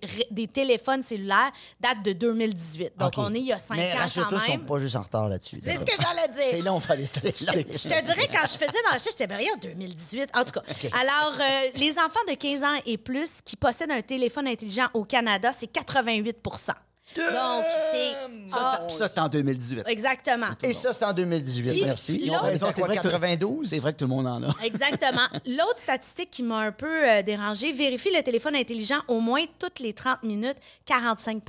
téléphones 0.53 1.03
cellulaires 1.03 1.51
datent 1.79 2.03
de 2.03 2.13
2018. 2.13 2.93
Donc, 2.97 3.13
on 3.17 3.33
est 3.33 3.39
il 3.39 3.45
y 3.45 3.53
a 3.53 3.57
cinq 3.57 3.77
Mais 3.77 3.93
ans 3.93 3.97
quand 4.15 4.31
même. 4.31 4.59
sont 4.59 4.65
pas 4.65 4.79
juste 4.79 4.95
en 4.95 5.01
retard 5.01 5.29
là-dessus. 5.29 5.59
C'est 5.61 5.75
ce 5.75 5.85
que 5.85 5.91
j'allais 6.01 6.33
dire. 6.33 6.47
C'est 6.51 6.61
long, 6.61 6.79
statistiques. 6.79 7.67
Je 7.71 7.83
te 7.89 8.05
dirais, 8.05 8.27
quand 8.31 8.47
je 8.47 8.57
faisais 8.57 8.81
ma 8.85 8.93
recherche, 8.93 9.15
j'étais 9.17 9.27
bien, 9.27 9.53
en 9.53 9.57
2018. 9.57 10.29
En 10.35 10.43
tout 10.43 10.51
cas. 10.51 10.61
Alors, 10.99 11.33
euh, 11.39 11.69
les 11.75 11.91
enfants 11.99 12.19
de 12.27 12.33
15 12.33 12.63
ans 12.63 12.79
et 12.85 12.97
plus 12.97 13.41
qui 13.43 13.55
possèdent 13.55 13.91
un 13.91 14.01
téléphone 14.01 14.47
intelligent 14.47 14.87
au 14.93 15.03
Canada, 15.03 15.51
c'est 15.51 15.67
88 15.67 16.37
Donc, 17.15 17.63
c'est. 17.91 18.11
Ça, 18.49 18.57
Ah, 18.59 18.81
c'est- 18.87 18.95
ça, 18.97 19.07
c'est 19.07 19.19
en 19.19 19.27
2018. 19.29 19.83
exactement. 19.87 20.47
Et 20.63 20.73
ça, 20.73 20.93
c'est 20.93 21.05
en 21.05 21.13
2018. 21.13 21.71
Puis, 21.71 21.83
Merci. 21.85 22.25
l'autre- 22.27 22.41
On 22.43 22.47
est 22.47 22.51
à 22.51 22.55
C'est 22.71 22.81
vrai 22.81 22.95
quoi, 22.95 23.03
que- 23.03 23.09
92? 23.09 23.69
C'est 23.69 23.79
vrai 23.79 23.93
que 23.93 23.97
tout 23.99 24.05
le 24.05 24.09
monde 24.09 24.27
en 24.27 24.43
a. 24.43 24.53
Exactement. 24.63 25.27
L'autre 25.45 25.77
statistique 25.77 26.29
qui 26.31 26.43
m'a 26.43 26.59
un 26.59 26.71
peu 26.71 27.07
euh, 27.09 27.21
dérangée, 27.23 27.71
vérifie 27.71 28.11
le 28.15 28.21
téléphone 28.23 28.55
intelligent 28.55 28.99
au 29.07 29.19
moins 29.19 29.43
toutes 29.59 29.79
les 29.79 29.93
30 29.93 30.21
minutes, 30.23 30.57
45 30.85 31.41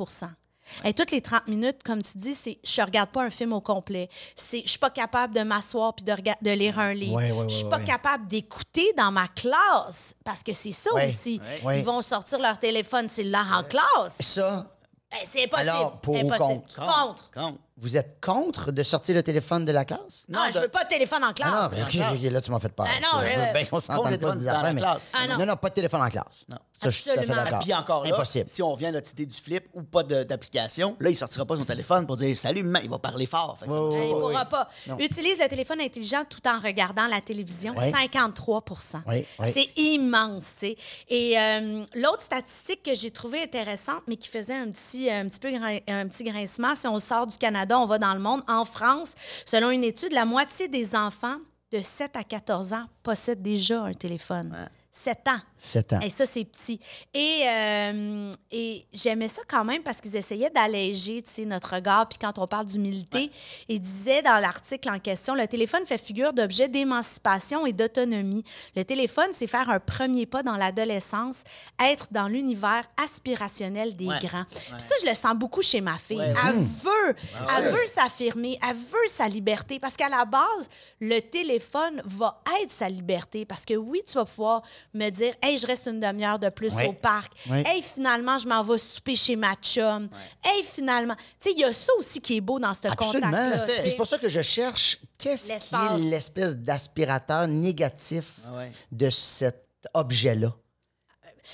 Et 0.84 0.92
toutes 0.94 1.10
les 1.10 1.20
30 1.22 1.48
minutes, 1.48 1.82
comme 1.84 2.02
tu 2.02 2.16
dis, 2.18 2.34
c'est 2.34 2.58
je 2.64 2.82
regarde 2.82 3.10
pas 3.10 3.22
un 3.24 3.30
film 3.30 3.52
au 3.52 3.60
complet. 3.60 4.08
C'est 4.36 4.62
je 4.64 4.70
suis 4.70 4.78
pas 4.78 4.90
capable 4.90 5.34
de 5.34 5.40
m'asseoir 5.42 5.94
puis 5.94 6.04
de, 6.04 6.12
de 6.14 6.50
lire 6.50 6.78
un 6.78 6.92
livre. 6.94 7.14
Ouais, 7.14 7.30
ouais, 7.32 7.38
ouais, 7.38 7.46
je 7.48 7.54
suis 7.56 7.68
pas 7.68 7.78
ouais. 7.78 7.84
capable 7.84 8.28
d'écouter 8.28 8.92
dans 8.96 9.10
ma 9.10 9.28
classe 9.28 10.14
parce 10.24 10.42
que 10.42 10.52
c'est 10.52 10.72
ça 10.72 10.92
Ouais, 10.94 11.08
aussi. 11.08 11.40
ouais. 11.64 11.78
Ils 11.80 11.84
vont 11.84 12.00
sortir 12.02 12.38
leur 12.38 12.58
téléphone 12.58 13.08
cellulaire 13.08 13.48
en 13.52 13.64
classe. 13.64 14.16
Ça, 14.20 14.66
Ben, 15.10 15.18
c'est 15.24 15.44
impossible. 15.44 15.70
Alors, 15.70 16.00
pour 16.00 16.14
ou? 16.22 16.28
Contre. 16.28 17.30
Contre. 17.32 17.67
Vous 17.80 17.96
êtes 17.96 18.18
contre 18.20 18.72
de 18.72 18.82
sortir 18.82 19.14
le 19.14 19.22
téléphone 19.22 19.64
de 19.64 19.72
la 19.72 19.84
classe? 19.84 20.24
Non, 20.28 20.40
je 20.52 20.58
veux 20.58 20.68
pas 20.68 20.84
de 20.84 20.88
téléphone 20.88 21.22
en 21.24 21.32
classe. 21.32 21.50
Ah 21.52 21.62
non, 21.62 21.68
ben, 21.68 21.82
OK, 21.84 22.16
OK, 22.24 22.30
là, 22.32 22.40
tu 22.40 22.50
m'as 22.50 22.58
fait 22.58 22.68
peur. 22.70 22.86
Ah 22.88 23.00
non, 23.00 23.20
je 23.24 23.36
veux 23.36 23.42
euh, 23.42 23.52
bien 23.52 23.64
qu'on 23.66 23.80
s'entende 23.80 24.16
pas 24.18 24.36
des 24.36 24.48
affaires, 24.48 24.74
mais... 24.74 24.80
classe. 24.80 25.10
Ah 25.12 25.26
non. 25.28 25.38
non, 25.38 25.46
non, 25.46 25.56
pas 25.56 25.68
de 25.68 25.74
téléphone 25.74 26.02
en 26.02 26.08
classe. 26.10 26.44
Non. 26.48 26.58
Ça, 26.80 26.90
je 26.90 26.94
suis 26.96 27.04
tout 27.04 27.10
à 27.10 27.14
fait 27.14 27.20
Absolument. 27.20 27.44
d'accord. 27.44 27.58
Puis 27.60 27.74
encore 27.74 28.04
là, 28.04 28.14
Impossible. 28.14 28.48
si 28.48 28.62
on 28.62 28.72
revient 28.72 28.86
à 28.86 28.92
notre 28.92 29.10
idée 29.10 29.26
du 29.26 29.36
flip 29.36 29.64
ou 29.74 29.82
pas 29.82 30.04
de- 30.04 30.22
d'application, 30.22 30.96
là, 31.00 31.10
il 31.10 31.16
sortira 31.16 31.44
pas 31.44 31.56
son 31.56 31.64
téléphone 31.64 32.06
pour 32.06 32.16
dire 32.16 32.36
salut, 32.36 32.62
maman, 32.62 32.80
il 32.84 32.90
va 32.90 32.98
parler 32.98 33.26
fort. 33.26 33.56
Fait 33.58 33.66
ça- 33.66 33.82
ouais, 33.84 34.06
Il 34.08 34.10
pourra 34.12 34.44
pas. 34.44 34.68
Non. 34.86 34.96
Utilise 34.98 35.40
le 35.40 35.48
téléphone 35.48 35.80
intelligent 35.80 36.24
tout 36.28 36.46
en 36.46 36.58
regardant 36.60 37.06
la 37.06 37.20
télévision. 37.20 37.74
Oui. 37.76 37.90
53 37.90 38.64
Oui, 39.08 39.26
oui. 39.40 39.50
C'est 39.52 39.80
immense, 39.80 40.54
tu 40.58 40.66
sais. 40.68 40.76
Et 41.08 41.38
euh, 41.38 41.84
l'autre 41.94 42.22
statistique 42.22 42.82
que 42.84 42.94
j'ai 42.94 43.10
trouvée 43.10 43.42
intéressante, 43.42 44.02
mais 44.06 44.16
qui 44.16 44.28
faisait 44.28 44.54
un 44.56 44.70
petit, 44.70 45.10
un 45.10 45.28
petit 45.28 45.40
peu 45.40 45.48
un 45.48 46.08
petit 46.08 46.24
grincement, 46.24 46.74
si 46.76 46.86
on 46.86 46.98
sort 46.98 47.26
du 47.26 47.36
Canada, 47.38 47.67
on 47.76 47.86
va 47.86 47.98
dans 47.98 48.14
le 48.14 48.20
monde. 48.20 48.42
En 48.48 48.64
France, 48.64 49.14
selon 49.44 49.70
une 49.70 49.84
étude, 49.84 50.12
la 50.12 50.24
moitié 50.24 50.68
des 50.68 50.94
enfants 50.94 51.38
de 51.72 51.80
7 51.82 52.16
à 52.16 52.24
14 52.24 52.72
ans 52.72 52.86
possèdent 53.02 53.42
déjà 53.42 53.82
un 53.82 53.92
téléphone. 53.92 54.68
7 54.92 55.28
ans. 55.28 55.40
7 55.58 55.92
ans. 55.94 56.00
Et 56.00 56.10
ça, 56.10 56.24
c'est 56.26 56.44
petit. 56.44 56.80
Et, 57.14 57.42
euh, 57.46 58.32
et 58.50 58.84
j'aimais 58.92 59.28
ça 59.28 59.42
quand 59.48 59.64
même 59.64 59.82
parce 59.82 60.00
qu'ils 60.00 60.16
essayaient 60.16 60.50
d'alléger 60.50 61.22
tu 61.22 61.30
sais, 61.32 61.44
notre 61.44 61.74
regard. 61.74 62.08
Puis 62.08 62.18
quand 62.18 62.38
on 62.38 62.46
parle 62.46 62.66
d'humilité, 62.66 63.30
ils 63.68 63.80
disaient 63.80 64.22
dans 64.22 64.38
l'article 64.40 64.88
en 64.90 64.98
question, 64.98 65.34
le 65.34 65.46
téléphone 65.48 65.84
fait 65.86 65.98
figure 65.98 66.32
d'objet 66.32 66.68
d'émancipation 66.68 67.66
et 67.66 67.72
d'autonomie. 67.72 68.44
Le 68.76 68.84
téléphone, 68.84 69.28
c'est 69.32 69.46
faire 69.46 69.68
un 69.70 69.80
premier 69.80 70.26
pas 70.26 70.42
dans 70.42 70.56
l'adolescence, 70.56 71.44
être 71.82 72.08
dans 72.12 72.28
l'univers 72.28 72.84
aspirationnel 73.02 73.96
des 73.96 74.06
Ouais. 74.06 74.18
grands. 74.22 74.44
Puis 74.48 74.80
ça, 74.80 74.94
je 75.02 75.06
le 75.08 75.14
sens 75.14 75.36
beaucoup 75.36 75.60
chez 75.62 75.80
ma 75.80 75.98
fille. 75.98 76.18
Elle 76.20 76.54
veut, 76.56 77.16
elle 77.56 77.64
veut 77.72 77.86
s'affirmer, 77.86 78.58
elle 78.62 78.74
veut 78.76 79.06
sa 79.08 79.28
liberté. 79.28 79.78
Parce 79.78 79.96
qu'à 79.96 80.08
la 80.08 80.24
base, 80.24 80.68
le 81.00 81.20
téléphone 81.20 82.00
va 82.04 82.40
être 82.62 82.70
sa 82.70 82.88
liberté. 82.88 83.44
Parce 83.44 83.64
que 83.64 83.74
oui, 83.74 84.00
tu 84.06 84.14
vas 84.14 84.24
pouvoir 84.24 84.62
me 84.94 85.10
dire, 85.10 85.34
hey, 85.48 85.58
je 85.58 85.66
reste 85.66 85.86
une 85.86 86.00
demi-heure 86.00 86.38
de 86.38 86.48
plus 86.48 86.74
Ouais. 86.74 86.86
au 86.88 86.92
parc. 86.92 87.32
Ouais. 87.48 87.62
Hey, 87.66 87.82
finalement, 87.82 88.38
je 88.38 88.46
m'en 88.46 88.62
vais 88.62 88.78
souper 88.78 89.16
chez 89.16 89.36
ma 89.36 89.54
chum. 89.54 90.08
Hey, 90.44 90.62
finalement. 90.64 91.14
Tu 91.40 91.50
sais, 91.50 91.52
il 91.52 91.60
y 91.60 91.64
a 91.64 91.72
ça 91.72 91.92
aussi 91.98 92.20
qui 92.20 92.36
est 92.36 92.40
beau 92.40 92.58
dans 92.58 92.74
ce 92.74 92.82
contact-là. 92.82 93.66
C'est 93.84 93.96
pour 93.96 94.06
ça 94.06 94.18
que 94.18 94.28
je 94.28 94.42
cherche 94.42 94.98
qu'est-ce 95.18 95.54
qui 95.54 95.74
est 95.74 96.10
l'espèce 96.10 96.56
d'aspirateur 96.56 97.46
négatif 97.48 98.34
Ah 98.46 98.56
ouais. 98.56 98.72
de 98.92 99.10
cet 99.10 99.64
objet-là. 99.94 100.52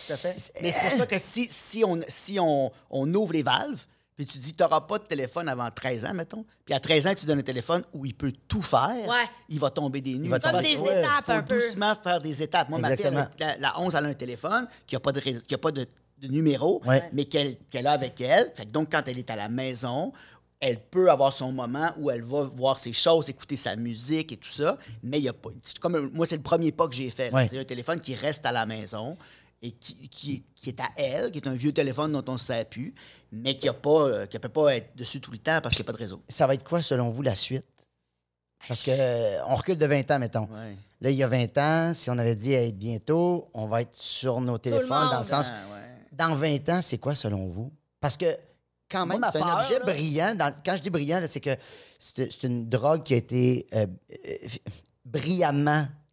Tout 0.07 0.13
à 0.13 0.17
fait. 0.17 0.37
Mais 0.61 0.73
c'est 0.73 0.81
pour 0.89 0.99
ça 0.99 1.07
que 1.07 1.19
si, 1.19 1.47
si, 1.49 1.85
on, 1.85 2.01
si 2.09 2.41
on, 2.41 2.73
on 2.91 3.15
ouvre 3.15 3.33
les 3.33 3.43
valves, 3.45 3.85
puis 4.17 4.27
tu 4.27 4.39
dis, 4.39 4.55
tu 4.55 4.63
n'auras 4.63 4.83
pas 4.83 4.99
de 4.99 5.05
téléphone 5.05 5.49
avant 5.49 5.69
13 5.71 6.05
ans, 6.05 6.15
mettons, 6.15 6.45
puis 6.65 6.75
à 6.75 6.81
13 6.81 7.07
ans, 7.09 7.15
tu 7.15 7.27
donnes 7.27 7.41
un 7.41 7.43
téléphone 7.43 7.83
où 7.93 8.07
il 8.07 8.15
peut 8.15 8.33
tout 8.49 8.63
faire, 8.63 8.91
Ouais. 9.09 9.25
il 9.49 9.59
va 9.59 9.71
tomber 9.71 10.01
des 10.01 10.15
nuits. 10.15 10.29
va 10.29 10.39
Comme 10.39 10.53
tomber- 10.53 10.75
des 10.75 10.77
Ouais, 10.81 11.01
étapes 11.01 11.25
faut 11.25 11.33
un 11.33 11.43
peu. 11.43 11.55
doucement 11.57 11.95
faire 11.97 12.21
des 12.21 12.43
étapes. 12.43 12.69
Moi, 12.69 12.79
ma 12.79 12.97
fille, 12.97 13.07
elle 13.07 13.29
la, 13.39 13.57
la 13.59 13.81
11, 13.81 13.95
elle 13.95 14.05
a 14.07 14.09
un 14.09 14.15
téléphone 14.15 14.67
qui 14.87 14.95
n'a 14.95 15.01
pas 15.01 15.13
de, 15.13 15.21
qui 15.21 15.55
a 15.55 15.59
pas 15.59 15.73
de, 15.73 15.87
de 16.19 16.29
numéro, 16.29 16.81
Ouais. 16.87 17.09
mais 17.13 17.25
qu'elle 17.25 17.57
qu'elle 17.71 17.87
a 17.87 17.93
avec 17.93 18.21
elle. 18.21 18.53
Fait 18.55 18.67
que 18.67 18.71
donc, 18.71 18.93
quand 18.93 19.03
elle 19.07 19.19
est 19.19 19.31
à 19.31 19.37
la 19.37 19.49
maison, 19.49 20.13
elle 20.61 20.81
peut 20.81 21.11
avoir 21.11 21.33
son 21.33 21.53
moment 21.53 21.91
où 21.99 22.09
elle 22.11 22.23
va 22.23 22.45
voir 22.45 22.79
ses 22.79 22.93
choses, 22.93 23.29
écouter 23.29 23.57
sa 23.57 23.75
musique 23.77 24.33
et 24.33 24.37
tout 24.37 24.49
ça. 24.49 24.79
Mais 25.03 25.19
il 25.19 25.25
y 25.25 25.29
a 25.29 25.33
pas. 25.33 25.51
Comme 25.81 26.11
moi, 26.15 26.25
c'est 26.25 26.37
le 26.37 26.43
premier 26.43 26.71
pas 26.73 26.87
que 26.89 26.95
j'ai 26.95 27.11
fait. 27.11 27.31
C'est 27.49 27.59
un 27.59 27.65
téléphone 27.65 28.01
qui 28.01 28.15
reste 28.15 28.47
à 28.47 28.53
la 28.53 28.65
maison 28.65 29.19
et 29.65 29.71
qui, 29.73 30.09
qui, 30.11 30.45
qui 30.55 30.69
est 30.69 30.79
à 30.81 30.89
elle, 30.97 31.33
qui 31.33 31.39
est 31.39 31.49
un 31.49 31.55
vieux 31.55 31.73
téléphone 31.73 32.13
dont 32.13 32.25
on 32.29 32.35
ne 32.35 32.39
sait 32.39 32.67
plus, 32.67 32.95
mais 33.33 33.57
qui 33.57 33.67
ne 33.67 33.73
peut 33.73 34.49
pas 34.51 34.77
être 34.77 34.95
dessus 34.95 35.23
tout 35.23 35.31
le 35.31 35.39
temps 35.39 35.61
parce 35.63 35.75
qu'il 35.75 35.83
n'y 35.85 35.89
a 35.89 35.93
pas 35.93 35.97
de 35.97 36.03
réseau. 36.03 36.21
Ça 36.29 36.47
va 36.47 36.53
être 36.53 36.65
quoi, 36.65 36.83
selon 36.83 37.11
vous, 37.11 37.23
la 37.23 37.35
suite? 37.35 37.65
Parce 38.69 38.83
que 38.83 38.91
euh, 38.91 39.45
on 39.47 39.55
recule 39.57 39.79
de 39.79 39.87
20 39.87 40.11
ans, 40.11 40.19
mettons. 40.19 40.45
Ouais. 40.53 40.77
Là, 41.01 41.11
il 41.11 41.17
y 41.17 41.23
a 41.23 41.29
20 41.29 41.59
ans, 41.59 41.95
si 41.95 42.11
on 42.11 42.19
avait 42.19 42.37
dit 42.37 42.53
hey, 42.53 42.73
bientôt, 42.73 43.49
on 43.55 43.67
va 43.67 43.81
être 43.81 43.95
sur 43.95 44.41
nos 44.43 44.59
téléphones, 44.59 45.09
dans 45.11 45.19
le 45.19 45.25
sens. 45.25 45.47
Ah, 45.51 45.75
ouais. 45.75 46.07
Dans 46.13 46.35
20 46.35 46.69
ans, 46.69 46.83
c'est 46.83 46.99
quoi, 46.99 47.15
selon 47.15 47.47
vous? 47.49 47.73
Parce 48.01 48.19
que, 48.19 48.27
quand 48.91 49.07
même, 49.07 49.25
c'est 49.33 49.41
un 49.41 49.61
objet 49.61 49.79
là- 49.79 49.85
brillant. 49.87 50.35
Dans- 50.35 50.55
quand 50.65 50.77
je 50.77 50.83
dis 50.83 50.91
brillant, 50.91 51.23
c'est 51.27 51.41
que 51.41 51.57
c'est 51.99 52.43
une 52.43 52.69
drogue 52.69 53.03
qui 53.03 53.15
a 53.15 53.17
été 53.17 53.67
euh, 53.73 53.87
euh, 54.13 54.49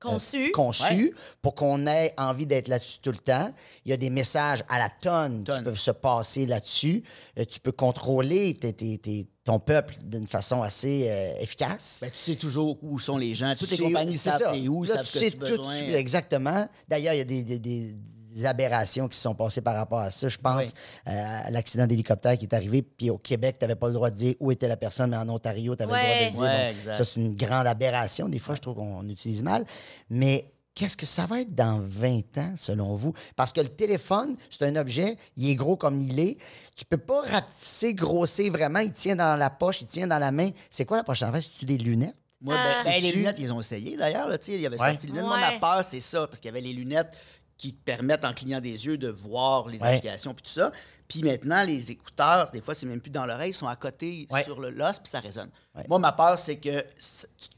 brillamment 0.02 0.20
euh, 0.36 0.52
conçue 0.54 1.14
pour 1.42 1.56
qu'on 1.56 1.86
ait 1.88 2.14
envie 2.18 2.46
d'être 2.46 2.68
là-dessus 2.68 3.00
tout 3.02 3.12
le 3.12 3.18
temps. 3.20 3.54
Il 3.86 3.92
y 3.92 3.94
a 3.94 3.98
des 3.98 4.10
messages 4.10 4.64
à 4.70 4.80
la 4.80 4.90
tonne, 4.90 5.44
qui 5.44 5.64
peuvent 5.64 5.80
se 5.80 5.92
passer 5.92 6.46
là-dessus. 6.46 7.04
Euh, 7.40 7.46
tu 7.46 7.60
peux 7.60 7.72
contrôler 7.72 8.56
tes- 8.56 8.74
tes- 8.74 8.98
tes- 8.98 9.28
ton 9.44 9.60
peuple 9.60 9.96
d'une 10.04 10.28
façon 10.28 10.62
assez 10.62 11.08
euh, 11.10 11.34
efficace. 11.42 12.00
Ben, 12.02 12.12
tu 12.12 12.18
sais 12.18 12.36
toujours 12.36 12.78
où 12.84 13.00
sont 13.00 13.18
les 13.18 13.34
gens. 13.34 13.54
Toutes 13.58 13.72
les 13.72 13.78
C'est- 13.78 13.84
compagnies 13.84 14.18
savent 14.18 14.52
t'es 14.54 14.68
où, 14.68 14.84
Là, 14.84 14.96
savent 14.96 15.06
tu 15.08 15.14
que 15.14 15.20
sais 15.20 15.32
tu 15.32 15.38
tout 15.38 15.46
besoin. 15.46 15.72
de 15.74 15.78
suite, 15.84 15.96
exactement. 15.96 16.68
D'ailleurs, 16.88 17.14
il 17.14 17.18
y 17.18 17.22
a 17.22 17.26
des, 17.26 17.44
des- 17.44 17.60
des- 17.60 17.96
des 18.32 18.46
aberrations 18.46 19.08
qui 19.08 19.15
se 19.17 19.24
sont 19.24 19.36
passées 19.36 19.62
par 19.62 19.76
rapport 19.76 20.00
à 20.00 20.12
ça. 20.12 20.28
Je 20.30 20.38
pense 20.38 20.67
Oui. 20.67 21.13
euh, 21.13 21.41
à 21.46 21.50
l'accident 21.52 21.86
d'hélicoptère 21.88 22.38
qui 22.38 22.46
est 22.46 22.54
arrivé, 22.54 22.82
puis 22.82 23.10
au 23.10 23.17
Québec, 23.17 23.58
tu 23.60 23.63
n'avais 23.65 23.76
pas 23.76 23.88
le 23.88 23.94
droit 23.94 24.10
de 24.10 24.15
dire 24.15 24.36
où 24.39 24.52
était 24.52 24.67
la 24.67 24.78
personne, 24.78 25.10
mais 25.12 25.17
en 25.17 25.28
Ontario, 25.30 25.76
tu 25.76 25.84
avais 25.84 25.91
le 25.94 26.00
droit 26.00 26.15
de 26.30 26.34
dire. 26.34 26.41
Ouais, 26.41 26.67
Donc, 26.72 26.80
exact. 26.80 26.96
ça, 26.96 27.06
c'est 27.06 27.20
une 27.20 27.36
grande 27.36 27.67
aberration. 27.67 28.30
Des 28.30 28.39
fois, 28.39 28.56
je 28.56 28.62
trouve 28.62 28.76
qu'on 28.76 29.08
utilise 29.10 29.44
mal. 29.44 29.65
Mais 30.10 30.46
qu'est-ce 30.74 30.96
que 30.96 31.06
ça 31.06 31.26
va 31.26 31.41
être 31.41 31.54
dans 31.54 31.82
20 31.84 32.38
ans, 32.38 32.54
selon 32.56 32.96
vous? 32.96 33.13
Parce 33.36 33.52
que 33.52 33.60
le 33.62 33.67
téléphone, 33.70 34.38
c'est 34.50 34.63
un 34.65 34.76
objet, 34.78 35.17
il 35.36 35.50
est 35.50 35.56
gros 35.56 35.76
comme 35.76 36.00
il 36.00 36.20
est. 36.20 36.38
Tu 36.76 36.86
peux 36.86 36.98
pas 36.98 37.22
ratisser, 37.24 37.94
grosser 37.94 38.50
vraiment. 38.50 38.80
Il 38.80 38.94
tient 38.94 39.15
dans 39.17 39.36
la 39.38 39.50
poche, 39.50 39.82
il 39.82 39.88
tient 39.88 40.08
dans 40.08 40.20
la 40.20 40.32
main. 40.32 40.50
C'est 40.70 40.86
quoi 40.86 40.98
la 40.98 41.04
prochaine 41.04 41.30
affaire? 41.30 41.44
C'est-tu 41.44 41.65
des 41.65 41.78
lunettes? 41.78 42.15
Moi, 42.44 42.56
ben, 42.56 42.74
Ah. 42.76 42.84
ben, 42.86 43.02
les 43.04 43.12
lunettes, 43.12 43.36
ils 43.38 43.54
ont 43.54 43.60
essayé 43.60 43.96
d'ailleurs. 43.98 44.28
là, 44.28 44.36
tu 44.39 44.48
sais, 44.48 44.54
Il 44.54 44.62
y 44.62 44.65
avait 44.65 44.80
Ouais. 44.80 44.89
sorti 44.89 45.06
les 45.06 45.12
lunettes. 45.12 45.26
Moi, 45.28 45.39
ma 45.39 45.60
peur, 45.60 45.84
c'est 45.86 46.00
ça, 46.00 46.26
parce 46.26 46.39
qu'il 46.39 46.48
y 46.48 46.52
avait 46.52 46.62
les 46.62 46.74
lunettes 46.74 47.13
qui 47.62 47.74
te 47.76 47.84
permettent, 47.84 48.26
en 48.26 48.34
clignant 48.34 48.60
des 48.60 48.86
yeux, 48.88 48.97
de 48.97 49.10
voir 49.10 49.67
les 49.67 49.78
Ouais. 49.80 49.88
applications 49.95 50.34
puis 50.34 50.41
tout 50.43 50.50
ça. 50.52 50.71
Puis 51.08 51.21
maintenant, 51.24 51.62
les 51.62 51.91
écouteurs, 51.91 52.50
des 52.52 52.60
fois, 52.62 52.74
c'est 52.74 52.86
même 52.88 53.00
plus 53.02 53.12
dans 53.12 53.26
l'oreille, 53.26 53.52
ils 53.52 53.54
sont 53.54 53.67
à 53.67 53.76
côté 53.76 54.28
Ouais. 54.32 54.43
sur 54.43 54.60
le 54.60 54.71
l'os, 54.71 54.97
puis 54.97 55.10
ça 55.10 55.19
résonne. 55.19 55.50
Ouais. 55.76 55.84
Moi, 55.88 56.00
ma 56.00 56.12
peur, 56.12 56.39
c'est 56.39 56.56
que 56.56 56.80
tu 56.82 56.88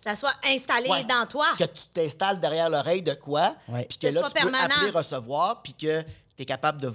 Ça 0.03 0.15
soit 0.15 0.33
installé 0.45 0.89
Ouais. 0.89 1.03
dans 1.05 1.25
toi. 1.27 1.47
que 1.57 1.63
tu 1.63 1.85
t'installes 1.93 2.39
derrière 2.41 2.69
l'oreille 2.69 3.01
de 3.01 3.13
quoi, 3.13 3.55
puis 3.87 3.97
que, 3.97 4.07
Que 4.07 4.13
là, 4.13 4.21
tu 4.23 4.29
soit 4.29 4.29
peux 4.41 4.49
permanent. 4.51 4.75
appeler, 4.75 4.89
recevoir, 4.91 5.61
puis 5.61 5.73
que 5.73 6.01
tu 6.01 6.07
es 6.39 6.45
capable 6.45 6.81
de... 6.81 6.91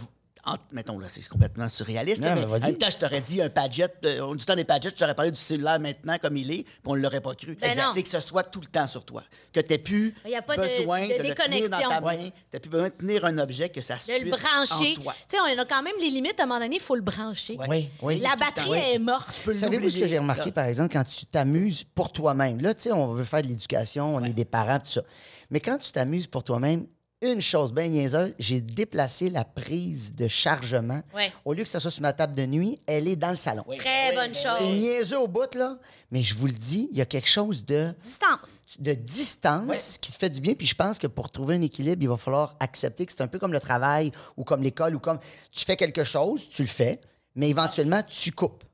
en- 0.55 0.57
mettons, 0.73 0.99
là, 0.99 1.07
c'est 1.09 1.27
complètement 1.29 1.69
surréaliste, 1.69 2.23
Non, 2.23 2.35
mais 2.35 2.41
mais, 2.41 2.47
vas-y. 2.47 2.63
en 2.65 2.67
même 2.69 2.77
temps, 2.79 2.91
je 2.91 2.99
t'aurais 2.99 3.21
dit 3.21 3.41
un 3.43 3.49
Padgett, 3.51 3.95
euh, 4.05 4.35
du 4.35 4.45
temps 4.45 4.57
des 4.57 4.65
Padgett, 4.65 4.93
je 4.95 4.99
t'aurais 5.01 5.15
parlé 5.15 5.31
du 5.31 5.41
cellulaire 5.41 5.79
maintenant 5.81 6.17
comme 6.21 6.37
il 6.37 6.51
est, 6.51 6.63
puis 6.65 6.73
on 6.87 6.97
ne 6.97 7.01
l'aurait 7.01 7.21
pas 7.21 7.35
cru. 7.35 7.57
Ben 7.61 7.77
c'est 7.95 8.03
que 8.03 8.09
ce 8.09 8.21
soit 8.21 8.43
tout 8.45 8.61
le 8.61 8.67
temps 8.67 8.87
sur 8.87 9.05
toi. 9.05 9.23
Que 9.53 9.61
tu 9.61 9.69
n'aies 9.71 9.79
plus 9.79 10.15
Il 10.25 10.31
y 10.31 10.37
a 10.37 10.43
pas 10.43 10.57
de- 10.57 10.63
besoin 10.63 11.03
de 11.03 11.07
de, 11.09 11.13
le 11.13 11.19
tenir 11.19 11.35
dans 11.35 11.45
déconnexion. 11.79 11.89
ta 11.91 12.01
main, 12.01 12.17
tu 12.17 12.33
n'as 12.55 12.61
plus 12.61 12.71
besoin 12.71 12.89
de 12.89 12.95
tenir 12.95 13.25
un 13.25 13.39
objet, 13.39 13.69
que 13.69 13.81
ça 13.83 13.97
se 13.97 14.07
De 14.09 14.13
le 14.25 14.31
puisse 14.31 14.41
brancher. 14.43 14.95
en 14.99 15.03
toi. 15.03 15.15
Tu 15.29 15.37
sais, 15.37 15.43
on 15.43 15.59
a 15.61 15.65
quand 15.65 15.83
même 15.83 15.95
les 16.01 16.11
limites. 16.11 16.39
À 16.41 16.45
un 16.45 16.47
moment 16.47 16.61
donné, 16.61 16.77
il 16.77 16.83
faut 16.83 16.95
le 16.97 17.03
brancher. 17.03 17.57
Oui, 17.69 17.89
oui. 18.03 18.19
La 18.21 18.37
batterie 18.37 18.95
est 18.95 18.99
morte. 18.99 19.31
Savez-vous 19.33 19.91
ce 19.91 19.99
que 19.99 20.09
j'ai 20.09 20.19
remarqué, 20.19 20.51
par 20.53 20.65
exemple, 20.67 20.93
quand 20.93 21.05
tu 21.05 21.27
t'amuses 21.27 21.85
pour 21.95 22.13
toi-même? 22.13 22.61
Là, 22.61 22.75
tu 22.75 22.83
sais, 22.85 22.93
on 22.93 23.09
veut 23.13 23.25
faire 23.25 23.43
de 23.43 23.49
l'éducation, 23.49 24.15
on 24.17 24.25
est 24.25 24.33
des 24.33 24.45
parents, 24.45 24.79
tout 24.79 24.91
ça. 24.91 25.03
Mais 25.51 25.61
quand 25.61 25.79
tu 25.79 25.91
t'amuses 25.93 26.27
pour 26.27 26.43
toi-même, 26.45 26.87
une 27.21 27.41
chose 27.43 27.73
bien 27.73 27.89
niaiseuse, 27.89 28.35
j'ai 28.39 28.61
déplacé 28.61 29.29
la 29.29 29.45
prise 29.45 30.15
de 30.15 30.29
chargement. 30.29 31.03
Ouais. 31.15 31.33
Au 31.45 31.53
lieu 31.53 31.65
que 31.65 31.69
ça 31.69 31.81
soit 31.81 31.91
sur 31.91 32.03
ma 32.03 32.13
table 32.13 32.37
de 32.37 32.47
nuit, 32.47 32.81
elle 32.87 33.09
est 33.09 33.17
dans 33.17 33.31
le 33.31 33.37
salon. 33.37 33.65
Très 33.79 34.15
bonne 34.15 34.35
chose. 34.35 34.53
C'est 34.57 34.71
niaiseux 34.73 35.19
au 35.19 35.27
bout, 35.27 35.53
là. 35.55 35.79
Mais 36.11 36.23
je 36.23 36.35
vous 36.35 36.47
le 36.47 36.53
dis, 36.53 36.89
il 36.93 36.97
y 36.97 37.01
a 37.01 37.07
quelque 37.07 37.29
chose 37.29 37.65
de, 37.67 37.93
Distance. 38.03 38.51
de 38.79 38.93
distance 38.95 39.99
qui 39.99 40.11
te 40.13 40.17
fait 40.17 40.31
du 40.31 40.41
bien. 40.41 40.55
Puis 40.55 40.67
je 40.67 40.75
pense 40.75 40.99
que 40.99 41.07
pour 41.07 41.31
trouver 41.31 41.57
un 41.57 41.63
équilibre, 41.63 42.03
il 42.03 42.09
va 42.09 42.17
falloir 42.17 42.57
accepter 42.61 43.05
que 43.05 43.13
c'est 43.13 43.21
un 43.23 43.27
peu 43.27 43.39
comme 43.39 43.53
le 43.53 43.61
travail 43.61 44.13
ou 44.37 44.45
comme 44.45 44.63
l'école 44.63 44.95
ou 44.95 45.01
comme 45.01 45.19
tu 45.53 45.65
fais 45.65 45.77
quelque 45.77 46.05
chose, 46.05 46.49
tu 46.49 46.63
le 46.63 46.69
fais, 46.69 47.01
mais 47.35 47.51
éventuellement, 47.51 48.03
tu 48.09 48.33
coupes. 48.33 48.65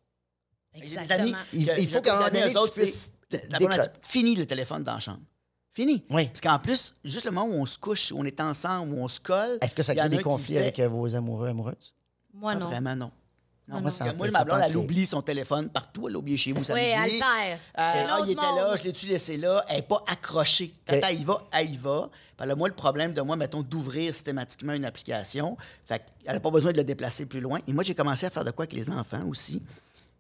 Exactement. 0.74 1.20
amis 1.22 1.34
Il- 1.52 1.88
faut 1.88 2.00
qu'à 2.02 2.14
un 2.14 2.18
moment 2.18 2.30
donné, 2.30 2.52
tu 2.52 2.80
puisses 2.80 3.12
fini 4.02 4.36
le 4.36 4.46
téléphone 4.46 4.84
dans 4.84 4.94
la 4.94 5.00
chambre. 5.00 5.20
Fini. 5.74 6.04
Oui. 6.10 6.26
Parce 6.28 6.40
qu'en 6.40 6.58
plus, 6.60 6.94
juste 7.04 7.24
le 7.26 7.32
moment 7.32 7.52
où 7.52 7.58
on 7.60 7.66
se 7.66 7.78
couche, 7.78 8.12
où 8.12 8.18
on 8.18 8.24
est 8.24 8.40
ensemble, 8.40 8.94
où 8.94 9.02
on 9.02 9.08
se 9.08 9.20
colle. 9.20 9.58
Est-ce 9.60 9.74
que 9.74 9.82
ça 9.82 9.94
crée 9.94 10.08
des 10.08 10.22
conflits 10.22 10.54
fait- 10.54 10.60
avec 10.60 10.78
euh, 10.78 10.88
vos 10.88 11.12
amoureux, 11.14 11.48
amoureuses? 11.48 11.94
Moi, 12.32 12.54
non. 12.54 12.66
Vraiment, 12.66 12.94
non. 12.94 13.10
Non, 13.66 13.80
moi, 13.80 13.90
ça 13.90 14.12
Moi, 14.12 14.30
ma 14.30 14.44
blonde, 14.44 14.60
elle 14.62 14.76
oublie 14.76 15.06
son 15.06 15.22
téléphone 15.22 15.70
partout. 15.70 16.06
Elle 16.06 16.12
l'a 16.12 16.18
oublié 16.18 16.36
chez 16.36 16.52
vous. 16.52 16.60
Oui, 16.60 16.80
elle. 16.80 17.22
Euh, 17.22 17.56
ah, 17.76 18.18
il 18.24 18.32
était 18.32 18.42
là, 18.42 18.76
je 18.76 18.82
l'ai-tu 18.82 19.06
laissé 19.06 19.36
là? 19.38 19.64
Elle 19.68 19.76
n'est 19.76 19.82
pas 19.82 20.04
accrochée. 20.06 20.74
Quand 20.86 21.00
elle 21.02 21.20
y 21.20 21.24
va, 21.24 21.42
elle 21.50 21.70
y 21.70 21.76
va. 21.78 22.10
Puis 22.36 22.44
elle 22.44 22.50
a 22.50 22.54
moi 22.56 22.68
le 22.68 22.74
problème 22.74 23.14
de 23.14 23.22
moi, 23.22 23.36
mettons, 23.36 23.62
d'ouvrir 23.62 24.12
systématiquement 24.14 24.74
une 24.74 24.84
application. 24.84 25.56
Fait 25.86 26.02
qu'elle 26.22 26.34
n'a 26.34 26.40
pas 26.40 26.50
besoin 26.50 26.72
de 26.72 26.76
le 26.76 26.84
déplacer 26.84 27.24
plus 27.26 27.40
loin. 27.40 27.58
Et 27.66 27.72
moi, 27.72 27.84
j'ai 27.84 27.94
commencé 27.94 28.26
à 28.26 28.30
faire 28.30 28.44
de 28.44 28.50
quoi 28.50 28.64
avec 28.64 28.74
les 28.74 28.90
enfants 28.90 29.24
aussi? 29.28 29.62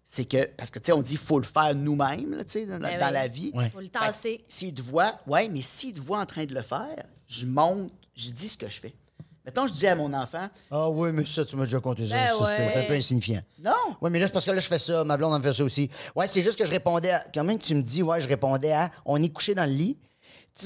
C'est 0.04 0.26
que, 0.26 0.44
parce 0.56 0.70
que, 0.70 0.78
tu 0.78 0.86
sais, 0.86 0.92
on 0.92 1.00
dit 1.02 1.16
qu'il 1.16 1.26
faut 1.26 1.38
le 1.38 1.44
faire 1.44 1.74
nous-mêmes, 1.74 2.34
là, 2.34 2.44
tu 2.44 2.52
sais, 2.52 2.66
dans, 2.66 2.78
Ben 2.78 2.98
dans 3.00 3.06
oui. 3.06 3.12
la 3.12 3.26
vie. 3.28 3.50
Ouais. 3.54 3.70
Faut 3.70 3.80
le 3.80 3.88
tasser. 3.88 4.44
S'il 4.48 4.74
te 4.74 4.82
voit, 4.82 5.14
ouais, 5.26 5.48
mais 5.48 5.62
s'il 5.62 5.94
te 5.94 6.00
voit 6.00 6.18
en 6.18 6.26
train 6.26 6.44
de 6.44 6.54
le 6.54 6.62
faire, 6.62 7.04
je 7.26 7.46
monte, 7.46 7.90
je 8.14 8.30
dis 8.30 8.48
ce 8.48 8.58
que 8.58 8.68
je 8.68 8.80
fais. 8.80 8.94
Mettons, 9.46 9.66
je 9.66 9.72
dis 9.72 9.86
à 9.86 9.94
mon 9.94 10.12
enfant, 10.14 10.48
Ah 10.70 10.88
oui, 10.88 11.10
mais 11.12 11.26
ça, 11.26 11.44
tu 11.44 11.56
m'as 11.56 11.64
déjà 11.64 11.80
compté 11.80 12.06
ça. 12.06 12.14
Ben 12.14 12.28
ça, 12.28 12.38
ouais. 12.44 12.70
C'est 12.72 12.80
un 12.80 12.84
peu 12.84 12.94
insignifiant. 12.94 13.42
non. 13.58 13.72
Oui, 14.00 14.10
mais 14.10 14.18
là, 14.18 14.26
c'est 14.26 14.32
parce 14.32 14.44
que 14.44 14.50
là, 14.52 14.60
je 14.60 14.68
fais 14.68 14.78
ça. 14.78 15.04
Ma 15.04 15.16
blonde 15.16 15.34
en 15.34 15.42
fait 15.42 15.52
ça 15.52 15.64
aussi. 15.64 15.90
Ouais, 16.14 16.26
c'est 16.26 16.40
juste 16.42 16.58
que 16.58 16.64
je 16.64 16.70
répondais 16.70 17.10
à. 17.10 17.24
Quand 17.34 17.44
même 17.44 17.58
que 17.58 17.64
tu 17.64 17.74
me 17.74 17.82
dis, 17.82 18.02
ouais, 18.02 18.20
je 18.20 18.28
répondais 18.28 18.72
à. 18.72 18.90
On 19.04 19.22
est 19.22 19.28
couché 19.30 19.54
dans 19.54 19.64
le 19.64 19.70
lit. 19.72 19.98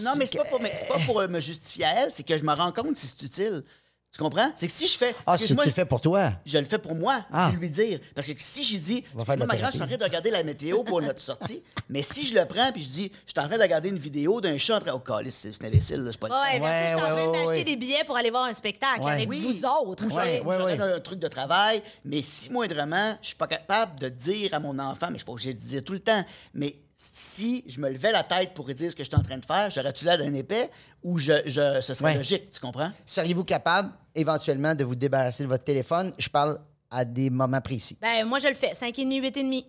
Non, 0.05 0.13
mais 0.19 0.27
c'est 0.27 0.37
pas, 0.39 0.45
pour, 0.45 0.61
me- 0.61 0.69
c'est 0.73 0.87
pas 0.87 0.99
pour 1.07 1.21
me 1.29 1.41
justifier 1.41 1.87
à 1.87 2.03
elle, 2.05 2.13
c'est 2.13 2.23
que 2.23 2.37
je 2.37 2.45
me 2.45 2.53
rends 2.55 2.71
compte 2.73 2.97
si 2.97 3.07
c'est 3.07 3.23
utile. 3.23 3.65
Tu 4.11 4.19
comprends? 4.23 4.51
C'est 4.57 4.67
que 4.67 4.73
si 4.73 4.87
je 4.87 4.97
fais. 4.97 5.15
Ah, 5.27 5.33
si 5.37 5.39
tu 5.39 5.53
excuse-moi, 5.53 5.65
le 5.67 5.71
fais 5.71 5.85
pour 5.85 6.01
toi. 6.01 6.33
Je 6.47 6.57
le 6.59 6.65
fais 6.65 6.79
pour 6.79 6.95
moi, 6.95 7.25
Ah. 7.31 7.49
puis 7.51 7.61
lui 7.61 7.71
dire. 7.71 8.01
Parce 8.15 8.27
que 8.27 8.33
si 8.39 8.65
j'ai 8.65 8.79
dit, 8.79 9.05
va 9.15 9.23
faire 9.25 9.35
de 9.37 9.41
la 9.41 9.45
Excuse-moi, 9.45 9.47
ma 9.47 9.57
grande, 9.59 9.71
je 9.71 9.77
suis 9.77 9.83
en 9.85 9.87
train 9.87 9.97
de 9.99 10.05
regarder 10.05 10.31
la 10.31 10.43
météo 10.43 10.83
pour 10.83 11.03
notre 11.03 11.21
sortie, 11.21 11.63
mais 11.91 12.01
si 12.03 12.25
je 12.25 12.35
le 12.35 12.47
prends 12.47 12.73
puis 12.73 12.83
je 12.83 12.89
dis, 12.89 13.13
je 13.27 13.33
suis 13.33 13.39
en 13.39 13.47
train 13.47 13.59
de 13.59 13.63
regarder 13.63 13.91
une 13.91 13.99
vidéo 13.99 14.41
d'un 14.41 14.57
chat 14.57 14.77
en 14.77 14.81
train. 14.81 14.93
Oh, 15.21 15.21
c'est 15.29 15.53
c'est 15.53 15.63
un 15.63 15.69
imbécile, 15.69 15.97
là, 15.99 16.07
je 16.07 16.11
suis 16.13 16.19
pas 16.19 16.29
le 16.29 16.33
Ouais, 16.35 16.59
temps. 16.59 16.65
merci, 16.65 16.83
je 16.83 16.87
suis 16.89 16.95
en 16.95 16.99
ouais, 16.99 17.23
train 17.23 17.27
ouais, 17.31 17.33
d'acheter 17.39 17.59
ouais. 17.59 17.65
des 17.65 17.77
billets 17.77 18.05
pour 18.05 18.17
aller 18.17 18.31
voir 18.31 18.45
un 18.45 18.55
spectacle 18.55 19.03
Ouais. 19.03 19.13
avec 19.13 19.29
Oui. 19.29 19.41
vous 19.41 19.65
autres. 19.67 20.09
Tu 20.09 20.15
ouais, 20.15 20.41
ouais. 20.41 20.81
un 20.81 21.01
truc 21.01 21.19
de 21.19 21.29
travail, 21.29 21.83
mais 22.05 22.23
si 22.23 22.51
moindrement, 22.51 23.17
je 23.21 23.27
suis 23.29 23.37
pas 23.37 23.47
capable 23.47 24.01
de 24.01 24.09
dire 24.09 24.55
à 24.55 24.59
mon 24.59 24.79
enfant, 24.79 25.09
mais 25.09 25.13
je 25.15 25.19
suis 25.19 25.25
pas 25.27 25.33
obligé 25.33 25.53
de 25.53 25.59
dire 25.61 25.85
tout 25.85 25.93
le 25.93 26.01
temps, 26.01 26.25
mais 26.55 26.75
si 27.01 27.63
je 27.69 27.79
me 27.79 27.89
levais 27.89 28.11
la 28.11 28.25
tête 28.25 28.55
pour 28.55 28.65
dire 28.67 28.91
ce 28.91 28.97
que 28.97 29.05
je 29.05 29.09
suis 29.09 29.17
en 29.17 29.23
train 29.23 29.39
de 29.39 29.45
faire, 29.45 29.71
j'aurais-tu 29.71 30.05
l'air 30.05 30.19
d'un 30.19 30.35
épais 30.35 30.69
ou 31.05 31.17
je, 31.17 31.33
je- 31.47 31.81
ce 31.81 31.95
serait 31.95 32.11
Ouais. 32.11 32.17
logique, 32.17 32.51
tu 32.51 32.59
comprends? 32.59 32.91
Seriez-vous 33.07 33.45
capable, 33.45 33.93
éventuellement, 34.17 34.75
de 34.75 34.83
vous 34.83 34.97
débarrasser 34.97 35.45
de 35.45 35.49
votre 35.49 35.63
téléphone? 35.63 36.13
Je 36.19 36.29
parle 36.29 36.59
à 36.91 37.05
des 37.05 37.31
moments 37.31 37.61
précis. 37.61 37.97
Ben, 38.01 38.25
moi, 38.27 38.41
je 38.41 38.49
le 38.49 38.55
fais. 38.55 38.75
5,5, 38.75 39.21
8,5. 39.21 39.65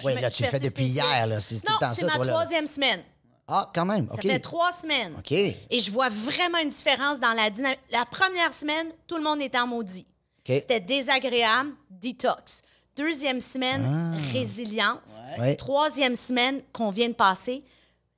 Je 0.00 0.04
Oui, 0.06 0.20
là, 0.20 0.28
tu 0.28 0.42
le 0.42 0.48
fais 0.48 0.58
depuis 0.58 0.86
hier, 0.86 1.26
là. 1.28 1.40
C'est 1.40 1.60
tout 1.60 1.70
Non, 1.70 1.76
le 1.80 1.86
temps 1.86 1.94
c'est 1.94 2.00
ça, 2.00 2.06
ma 2.08 2.14
toi, 2.16 2.24
là. 2.24 2.32
troisième 2.32 2.66
semaine. 2.66 3.02
Ah, 3.46 3.70
quand 3.72 3.84
même. 3.84 4.08
Ça 4.08 4.14
OK. 4.14 4.22
fait 4.22 4.40
trois 4.40 4.72
semaines. 4.72 5.14
OK. 5.18 5.30
Et 5.30 5.56
je 5.70 5.90
vois 5.92 6.08
vraiment 6.08 6.58
une 6.58 6.70
différence 6.70 7.20
dans 7.20 7.34
la 7.34 7.50
dynamique. 7.50 7.78
La 7.92 8.04
première 8.04 8.52
semaine, 8.52 8.88
tout 9.06 9.16
le 9.16 9.22
monde 9.22 9.40
était 9.40 9.58
en 9.58 9.68
maudit. 9.68 10.06
OK. 10.40 10.56
C'était 10.60 10.80
désagréable, 10.80 11.70
détox. 11.88 12.62
Deuxième 12.96 13.40
semaine, 13.40 14.16
résilience. 14.32 14.98
Ah. 15.36 15.40
Ouais. 15.40 15.56
Troisième 15.56 16.14
semaine 16.16 16.62
qu'on 16.72 16.90
vient 16.90 17.08
de 17.08 17.14
passer, 17.14 17.62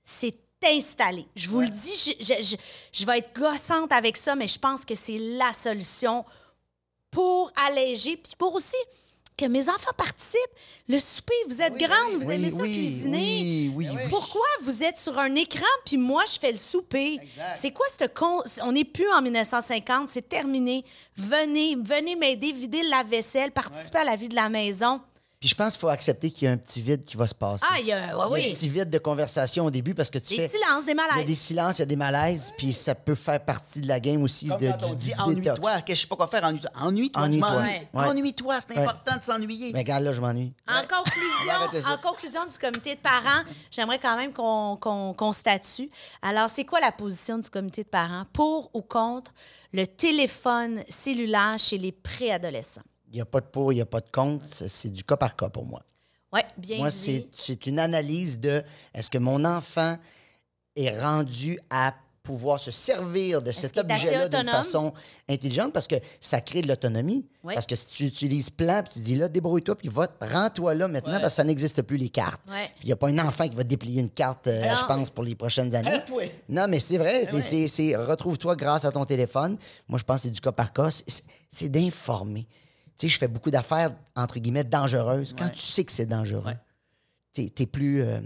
c'est 0.05 0.35
installé. 0.65 1.27
Je 1.37 1.49
vous 1.49 1.61
le 1.61 1.69
dis, 1.69 2.15
je, 2.19 2.25
je- 2.25 2.43
je- 2.43 2.57
je 2.93 3.07
vais 3.07 3.19
être 3.19 3.35
gossante 3.39 3.93
avec 3.93 4.17
ça, 4.17 4.35
mais 4.35 4.49
je 4.49 4.59
pense 4.59 4.85
que 4.85 4.95
c'est 4.95 5.19
la 5.19 5.53
solution 5.53 6.25
pour 7.11 7.53
alléger, 7.69 8.17
puis 8.17 8.33
pour 8.37 8.55
aussi 8.55 8.77
que 9.37 9.45
mes 9.45 9.69
enfants 9.69 9.93
participent. 9.97 10.41
Le 10.89 10.99
souper, 10.99 11.35
vous 11.49 11.61
êtes 11.61 11.75
grande, 11.77 12.15
vous 12.21 12.27
Oui, 12.29 12.35
aimez 12.37 12.51
ça 12.51 12.63
oui, 12.63 12.73
cuisiner. 12.73 13.19
oui, 13.19 13.73
oui, 13.75 13.89
oui. 13.95 14.03
Pourquoi 14.09 14.47
vous 14.63 14.83
êtes 14.83 14.97
sur 14.97 15.19
un 15.19 15.35
écran 15.35 15.67
puis 15.85 15.97
moi 15.97 16.25
je 16.33 16.39
fais 16.39 16.53
le 16.53 16.59
souper? 16.59 17.19
C'est 17.57 17.71
quoi 17.73 17.87
ce 17.99 18.07
con 18.07 18.43
On 18.63 18.73
n'est 18.73 18.85
plus 18.85 19.09
en 19.13 19.21
1950, 19.23 20.09
c'est 20.09 20.29
terminé. 20.29 20.85
Venez, 21.17 21.77
venez 21.77 22.17
m'aider, 22.17 22.53
vider 22.53 22.83
la 22.83 23.03
vaisselle, 23.03 23.51
participer 23.53 23.99
à 23.99 24.05
la 24.05 24.17
vie 24.17 24.29
de 24.29 24.35
la 24.35 24.49
maison. 24.49 25.01
Puis 25.39 25.51
je 25.51 25.55
pense 25.55 25.75
qu'il 25.75 25.81
faut 25.81 25.89
accepter 25.89 26.31
qu'il 26.31 26.47
y 26.47 26.49
a 26.49 26.53
un 26.53 26.57
petit 26.57 26.81
vide 26.81 27.05
qui 27.05 27.15
va 27.19 27.27
se 27.27 27.35
passer. 27.35 27.63
Ah, 27.71 27.77
il 27.79 27.87
y 27.87 27.93
a, 27.93 27.99
ouais, 27.99 28.05
Il 28.07 28.09
y 28.09 28.21
a 28.21 28.25
un 28.25 28.31
oui. 28.49 28.53
petit 28.55 28.69
vide 28.71 28.89
de 28.89 28.97
conversation 28.99 29.67
au 29.67 29.71
début 29.71 29.95
parce 29.95 30.09
que 30.09 30.19
tu 30.19 30.35
Des 30.35 30.49
fais... 30.49 30.59
silences, 30.59 30.87
des 30.87 30.93
Il 30.93 30.97
y 30.97 31.01
a 31.01 31.07
malaises. 31.13 31.27
des 31.27 31.35
silences, 31.35 31.77
il 31.77 31.81
y 31.81 31.83
a 31.83 31.87
des 31.87 31.97
malaises, 31.97 32.55
puis 32.57 32.73
ça 32.73 32.95
peut 32.95 33.15
faire 33.15 33.45
partie 33.45 33.83
de 33.83 33.87
la 33.89 34.01
game 34.01 34.23
aussi 34.23 34.49
Comme 34.49 34.61
de, 34.61 34.69
quand 34.71 34.79
on 34.85 34.91
du, 34.95 34.97
dit 34.97 35.13
ennuie-toi, 35.19 35.83
que 35.83 35.95
je 35.95 36.01
sais 36.01 36.07
pas 36.07 36.17
quoi 36.17 36.27
faire, 36.27 36.43
ennuie-toi. 36.45 36.71
Ennuie-toi, 36.75 37.23
Ennuie-toi. 37.23 37.57
Ouais. 37.57 37.89
Ouais. 37.93 38.61
C'est 38.67 38.77
Ouais. 38.79 38.83
important 38.83 39.17
de 39.19 39.23
s'ennuyer. 39.23 39.73
Mais 39.75 39.81
regarde, 39.81 40.05
là, 40.05 40.13
je 40.15 40.21
m'ennuie. 40.23 40.55
En 40.67 40.81
conclusion, 40.83 41.85
en 41.93 41.99
conclusion 41.99 42.47
du 42.47 42.59
comité 42.59 42.95
de 42.95 43.01
parents, 43.01 43.43
j'aimerais 43.71 43.99
quand 43.99 44.17
même 44.17 44.33
qu'on 44.33 44.77
qu'on 44.79 45.33
statue. 45.33 45.91
Alors, 46.23 46.49
c'est 46.49 46.65
quoi 46.65 46.81
la 46.81 46.93
position 46.93 47.39
du 47.39 47.51
comité 47.51 47.83
de 47.85 47.89
parents 47.89 48.25
pour 48.33 48.71
ou 48.73 48.81
contre 48.81 49.33
le 49.75 49.87
téléphone 49.87 50.83
cellulaire 50.89 51.57
chez 51.59 51.77
les 51.77 51.93
préadolescents? 51.93 52.81
Il 53.11 53.15
n'y 53.15 53.21
a 53.21 53.25
pas 53.25 53.41
de 53.41 53.47
pour, 53.47 53.73
il 53.73 53.77
n'y 53.77 53.83
a 53.83 53.87
pas 53.87 54.01
de 54.01 54.11
contre. 54.11 54.45
C'est 54.69 54.91
du 54.91 55.05
cas 55.05 55.17
par 55.17 55.37
cas 55.37 55.49
pour 55.49 55.65
moi. 55.65 55.83
Oui, 56.33 56.41
bien 56.59 56.79
Moi, 56.79 56.91
c'est 56.91 57.27
c'est 57.35 57.67
une 57.67 57.79
analyse 57.79 58.39
de 58.41 58.63
est-ce 58.93 59.09
que 59.09 59.19
mon 59.19 59.45
enfant 59.45 59.97
est 60.75 61.01
rendu 61.01 61.59
à 61.71 61.95
pouvoir 62.23 62.59
se 62.59 62.73
servir 62.73 63.41
de 63.41 63.53
cet 63.53 63.79
objet-là 63.79 64.29
d'une 64.29 64.49
façon 64.51 64.93
intelligente? 65.29 65.73
Parce 65.73 65.87
que 65.87 65.95
ça 66.21 66.41
crée 66.41 66.61
de 66.61 66.67
l'autonomie. 66.67 67.25
Oui. 67.45 67.55
Parce 67.55 67.67
que 67.67 67.77
si 67.77 67.87
tu 67.87 68.05
utilises 68.05 68.51
plan, 68.51 68.83
puis 68.83 68.95
tu 68.95 68.99
dis 68.99 69.15
là, 69.15 69.29
débrouille-toi, 69.29 69.77
puis 69.77 69.87
va, 69.89 70.09
rends-toi 70.21 70.75
là 70.75 70.89
maintenant 70.89 71.13
parce 71.21 71.35
que 71.35 71.37
ça 71.37 71.45
n'existe 71.45 71.83
plus 71.83 71.97
les 71.97 72.09
cartes. 72.09 72.43
Ouais. 72.49 72.67
Puis 72.75 72.83
il 72.83 72.87
n'y 72.87 72.93
a 72.93 72.97
pas 72.97 73.07
un 73.09 73.19
enfant 73.21 73.49
qui 73.49 73.55
va 73.55 73.63
déplier 73.63 74.01
une 74.03 74.11
carte, 74.11 74.49
euh, 74.49 74.75
je 74.77 74.85
pense, 74.87 75.11
pour 75.11 75.23
les 75.23 75.37
prochaines 75.37 75.73
années. 75.77 75.87
Arrête-toi. 75.89 76.25
Non, 76.49 76.67
mais 76.69 76.81
c'est 76.81 76.99
vrai. 76.99 77.29
Ben 77.31 77.41
c'est- 77.69 77.97
retrouve-toi 77.97 78.57
grâce 78.57 78.85
à 78.85 78.91
ton 78.91 79.05
téléphone. 79.05 79.57
Moi, 79.87 80.01
je 80.01 80.05
pense 80.05 80.17
que 80.17 80.23
c'est 80.25 80.31
du 80.31 80.41
cas 80.41 80.53
par 80.53 80.73
cas. 80.73 80.89
C'est 81.49 81.69
d'informer. 81.69 82.49
Tu 82.99 83.07
sais, 83.07 83.15
je 83.15 83.19
fais 83.19 83.29
beaucoup 83.29 83.51
d'affaires, 83.51 83.91
entre 84.15 84.39
guillemets, 84.39 84.65
dangereuses. 84.65 85.35
Quand 85.37 85.49
tu 85.51 85.61
sais 85.61 85.85
que 85.85 85.93
c'est 85.93 86.07
dangereux, 86.07 86.55
t'es 87.33 87.53
es 87.59 87.67
plus 87.67 88.03
euh, 88.03 88.21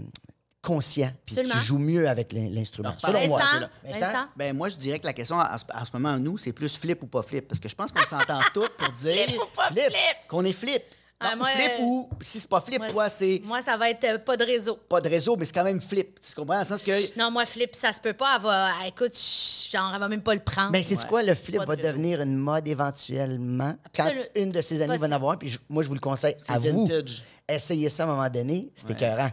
conscient. 0.61 1.11
Puis 1.25 1.35
tu 1.51 1.57
joues 1.57 1.77
mieux 1.79 2.07
avec 2.07 2.31
l'in- 2.31 2.49
l'instrument. 2.49 2.95
Selon 2.99 3.27
moi. 3.27 3.39
Vincent? 3.83 4.25
Ben 4.37 4.55
moi, 4.55 4.69
je 4.69 4.77
dirais 4.77 4.99
que 4.99 5.05
la 5.05 5.13
question 5.13 5.35
en, 5.37 5.57
ce- 5.57 5.65
en 5.73 5.83
ce 5.85 5.89
moment, 5.93 6.17
nous, 6.17 6.37
c'est 6.37 6.53
plus 6.53 6.77
flip 6.77 7.01
ou 7.03 7.07
pas 7.07 7.21
flip? 7.21 7.47
Parce 7.47 7.59
que 7.59 7.67
je 7.67 7.75
pense 7.75 7.91
qu'on 7.91 8.05
s'entend 8.05 8.39
tous 8.53 8.69
pour 8.77 8.89
dire 8.93 9.27
Flip 9.27 9.41
ou 9.41 9.55
pas 9.55 9.67
flip? 9.67 9.91
qu'on 10.29 10.45
est 10.45 10.51
flip. 10.53 10.83
Ah, 11.23 11.35
moi, 11.35 11.47
flip 11.47 11.71
euh, 11.79 11.83
ou 11.83 12.09
si 12.21 12.39
c'est 12.39 12.49
pas 12.49 12.61
flip, 12.61 12.79
Moi, 12.79 12.89
toi, 12.89 13.09
c'est 13.09 13.41
Moi, 13.45 13.61
ça 13.61 13.77
va 13.77 13.89
être 13.89 14.03
euh, 14.05 14.17
pas 14.17 14.35
de 14.37 14.43
réseau. 14.43 14.75
pas 14.89 14.99
de 15.01 15.07
réseau, 15.09 15.35
mais 15.37 15.45
c'est 15.45 15.53
quand 15.53 15.63
même 15.63 15.79
flip. 15.79 16.19
Tu 16.19 16.33
comprends? 16.33 16.55
Dans 16.55 16.59
le 16.61 16.65
sens 16.65 16.81
que. 16.81 17.17
Non, 17.19 17.29
moi, 17.31 17.45
Flip, 17.45 17.75
ça 17.75 17.93
se 17.93 17.99
peut 18.01 18.13
pas. 18.13 18.35
Elle 18.37 18.41
va, 18.41 18.69
écoute, 18.87 19.15
chut, 19.15 19.71
genre, 19.71 19.91
elle 19.93 19.99
va 19.99 20.07
même 20.07 20.23
pas 20.23 20.33
le 20.33 20.39
prendre. 20.41 20.71
Mais 20.71 20.81
c'est 20.83 20.97
Ouais. 20.97 21.07
quoi, 21.07 21.23
le 21.23 21.35
flip 21.35 21.57
Pas 21.57 21.63
de 21.63 21.67
va 21.67 21.75
réseau. 21.75 21.87
devenir 21.89 22.21
une 22.21 22.37
mode 22.37 22.67
éventuellement 22.67 23.75
quand 23.95 24.11
une 24.35 24.51
de 24.51 24.61
ses 24.61 24.81
amies 24.81 24.97
va 24.97 25.07
en 25.07 25.11
avoir? 25.11 25.37
Puis 25.37 25.49
je- 25.49 25.59
moi, 25.69 25.83
je 25.83 25.87
vous 25.87 25.93
le 25.95 25.99
conseille 25.99 26.35
à 26.47 26.53
C'est 26.59 26.69
vous. 26.69 26.85
vintage. 26.87 27.23
Essayez 27.47 27.89
ça 27.89 28.03
à 28.03 28.05
un 28.07 28.09
moment 28.09 28.29
donné. 28.29 28.71
C'est 28.75 28.89
écœurant. 28.91 29.31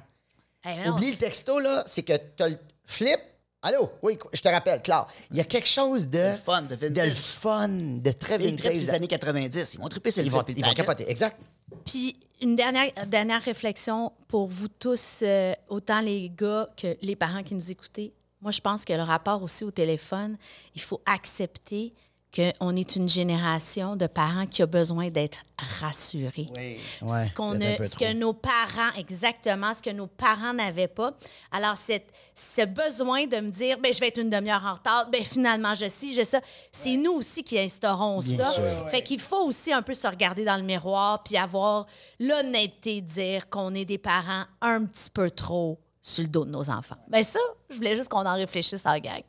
Mais 0.65 0.85
non. 0.85 0.93
Oublie 0.95 1.13
le 1.13 1.17
texto, 1.17 1.59
là, 1.61 1.85
c'est 1.87 2.03
que 2.03 2.15
t'as 2.37 2.49
le 2.49 2.57
flip. 2.85 3.19
Allô? 3.63 3.91
Oui, 4.03 4.17
je 4.33 4.41
te 4.41 4.49
rappelle, 4.49 4.81
Claire. 4.83 5.07
Il 5.33 5.37
y 5.37 5.41
a 5.41 5.45
quelque 5.45 5.69
chose 5.69 6.07
de. 6.09 6.19
le 6.31 6.37
fun, 6.37 6.63
de 6.63 6.75
vintage. 6.77 7.09
le 7.09 7.15
fun, 7.15 7.69
de 7.69 8.13
très 8.13 8.37
Ils 8.37 8.55
trippent 8.57 8.73
vintage. 8.73 8.85
ces 8.87 8.91
années 8.95 9.09
90. 9.09 9.75
Ils 9.75 9.81
vont 9.81 9.89
tripper 9.89 10.11
sur 10.13 10.23
le 10.23 10.27
Ils 10.27 10.31
vont, 10.31 10.45
ils 10.47 10.65
vont 10.65 10.75
capoter. 10.75 11.11
Exact. 11.11 11.37
Puis 11.85 12.17
une 12.41 12.57
dernière, 12.57 13.43
réflexion 13.43 14.13
pour 14.29 14.49
vous 14.49 14.69
tous, 14.69 15.21
euh, 15.23 15.53
autant 15.69 16.01
les 16.01 16.31
gars 16.31 16.69
que 16.77 16.97
les 17.03 17.17
parents 17.17 17.43
qui 17.43 17.55
nous 17.55 17.71
écoutez. 17.71 18.13
Moi, 18.41 18.53
je 18.53 18.61
pense 18.61 18.85
que 18.85 18.93
le 18.93 19.03
rapport 19.03 19.43
aussi 19.43 19.65
au 19.65 19.71
téléphone, 19.71 20.37
il 20.75 20.81
faut 20.81 21.01
accepter 21.07 21.93
qu'on 22.35 22.77
est 22.77 22.95
une 22.97 23.09
génération 23.09 23.97
de 23.97 24.07
parents 24.07 24.47
qui 24.47 24.63
a 24.63 24.67
besoin 24.67 25.09
d'être 25.09 25.39
rassurés. 25.81 26.47
Oui. 26.55 26.79
Ouais, 27.03 27.27
ce, 27.27 27.33
qu'on 27.33 27.59
a- 27.61 27.77
que 27.77 28.13
nos 28.13 28.35
parents, 28.35 28.93
exactement, 28.97 29.73
ce 29.73 29.83
que 29.83 29.91
nos 29.91 30.07
parents 30.07 30.53
n'avaient 30.53 30.89
pas. 30.89 31.15
Alors, 31.51 31.77
cette, 31.77 32.07
ce 32.35 32.67
besoin 32.67 33.27
de 33.27 33.39
me 33.41 33.51
dire, 33.51 33.79
ben, 33.79 33.93
je 33.93 33.99
vais 33.99 34.09
être 34.09 34.19
une 34.21 34.29
demi-heure 34.31 34.65
en 34.65 34.75
retard, 34.75 35.09
ben, 35.11 35.25
finalement, 35.25 35.75
je 35.75 35.89
sais, 35.89 36.13
je 36.13 36.23
ça, 36.23 36.41
c'est 36.71 36.97
nous 36.97 37.13
aussi 37.13 37.43
qui 37.43 37.59
instaurons 37.59 38.21
Bien 38.21 38.45
ça. 38.45 38.51
sûr. 38.53 38.89
Fait 38.91 39.03
qu'il 39.03 39.21
faut 39.21 39.45
aussi 39.47 39.73
un 39.73 39.83
peu 39.83 39.95
se 39.95 40.07
regarder 40.07 40.45
dans 40.45 40.57
le 40.59 40.63
miroir 40.65 41.23
puis 41.23 41.37
avoir 41.39 41.87
l'honnêteté 42.21 43.01
de 43.01 43.07
dire 43.07 43.49
qu'on 43.49 43.75
est 43.75 43.85
des 43.87 43.99
parents 43.99 44.45
un 44.61 44.85
petit 44.85 45.11
peu 45.11 45.31
trop 45.31 45.79
sur 46.03 46.23
le 46.23 46.29
dos 46.29 46.45
de 46.45 46.51
nos 46.51 46.69
enfants. 46.71 46.97
Ben 47.09 47.25
ça, 47.25 47.41
je 47.71 47.77
voulais 47.77 47.97
juste 47.97 48.09
qu'on 48.11 48.25
en 48.27 48.35
réfléchisse 48.35 48.85
en 48.87 48.99
gang. 48.99 49.23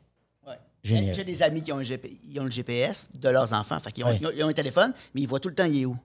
Génial. 0.82 1.14
J'ai 1.14 1.24
des 1.24 1.42
amis 1.42 1.62
qui 1.62 1.72
ont, 1.72 1.78
un 1.78 1.82
GP 1.82 2.06
ils 2.24 2.40
ont 2.40 2.44
le 2.44 2.50
GPS 2.50 3.10
de 3.14 3.28
leurs 3.28 3.52
enfants. 3.52 3.78
Fait 3.80 3.92
qu'ils 3.92 4.04
ont, 4.04 4.08
Ouais. 4.08 4.18
ils 4.20 4.26
ont- 4.26 4.32
ils 4.34 4.44
ont 4.44 4.48
un 4.48 4.52
téléphone, 4.52 4.92
mais 5.14 5.20
ils 5.22 5.28
voient 5.28 5.40
tout 5.40 5.48
le 5.50 5.54
temps 5.54 5.64
il 5.64 5.82
est 5.82 5.84
où? 5.84 5.96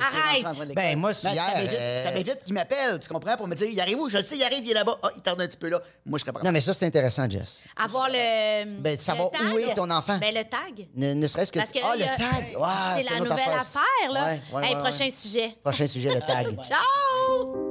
Arrête! 0.00 0.44
Ben, 0.76 0.96
moi, 0.96 1.12
si 1.12 1.22
ça 1.22 1.32
hier, 1.32 1.44
m'évite, 1.56 1.72
euh, 1.76 2.04
ça 2.04 2.12
m'évite 2.12 2.44
qu'ils 2.44 2.54
m'appellent, 2.54 3.00
tu 3.00 3.08
comprends, 3.08 3.36
pour 3.36 3.48
me 3.48 3.56
dire, 3.56 3.66
il 3.68 3.80
arrive 3.80 3.98
où? 3.98 4.08
Je 4.08 4.18
le 4.18 4.22
sais, 4.22 4.36
il 4.36 4.44
arrive, 4.44 4.60
il 4.62 4.70
est 4.70 4.74
là-bas. 4.74 4.96
Ah, 5.02 5.08
il 5.16 5.22
tarde 5.22 5.40
un 5.40 5.46
petit 5.48 5.56
peu 5.56 5.68
là. 5.68 5.82
Moi, 6.06 6.18
je 6.18 6.22
serais 6.22 6.32
pas 6.32 6.40
Non, 6.44 6.52
mais 6.52 6.60
ça, 6.60 6.72
c'est 6.72 6.86
intéressant, 6.86 7.28
Jess. 7.28 7.64
Avoir 7.76 8.06
le. 8.08 8.78
Ben, 8.80 8.94
de 8.94 9.00
savoir 9.00 9.30
le 9.32 9.38
tag. 9.38 9.52
où 9.54 9.58
est 9.58 9.74
ton 9.74 9.90
enfant. 9.90 10.18
Ben, 10.18 10.32
le 10.32 10.44
tag. 10.44 10.86
Ne, 10.94 11.14
ne 11.14 11.26
serait-ce 11.26 11.50
que. 11.50 11.58
Parce 11.58 11.72
que 11.72 11.80
ah, 11.82 11.96
le 11.96 12.02
tag! 12.04 12.56
C'est 13.02 13.10
la 13.12 13.18
nouvelle 13.18 13.54
affaire, 13.58 14.12
là. 14.12 14.24
Ouais, 14.26 14.40
ouais, 14.52 14.68
Hey, 14.68 14.74
ouais, 14.76 14.80
prochain 14.80 15.04
ouais. 15.06 15.10
sujet. 15.10 15.56
Prochain 15.64 15.86
sujet, 15.88 16.14
le 16.14 16.20
tag. 16.20 16.56
Ciao! 16.62 17.67